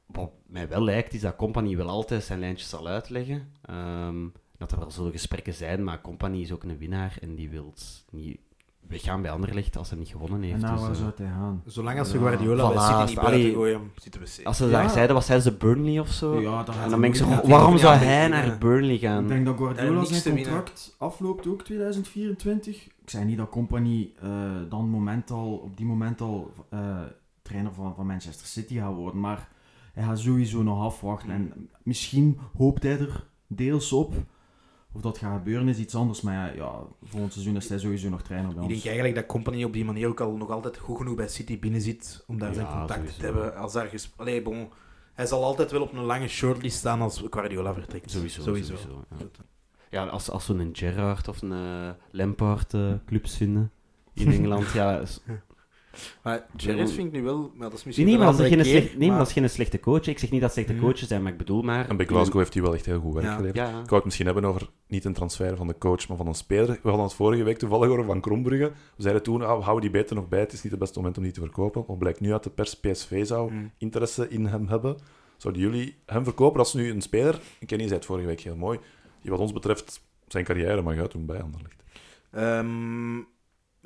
[0.07, 3.49] wat mij wel lijkt, is dat Company wel altijd zijn lijntjes zal uitleggen.
[3.63, 4.17] Ehm,
[4.59, 7.75] dat er wel zullen gesprekken zijn, maar Company is ook een winnaar en die wil
[8.11, 8.39] niet
[8.89, 10.55] weggaan bij Anderlecht als hij niet gewonnen heeft.
[10.55, 11.63] En naar Dus, waar eh, zou hij gaan?
[11.67, 14.45] Zolang als ze Guardiola bij voilà, City niet allee, gooien, zitten we safe.
[14.49, 14.71] Als ze Ja.
[14.71, 16.41] daar zeiden, wat zeiden ze, Burnley of zo?
[16.41, 18.29] Ja, gaat en dan hij denk ik zo, waarom zou hij ja.
[18.29, 19.27] naar Burnley Ik gaan?
[19.29, 20.43] denk dat Guardiola zijn winnen.
[20.45, 22.87] contract afloopt ook 2024.
[22.87, 24.31] Ik zei niet dat Company eh,
[24.69, 26.99] dan moment al, op die moment al eh,
[27.43, 29.21] trainer van, van Manchester City gaat worden.
[29.21, 29.49] Maar
[29.97, 31.31] hij gaat sowieso nog afwachten.
[31.31, 34.15] En misschien hoopt hij er deels op.
[34.93, 36.21] Of dat gaat gebeuren is iets anders.
[36.21, 36.73] Maar ja, ja
[37.05, 38.73] volgend seizoen is hij sowieso nog trainer bij Ik ons.
[38.73, 41.59] denk eigenlijk dat Company op die manier ook al nog altijd goed genoeg bij City
[41.59, 43.19] binnen zit om daar Ja, zijn contact sowieso.
[43.19, 43.57] te hebben.
[43.57, 44.69] Als daar ges- Allee, bon,
[45.15, 48.11] hij zal altijd wel op een lange shortlist staan als Guardiola vertrekt.
[48.11, 48.77] Sowieso, Sowieso.
[48.77, 49.27] sowieso, ja.
[49.91, 53.71] Ja, als, als we een Gerrard of een eh, Lampard eh, clubs vinden
[54.13, 55.03] in Engeland, ja...
[56.23, 57.51] Maar Gerrard vind ik nu wel...
[57.55, 59.19] Maar dat is misschien Nee, maar dat een is, geen slecht, keer, nee, maar maar-
[59.19, 60.07] dat is geen slechte coach.
[60.07, 60.81] Ik zeg niet dat slechte Hmm.
[60.83, 61.89] coaches zijn, maar ik bedoel maar...
[61.89, 63.35] En bij Glasgow heeft hij wel echt heel goed werk Ja.
[63.35, 63.57] geleverd.
[63.57, 66.27] Ja, Ik wou het misschien hebben over niet een transfer van de coach, maar van
[66.27, 66.67] een speler.
[66.83, 68.73] We hadden het vorige week toevallig over Van Krombrugge.
[68.97, 70.41] We zeiden toen, ah, houden die beter nog bij.
[70.41, 71.85] Het is niet het beste moment om die te verkopen.
[71.87, 73.71] Wat blijkt nu uit de pers, PSV zou Hmm.
[73.79, 74.97] interesse in hem hebben.
[75.37, 77.41] Zouden jullie hem verkopen als nu een speler...
[77.67, 78.79] Kenny zei het vorige week heel mooi.
[79.23, 81.83] Die wat ons betreft zijn carrière mag uitdoen bij Anderlecht.
[82.31, 83.17] Ehm,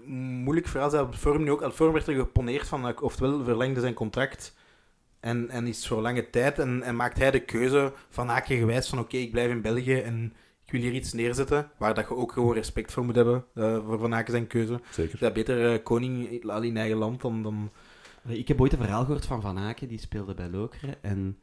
[0.07, 0.91] moeilijk verhaal.
[0.91, 1.73] Zij forum nu ook.
[1.73, 4.55] Forum werd er geponeerd van, oftewel verlengde zijn contract
[5.21, 6.59] en, en is voor lange tijd.
[6.59, 10.01] En, en maakt hij de keuze van Aken gewijs van, oké, ik blijf in België
[10.01, 10.33] en
[10.65, 11.71] ik wil hier iets neerzetten.
[11.77, 14.81] Waar dat je ook gewoon respect voor moet hebben, eh, voor Van Aken zijn keuze.
[14.91, 15.19] Zeker.
[15.21, 17.71] Ja, beter eh, koning al in eigen land dan...
[18.27, 21.03] Ik heb ooit een verhaal gehoord van Van Aken, die speelde bij Lokeren.
[21.03, 21.39] En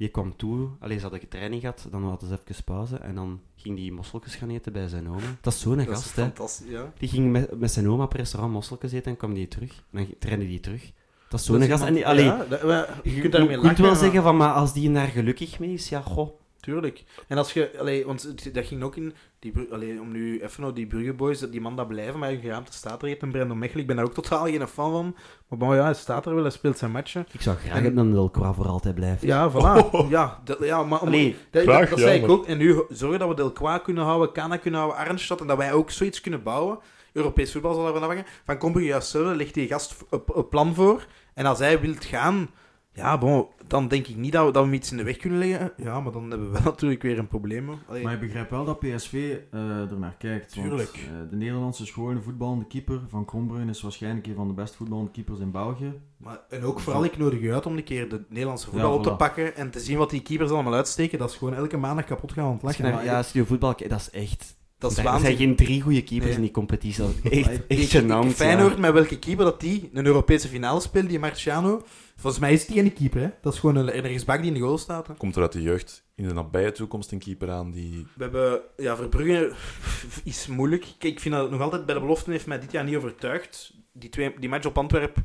[0.00, 2.96] die kwam toe, alleen ze hadden training gehad, dan hadden ze even pauze.
[2.96, 5.36] En dan ging die mosseltjes gaan eten bij zijn oma.
[5.40, 6.22] Dat is zo'n gast, hè.
[6.22, 6.92] fantastisch, ja.
[6.98, 9.70] Die ging met, met zijn oma op restaurant mosseltjes eten en kwam die terug.
[9.70, 10.92] En dan trainde die terug.
[11.28, 11.82] Dat is zo'n gast.
[11.84, 14.22] En die, iemand- allee, ja, dat- je je kunt daarmee kunt lachen, wel maar- zeggen
[14.22, 16.30] van, maar als die daar gelukkig mee is, ja, goh.
[16.60, 17.04] Tuurlijk.
[17.28, 20.60] En als je, allee, want dat ging ook in, die, Bru- allee, om nu even
[20.62, 23.58] nou die Brugge die man dat blijven, maar hun geraamte staat er heeft, en Brandon
[23.58, 25.16] Mechelen, ik ben daar ook totaal geen fan van.
[25.48, 27.26] Maar bon, ja, hij staat er wel, hij speelt zijn matchen.
[27.32, 29.22] Ik zou graag En- hebben dat Delcroix voor altijd blijft.
[29.22, 30.08] Ja, voilà.
[30.08, 32.46] Ja, dat, ja maar om- Allee, dat, graag, dat, dat ja, zei ik ook.
[32.46, 35.72] En nu zorgen dat we Delcroix kunnen houden, Kana kunnen houden, Arnstad, en dat wij
[35.72, 36.78] ook zoiets kunnen bouwen.
[37.12, 38.24] Europees voetbal zal ervan afhangen.
[38.44, 41.06] Van Kombrugge juist legt die gast een een plan voor.
[41.34, 42.50] En als hij wilt gaan,
[42.92, 45.16] ja, bon, dan denk ik niet dat we, dat we hem iets in de weg
[45.16, 45.72] kunnen leggen.
[45.76, 47.70] Ja, maar dan hebben we wel natuurlijk weer een probleem.
[47.88, 48.02] Allee.
[48.02, 49.60] Maar je begrijpt wel dat PSV eh
[49.90, 50.54] ernaar kijkt.
[50.54, 50.92] want, Tuurlijk.
[50.94, 55.10] eh, de Nederlandse schone voetballende keeper van Krombruggen is waarschijnlijk een van de best voetballende
[55.10, 55.92] keepers in België.
[56.16, 58.96] Maar, en ook vooral, ik nodig u uit om een keer de Nederlandse voetbal Ja,
[58.96, 61.18] op te pakken en te zien wat die keepers allemaal uitsteken.
[61.18, 62.96] Dat is gewoon elke maandag kapot gaan aan het als je lachen.
[62.98, 64.58] naar Maar ja, studio voetbal kijkt, dat is echt...
[64.80, 66.36] dat is er zijn geen drie goede keepers Nee.
[66.38, 67.02] in die competitie.
[67.02, 68.34] Dat is echt, Ik- echt gênant.
[68.34, 71.82] Feyenoord, met welke keeper dat die een Europese finale speelt, die Marciano.
[72.16, 73.28] Volgens mij is die geen keeper, hè.
[73.42, 74.02] Dat is gewoon een, een
[74.40, 75.06] die in de goal staat.
[75.06, 75.14] hè.
[75.14, 78.06] Komt er uit de jeugd in de nabije toekomst een keeper aan die...
[78.14, 79.52] We hebben, ja, Verbrugge
[80.24, 80.82] is moeilijk.
[80.98, 83.74] Kijk, ik vind dat nog altijd bij de belofte heeft mij dit jaar niet overtuigd.
[83.92, 85.16] Die, twee, die match op Antwerp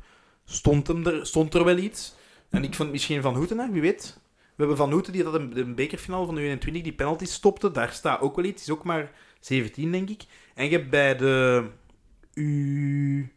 [0.45, 2.15] stond, hem er, stond er wel iets.
[2.49, 4.19] En ik vond misschien Van Hoetenaar, wie weet.
[4.37, 7.71] We hebben Van Houten die dat in de bekerfinale van de U21 die penalty stopte.
[7.71, 8.61] Daar staat ook wel iets.
[8.61, 9.11] is ook maar
[9.45, 10.23] 17, denk ik.
[10.53, 11.65] En je hebt bij de
[12.39, 13.27] U18,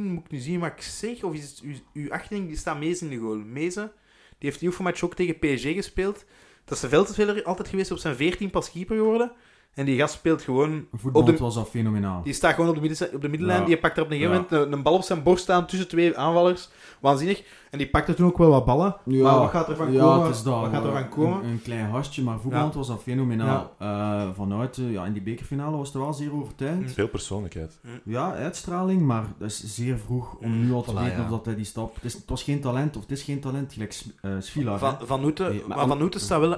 [0.00, 2.56] moet ik nu zien wat ik zeg, of is het U- U18, denk ik, die
[2.56, 3.36] staat Mees in de goal.
[3.38, 3.92] Meeze,
[4.38, 6.24] die heeft die oefenmatch ook tegen PSG gespeeld.
[6.64, 9.32] Dat is de veldspeler altijd geweest, op zijn 14 pas keeper geworden.
[9.76, 12.22] En die gast speelt gewoon Voetbal Op de- was al fenomenaal.
[12.22, 13.60] die staat gewoon op de, midden, op de middenlijn.
[13.60, 13.66] Ja.
[13.66, 14.46] Die pakt er op een gegeven Ja.
[14.50, 16.68] moment een, een bal op zijn borst staan tussen twee aanvallers.
[17.00, 17.42] Waanzinnig.
[17.70, 18.96] En die pakte toen ook wel wat ballen.
[19.04, 19.22] Ja.
[19.22, 20.26] Maar wat gaat er van ja, komen?
[20.26, 20.60] het is dat.
[20.60, 21.44] wat gaat er van komen?
[21.44, 22.72] Een, een klein gastje, maar voetbal Ja.
[22.72, 23.74] was dat fenomenaal.
[23.78, 26.92] Eh, vanuit, eh, ja, in die bekerfinale was het wel zeer overtuigend.
[26.92, 27.78] Veel persoonlijkheid.
[28.04, 31.22] Ja, uitstraling, maar dat is zeer vroeg om nu al te Voilà, weten ja.
[31.24, 31.94] of dat hij die stap...
[31.94, 34.76] Het, is, het was geen talent, of het is geen talent, gelijk uh.
[34.78, 36.56] Van, van Nee, maar Van Houten staat wel,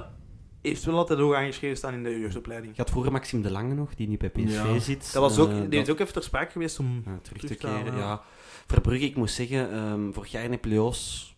[0.61, 2.75] heeft wel altijd hoog aangeschreven staan in de jeugdopleiding.
[2.75, 4.79] Je had vroeger Maxime de Lange nog, die nu bij PSV Ja.
[4.79, 5.13] zit.
[5.13, 7.01] Dat was ook, Eh, die dat- is ook even ter sprake geweest om...
[7.05, 7.99] ja, terug te terug te halen, keren.
[7.99, 8.05] ja.
[8.05, 8.21] Ja.
[8.67, 11.35] Verbrugge, ik moet zeggen, ehm vorig jaar in de play-offs,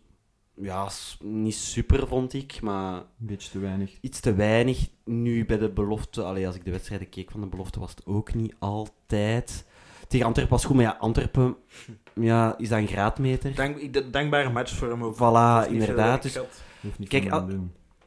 [0.56, 0.90] ja,
[1.24, 3.98] niet super vond ik, maar Een beetje te weinig.
[4.02, 4.88] iets te weinig.
[5.06, 8.06] Nu bij de belofte, allee, als ik de wedstrijden keek van de belofte, was het
[8.06, 9.66] ook niet altijd.
[10.08, 11.56] Tegen Antwerpen was goed, maar ja, Antwerpen
[12.14, 13.56] ja, is dat een graadmeter.
[13.56, 15.16] Dank, dankbare match voor hem ook.
[15.16, 16.28] Voilà, inderdaad.
[16.28, 16.48] veel
[16.82, 17.48] Dus, Kijk, al-.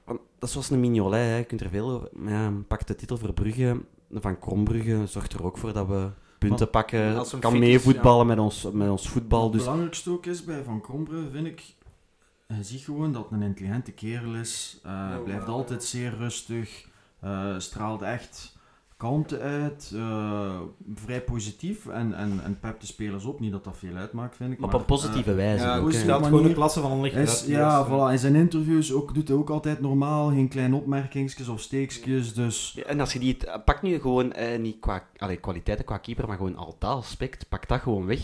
[0.04, 1.36] Want dat is zoals een Mignolet, hè.
[1.36, 2.08] je kunt er veel over...
[2.12, 3.80] maar Ja, pakt de titel voor Brugge,
[4.10, 8.90] van Krombrugge zorgt er ook voor dat we punten pakken, kan meevoetballen met, ons, met
[8.90, 9.42] ons voetbal.
[9.42, 11.62] Het Dus belangrijkste ook is bij Van Krombrugge, vind ik,
[12.46, 14.80] je ziet gewoon dat het een intelligente kerel is.
[14.82, 16.88] Eh, Ja, blijft altijd zeer rustig,
[17.20, 18.53] eh, straalt echt
[18.96, 20.60] kalmte uit, eh,
[20.94, 23.40] vrij positief en, en, en pept de spelers op.
[23.40, 24.62] Niet dat dat veel uitmaakt, vind ik.
[24.62, 25.64] op maar, een positieve eh, wijze.
[25.64, 26.06] Ja, dus positief.
[26.06, 27.16] dat gewoon de klasse van een licht.
[27.16, 28.12] Is, ja, voilà.
[28.12, 32.34] In zijn interviews ook, doet hij ook altijd normaal, geen kleine opmerkingsjes of steekjes.
[32.34, 33.36] Dus Ja, En als je die...
[33.38, 36.90] het- Pak nu gewoon, eh, niet qua allee, kwaliteiten qua keeper, maar gewoon al dat
[36.96, 38.20] aspect, pak dat gewoon weg.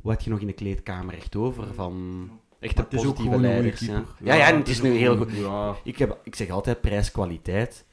[0.00, 3.40] Wat heb je nog in de kleedkamer echt over van is positieve gewoon een goede
[3.40, 3.80] leiders?
[3.80, 4.02] Ja.
[4.18, 5.30] Ja, ja, en het is nu heel goed.
[5.32, 7.84] Ja, Ik, heb, ik zeg altijd prijs-kwaliteit.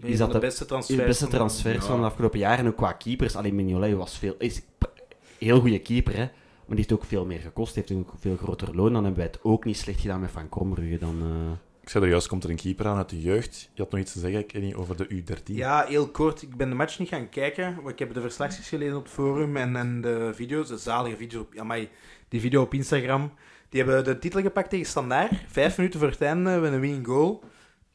[0.00, 0.96] Is dat de beste transfer?
[0.96, 1.90] De beste van de- transfers ja.
[1.90, 2.58] van de afgelopen jaren.
[2.58, 3.36] En ook qua keepers.
[3.36, 4.34] Alleen Mignolet was veel...
[4.38, 6.24] Is een heel goede keeper, hè.
[6.66, 7.74] Maar die heeft ook veel meer gekost.
[7.74, 8.92] Heeft een veel groter loon.
[8.92, 10.98] Dan hebben wij het ook niet slecht gedaan met Van Krombrugge.
[10.98, 11.50] Dan, eh,
[11.82, 13.70] Ik zei er juist, komt er een keeper aan uit de jeugd.
[13.74, 15.42] Je had nog iets te zeggen, Kenny, over de U13.
[15.54, 16.42] Ja, heel kort.
[16.42, 17.78] Ik ben de match niet gaan kijken.
[17.82, 21.16] Maar ik heb de verslagjes gelezen op het forum en, en de video's, de zalige
[21.16, 21.88] video's op, amai,
[22.28, 23.32] die video op Instagram.
[23.68, 25.32] Die hebben de titel gepakt tegen Standaard.
[25.46, 27.42] Vijf minuten voor het einde met een win goal.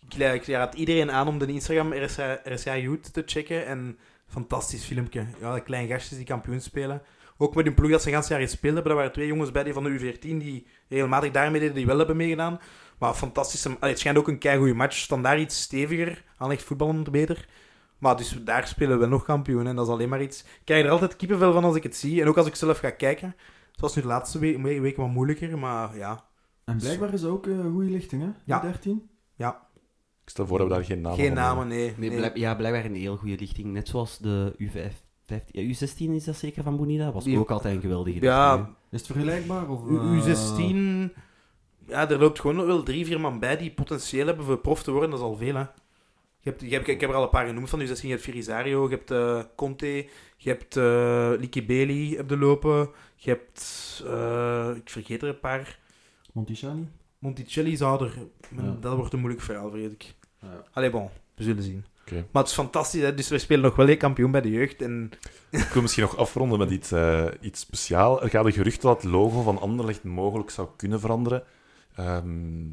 [0.10, 3.66] Ik, raad iedereen aan om de Instagram RSA, RSA Youth te checken.
[3.66, 3.98] En
[4.28, 5.26] fantastisch filmpje.
[5.40, 7.02] Ja, de kleine gastjes die kampioen spelen.
[7.38, 8.92] Ook met hun ploeg dat ze een ganse jaar gespeeld hebben.
[8.92, 11.98] Er waren twee jongens bij die van de U14 die regelmatig daarmee deden, die wel
[11.98, 12.60] hebben meegedaan.
[13.00, 13.70] Maar fantastische...
[13.70, 14.96] Allee, het schijnt ook een keigoede match.
[14.98, 16.24] Standaard iets steviger.
[16.38, 17.46] Aanlegt voetballend beter.
[17.98, 19.68] Maar dus daar spelen we nog kampioen.
[19.68, 20.42] En dat is alleen maar iets...
[20.42, 22.22] Ik krijg er altijd kippenvel van als ik het zie.
[22.22, 23.36] En ook als ik zelf ga kijken.
[23.72, 25.58] Het was nu de laatste week, we- weken wat moeilijker.
[25.58, 26.24] Maar ja,
[26.66, 28.30] En blijkbaar is ook een goede lichting, hè?
[28.46, 28.60] Ja.
[28.60, 29.10] 13.
[30.26, 31.94] Ik stel voor dat we daar geen namen geen namen, nee.
[31.98, 32.18] nee, nee.
[32.18, 33.74] blijk- ja, blijkbaar een heel goede lichting.
[33.74, 34.92] Net zoals de U5.
[35.26, 37.12] 15, ja, U16 is dat zeker van Bonida.
[37.12, 39.70] Was Die- ook altijd een geweldige Ja, Is het vergelijkbaar?
[39.70, 41.14] Of, U- eh, U16...
[41.88, 44.92] Ja, er loopt gewoon wel drie, vier man bij die potentieel hebben voor prof te
[44.92, 45.10] worden.
[45.10, 45.62] Dat is al veel, hè.
[46.40, 48.02] Je hebt, je hebt, ik heb er al een paar genoemd van U16.
[48.02, 50.08] Je hebt Firizario, je hebt eh, Conte,
[50.38, 52.90] je hebt eh Liki Bailey op de lopen.
[53.16, 54.04] Je hebt...
[54.06, 55.80] eh, ik vergeet er een paar...
[56.34, 56.88] Monticelli?
[57.20, 58.14] Monticelli zou er...
[58.56, 58.78] Ja.
[58.80, 60.15] Dat wordt een moeilijk verhaal, vrees ik.
[60.46, 60.64] Ja.
[60.72, 61.10] Allee, bon.
[61.36, 61.86] We zullen zien.
[62.12, 63.14] Maar het is fantastisch, hè.
[63.14, 64.82] Dus we spelen nog wel kampioen bij de jeugd.
[64.82, 65.12] En
[65.52, 68.22] Ik wil misschien nog afronden met iets, eh, iets speciaals.
[68.22, 71.44] Er gaat een gerucht dat het logo van Anderlecht mogelijk zou kunnen veranderen.
[71.96, 72.66] Ehm,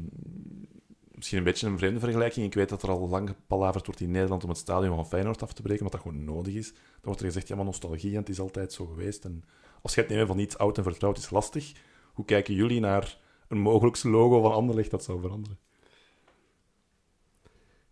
[1.15, 2.45] misschien een beetje een vreemde vergelijking.
[2.45, 5.43] Ik weet dat er al lang gepalaverd wordt in Nederland om het stadion van Feyenoord
[5.43, 6.71] af te breken, omdat dat gewoon nodig is.
[6.71, 9.25] Dan wordt er gezegd, ja, maar nostalgie, en het is altijd zo geweest.
[9.25, 9.43] En
[9.81, 11.71] afscheid nemen van iets oud en vertrouwd is lastig.
[12.13, 13.17] Hoe kijken jullie naar
[13.47, 15.57] een mogelijk logo van Anderlecht dat zou veranderen?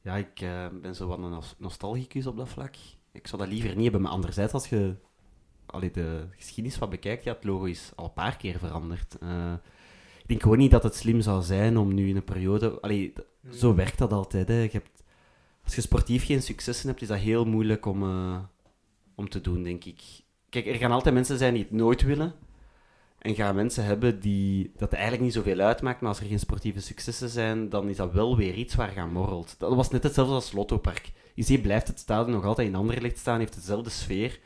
[0.01, 2.75] Ja, ik eh, ben zo wat een nos- nostalgicus op dat vlak.
[3.11, 4.95] Ik zou dat liever niet hebben, maar anderzijds, als je
[5.65, 9.17] allee, de geschiedenis wat bekijkt, ja, het logo is al een paar keer veranderd.
[9.21, 9.53] Eh,
[10.21, 12.81] ik denk gewoon niet dat het slim zou zijn om nu in een periode...
[12.81, 14.47] Allee, d- zo werkt dat altijd.
[14.47, 14.61] Hè.
[14.61, 15.03] Je hebt,
[15.63, 18.39] als je sportief geen successen hebt, is dat heel moeilijk om, eh,
[19.15, 20.01] om te doen, denk ik.
[20.49, 22.33] Kijk, er gaan altijd mensen zijn die het nooit willen.
[23.21, 26.81] En gaan mensen hebben die dat eigenlijk niet zoveel uitmaakt, maar als er geen sportieve
[26.81, 29.55] successen zijn, dan is dat wel weer iets waar gaan morrelt.
[29.57, 31.11] Dat was net hetzelfde als Lottopark.
[31.33, 34.39] Je ziet, blijft het stadion nog altijd in Anderlecht staan, heeft dezelfde sfeer.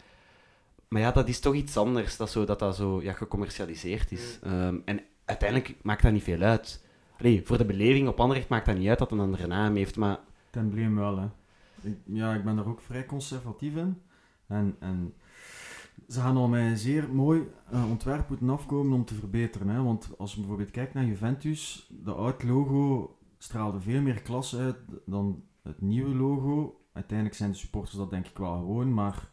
[0.87, 4.39] Maar ja, dat is toch iets anders, dat zo, dat, dat zo ja, gecommercialiseerd is.
[4.43, 6.83] Ehm, en uiteindelijk maakt dat niet veel uit.
[7.19, 9.95] Allee, voor de beleving op Anderlecht maakt dat niet uit dat een andere naam heeft,
[9.95, 11.27] maar Het embleem wel, hè.
[11.81, 14.01] Ik, ja, ik ben daar ook vrij conservatief in.
[14.47, 15.13] En, en
[16.07, 19.67] Ze gaan al met een zeer mooi eh, ontwerp moeten afkomen om te verbeteren.
[19.67, 19.83] Hè?
[19.83, 24.77] Want als je bijvoorbeeld kijkt naar Juventus, de oud logo straalde veel meer klasse uit
[25.05, 26.79] dan het nieuwe logo.
[26.93, 29.29] Uiteindelijk zijn de supporters dat denk ik wel gewoon, maar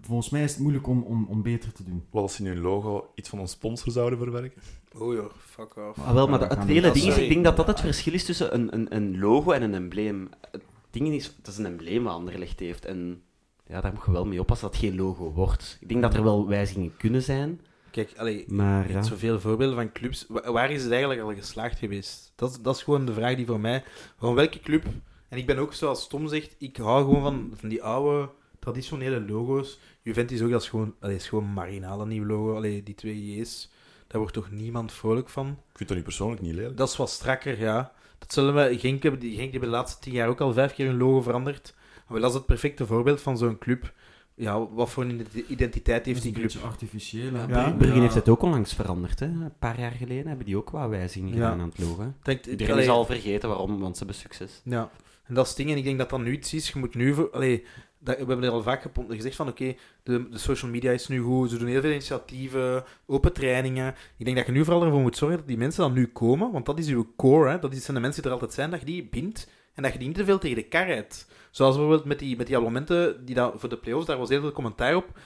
[0.00, 2.04] volgens mij is het moeilijk om, om, om beter te doen.
[2.10, 4.62] Wat als ze in hun logo iets van een sponsor zouden verwerken?
[4.98, 5.98] Oh joh, fuck off.
[5.98, 8.24] Ah, wel, maar dat het hele ding is, ik denk dat dat het verschil is
[8.24, 10.28] tussen een, een, een logo en een embleem.
[10.50, 12.84] Het ding is, het is een embleem wat Anderlecht heeft.
[12.84, 13.22] En
[13.68, 15.76] ja, daar moet je wel mee oppassen dat het geen logo wordt.
[15.80, 17.60] Ik denk dat er wel wijzigingen kunnen zijn,
[17.90, 18.94] Kijk, allee, maar je ja.
[18.94, 20.24] hebt zoveel voorbeelden van clubs.
[20.28, 22.32] Wa- Waar is het eigenlijk al geslaagd geweest?
[22.36, 23.84] Dat, is- dat is gewoon de vraag die voor mij...
[24.18, 24.84] Van welke club...
[25.28, 29.20] En ik ben ook, zoals Tom zegt, ik hou gewoon van, van die oude, traditionele
[29.20, 29.78] logo's.
[30.02, 32.56] Juventus ook, dat is gewoon, allee, is gewoon een marginale nieuw logo.
[32.56, 33.70] Allee, die twee J's,
[34.06, 35.46] daar wordt toch niemand vrolijk van?
[35.48, 36.76] Ik vind dat nu persoonlijk niet lelijk.
[36.76, 37.92] Dat is wat strakker, ja.
[38.18, 38.78] Dat zullen we...
[38.78, 41.20] Genk hebben, die Genk hebben de laatste tien jaar ook al vijf keer hun logo
[41.22, 41.74] veranderd.
[42.08, 43.92] Maar wel, dat is het perfecte voorbeeld van zo'n club.
[44.34, 46.52] Ja, wat voor een identiteit heeft die een club?
[46.52, 47.32] beetje artificieel.
[47.34, 47.44] Hè?
[47.46, 47.70] Ja.
[47.70, 49.20] Bruggen heeft het ook onlangs veranderd.
[49.20, 49.26] Hè.
[49.26, 51.42] Een paar jaar geleden hebben die ook wat wijzigingen Ja.
[51.44, 52.12] gedaan aan het logo.
[52.50, 54.60] Iedereen allee, is al vergeten waarom, want ze hebben succes.
[54.64, 54.90] Ja,
[55.24, 55.70] en dat is het ding.
[55.70, 56.68] En ik denk dat dat nu iets is.
[56.70, 57.14] Je moet nu...
[57.14, 57.64] Voor, allee,
[57.98, 61.08] dat, we hebben er al vaak gepompt- gezegd van, oké, de, de social media is
[61.08, 61.50] nu goed.
[61.50, 63.94] Ze doen heel veel initiatieven, open trainingen.
[64.16, 66.52] Ik denk dat je nu vooral ervoor moet zorgen dat die mensen dan nu komen.
[66.52, 67.58] Want dat is uw core, hè.
[67.58, 69.48] Dat is- zijn de mensen die er altijd zijn, dat je die bindt.
[69.78, 71.28] En dat je die niet te veel tegen de kar rijdt.
[71.50, 74.40] Zoals bijvoorbeeld met die, met die abonnementen die dat, voor de play-offs, daar was heel
[74.40, 75.18] veel commentaar op.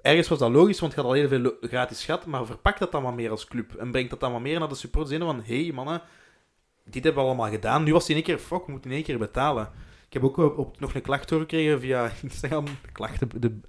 [0.00, 2.26] Ergens was dat logisch, want je had al heel veel gratis gehad.
[2.26, 3.74] Maar verpak dat dan wat meer als club.
[3.74, 5.20] En breng dat dan wat meer naar de supporters in.
[5.20, 6.02] Van, hé hey, mannen,
[6.84, 7.82] dit hebben we allemaal gedaan.
[7.82, 9.70] Nu was hij in één keer, fuck, we moeten in één keer betalen.
[10.06, 12.64] Ik heb ook nog een klacht doorgekregen via Instagram.
[12.64, 13.60] De klachten, de,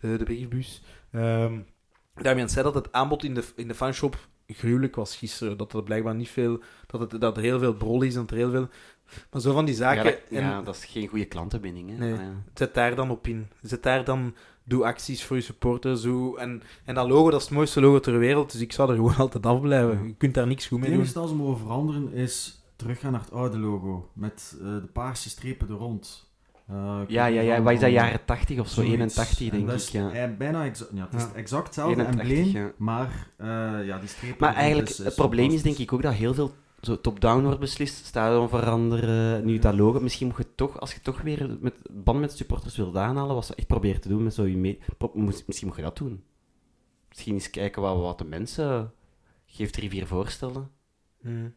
[0.00, 0.82] de, de briefbus.
[2.14, 5.56] Damien zei dat het aanbod in de, in de fanshop gruwelijk was gisteren.
[5.56, 6.60] Dat er blijkbaar niet veel...
[6.86, 8.68] Dat, het, dat er heel veel brol is en er heel veel...
[9.30, 10.04] Maar zo van die zaken...
[10.04, 11.90] Ja dat, en ja, dat is geen goede klantenbinding.
[11.90, 11.96] Hè.
[11.96, 12.12] Nee.
[12.12, 12.32] Ah, ja.
[12.54, 13.46] Zet daar dan op in.
[13.62, 14.34] Zet daar dan...
[14.64, 16.02] Doe acties voor je supporters.
[16.02, 18.52] Doe, en, en dat logo, dat is het mooiste logo ter wereld.
[18.52, 20.06] Dus ik zou er gewoon altijd afblijven.
[20.06, 21.04] Je kunt daar niks goed Het mee doen.
[21.06, 24.10] enige dat ze mogen veranderen is teruggaan naar het oude logo.
[24.12, 26.28] Met eh, de paarse strepen er rond.
[26.68, 28.74] Eh, Ja, ja, ja, wat is dat, jaren 80 of zo?
[28.74, 28.92] zoiets.
[28.92, 29.80] 81, En denk dat ik.
[29.82, 30.10] is, Ja.
[30.12, 31.32] eh, bijna exact, ja, het is Ja.
[31.34, 32.72] exact hetzelfde 81, embleem, ja.
[32.76, 33.46] maar eh,
[33.86, 36.34] ja, die strepen Maar eigenlijk, is- is het probleem is denk ik ook dat heel
[36.34, 38.04] veel zo top-down wordt beslist.
[38.04, 40.00] Stadion veranderen, nu dat logo.
[40.00, 43.46] Misschien moet je toch, als je toch weer met band met supporters wilt aanhalen, wat
[43.46, 44.78] ze echt proberen te doen met zo je mee...
[45.46, 46.22] Misschien moet je dat doen.
[47.08, 48.92] Misschien eens kijken wat, wat de mensen...
[49.46, 50.70] Geef drie, vier voorstellen.
[51.20, 51.54] Hmm.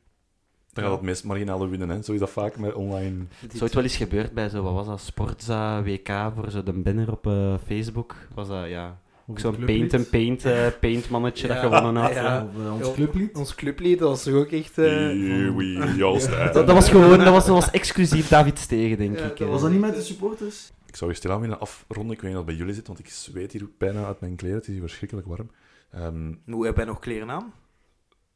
[0.74, 2.02] Dan gaat het meest marginale winnen, hè.
[2.02, 3.26] Zo is dat vaak met online...
[3.56, 6.74] Zo het wel eens gebeurd bij zo, wat was dat, Sportza WK voor zo de
[6.74, 8.16] banner op eh, Facebook.
[8.34, 12.14] Was dat, ja, ook zo'n paint, een paint, eh, paint mannetje Ja, dat gewonnen had.
[12.14, 12.48] ja.
[12.56, 13.36] Of eh, ons clublied.
[13.38, 14.78] Ons clublied, dat was toch ook echt...
[14.78, 16.54] eh, Here we all stand.
[16.54, 19.38] Dat, dat was gewoon, dat was, dat was exclusief David Stegen, denk Ja, ik.
[19.38, 19.48] dat.
[19.50, 20.72] Was dat niet met de supporters?
[20.86, 22.16] Ik zou je stilaan willen afronden.
[22.16, 24.36] Ik weet niet of het bij jullie zit, want ik zweet hier bijna uit mijn
[24.36, 24.58] kleren.
[24.58, 25.50] Het is hier verschrikkelijk warm.
[25.92, 27.54] Ehm Hoe heb jij nog kleren aan?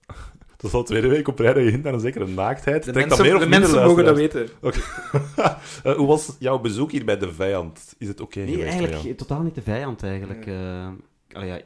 [0.58, 2.84] dat is al de tweede week op rij dat je hint aan een zekere naaktheid.
[2.84, 4.48] De Trekt mensen, dat meer of de mensen mogen dat weten.
[5.84, 7.96] Eh, hoe was jouw bezoek hier bij de vijand?
[7.98, 10.46] Is het oké Nee, geweest eigenlijk totaal niet de vijand, eigenlijk.
[10.46, 10.88] eh
[11.32, 11.62] allee, ja,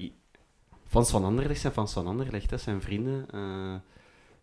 [0.88, 3.26] fans van Anderlecht zijn fans van Anderlecht, hè, zijn vrienden.
[3.32, 3.74] eh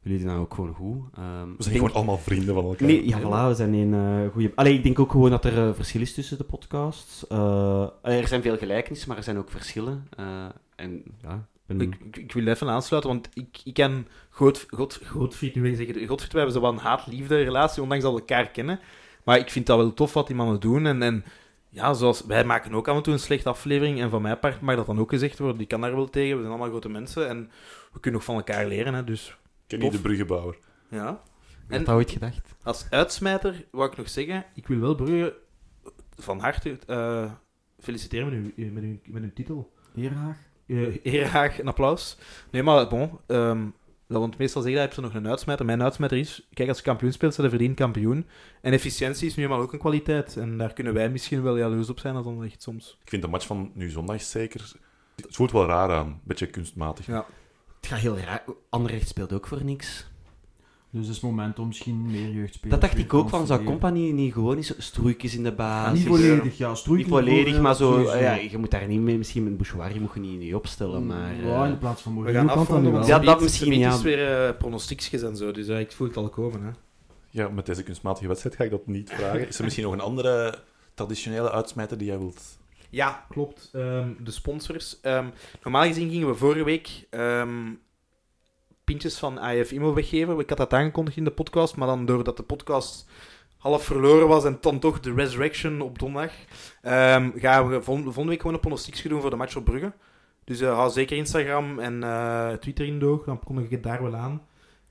[0.03, 1.03] jullie doen dat ook gewoon goed.
[1.17, 2.87] Ehm, We ik zijn denk- gewoon allemaal vrienden van elkaar.
[2.89, 3.95] Nee, ja, voilà, we zijn een
[4.25, 4.53] eh goede...
[4.55, 7.27] Allee, ik denk ook gewoon dat er eh, verschil is tussen de podcasts.
[7.27, 10.07] Eh, er zijn veel gelijkenissen, maar er zijn ook verschillen.
[10.17, 10.45] Eh,
[10.77, 11.93] en ja, ik ben...
[11.93, 15.71] Ik, ik, ik wil even aansluiten, want ik, ik ken God, God, Godfried, nu wil
[15.71, 18.81] ik zeggen, Godfried, wij hebben zo wel een haat-liefde relatie, ondanks dat we elkaar kennen.
[19.25, 20.87] Maar ik vind dat wel tof wat die mannen doen.
[20.87, 21.25] En, en
[21.69, 24.01] ja, zoals, wij maken ook af en toe een slechte aflevering.
[24.01, 25.59] En van mijn part mag dat dan ook gezegd worden.
[25.59, 26.35] Die kan daar wel tegen.
[26.35, 27.29] We zijn allemaal grote mensen.
[27.29, 27.51] En
[27.93, 28.95] we kunnen nog van elkaar leren.
[28.95, 30.59] Hè, dus Ken je de bruggenbouwer?
[30.91, 31.09] ja.
[31.11, 32.55] Ik had En dat ooit gedacht.
[32.63, 35.37] als uitsmijter wou ik nog zeggen, ik wil wel Brugge
[36.17, 37.33] van harte eh,
[37.79, 39.73] feliciteren met uw, met, uw, met uw titel.
[39.95, 40.11] Uh,
[41.03, 42.17] heel graag een applaus.
[42.51, 43.11] Nee, maar bon.
[43.27, 43.67] ehm,
[44.09, 45.67] dat, want meestal zeg je, heb je nog een uitsmijter.
[45.67, 48.27] Mijn uitsmijter is, kijk, als je kampioen speelt, zijn je verdiend kampioen.
[48.61, 50.37] En efficiëntie is nu eenmaal ook een kwaliteit.
[50.37, 52.99] En daar kunnen wij misschien wel jaloers op zijn, als dan echt soms.
[53.03, 54.73] Ik vind de match van nu zondag zeker...
[55.17, 56.21] Het voelt wel raar aan.
[56.25, 57.07] Beetje kunstmatig.
[57.07, 57.27] Ja.
[57.77, 58.45] Het gaat heel raar.
[58.69, 60.07] Anderlecht speelt ook voor niks.
[60.91, 63.65] Dus het is moment om misschien meer jeugdspelers Dat dacht ik ook van, zou.
[63.65, 65.99] Company niet gewoon eens stroeikjes in de Ja, basis...
[65.99, 66.75] niet volledig, ja.
[66.87, 67.93] Niet volledig, maar zo...
[67.93, 68.17] sowieso.
[68.17, 69.19] Ja, je moet daar niet mee...
[69.19, 71.35] Misschien met Bouchouari moet je niet, niet opstellen, maar...
[71.45, 73.95] Ja, eh, in plaats van We gaan afronden, want Ja, dat misschien, ja.
[73.95, 75.53] is weer uh, pronostiekjes en zo.
[75.53, 76.63] Dus ja, ik voel het al komen.
[76.63, 76.71] Hè.
[77.31, 79.49] Ja, met deze kunstmatige wedstrijd ga ik dat niet vragen.
[79.49, 80.59] Is er misschien nog een andere
[80.95, 82.59] traditionele uitsmijter die jij wilt...
[82.91, 83.69] Ja, klopt.
[83.73, 85.01] Ehm, de sponsors.
[85.01, 85.27] Ehm,
[85.63, 87.71] normaal gezien gingen we vorige week ehm,
[88.89, 90.39] pintjes van AF Immo weggeven.
[90.39, 93.09] Ik had dat aangekondigd in de podcast, maar dan doordat de podcast
[93.59, 96.33] half verloren was en dan toch de resurrection op donderdag,
[96.83, 99.93] ehm, gaan we vol- volgende week gewoon een pronostiekje doen voor de match op Brugge.
[100.45, 103.83] Dus eh, hou zeker Instagram en eh, Twitter in de oog, dan kondig ik het
[103.83, 104.43] daar wel aan.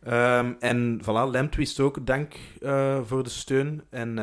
[0.04, 3.84] Ehm, en voilà, Lamtwist ook, dank eh, voor de steun.
[3.90, 4.20] En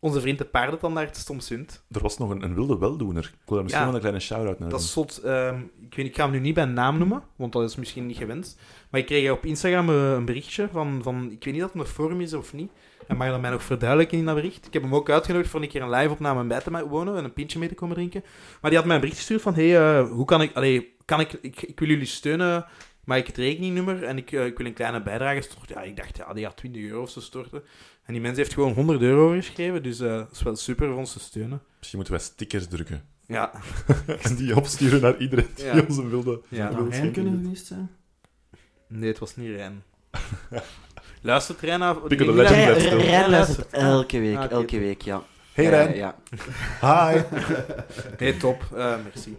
[0.00, 1.82] onze vriend de paardentandaard Stomsund.
[1.90, 3.24] Er was nog een, een wilde weldoener.
[3.24, 3.86] Ik wil daar misschien Ja.
[3.86, 4.86] wel een kleine shout-out naar Dat doen.
[4.88, 5.16] is zot.
[5.18, 8.06] ehm, ik, weet, ik ga hem nu niet bij naam noemen, want dat is misschien
[8.06, 8.60] niet gewenst.
[8.90, 11.30] Maar ik kreeg op Instagram eh, een berichtje van, van...
[11.30, 12.70] Ik weet niet of het voor hem is of niet.
[13.06, 14.66] Hij mag dat mij nog verduidelijken in dat bericht.
[14.66, 17.32] Ik heb hem ook uitgenodigd voor een keer een live-opname bij te wonen en een
[17.32, 18.22] pintje mee te komen drinken.
[18.60, 19.54] Maar die had mij een bericht gestuurd van...
[19.54, 20.54] hey, eh, hoe kan ik...
[20.56, 21.62] Allee, kan ik, ik...
[21.62, 22.66] Ik wil jullie steunen,
[23.04, 25.74] maar ik het rekeningnummer en ik, eh, ik wil een kleine bijdrage storten.
[25.76, 27.62] Ja, ik dacht, ja, die gaat 20 euro of zo storten.
[28.08, 30.96] En die mens heeft gewoon 100 euro geschreven, dus eh, dat is wel super voor
[30.96, 31.62] ons te steunen.
[31.76, 33.04] Misschien moeten wij stickers drukken.
[33.26, 33.52] Ja,
[34.22, 35.84] en die opsturen naar iedereen die Ja.
[35.88, 36.40] onze wilde...
[36.48, 36.72] ja.
[36.72, 37.90] Zou Rijn kunnen geweest zijn?
[38.86, 39.82] Nee, het was niet Rijn.
[41.22, 41.96] Luistert Rijn naar...
[42.06, 42.96] Legend blijft stil.
[42.96, 45.22] Rijn Rijn luistert elke week, Ah, elke week, ja.
[45.52, 45.94] Hey Eh, Rijn.
[45.96, 46.16] ja.
[46.80, 47.20] Hi.
[48.18, 48.62] Nee, top.
[48.74, 49.36] Eh, merci.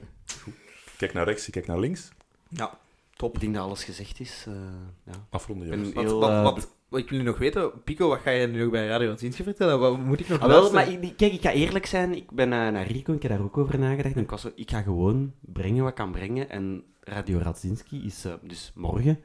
[0.97, 2.09] Kijk naar rechts, kijk naar links.
[2.49, 2.77] Ja,
[3.15, 3.33] top.
[3.35, 4.45] Ik denk dat alles gezegd is.
[4.47, 4.53] eh,
[5.05, 5.13] ja.
[5.29, 5.93] Afronden, jongens.
[5.93, 8.59] Wat, heel, wat, wat, wat ik wil nu nog weten, Pico, wat ga je nu
[8.61, 9.79] nog bij Radio Zinske vertellen?
[9.79, 12.15] Wat moet ik nog Ah, wel, maar ik, kijk, ik ga eerlijk zijn.
[12.15, 14.15] Ik ben eh, naar Rico, ik heb daar ook over nagedacht.
[14.15, 16.49] En ik was zo, ik ga gewoon brengen wat ik kan brengen.
[16.49, 19.19] En Radio Radzinski is eh, dus morgen.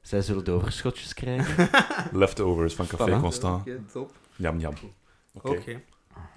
[0.00, 1.68] Zij zullen de overschotjes krijgen.
[2.20, 3.20] Leftovers van Café Voilà.
[3.20, 3.60] Constant.
[3.60, 4.12] Oké, top.
[4.36, 4.72] Jam, jam.
[5.34, 5.82] Oké.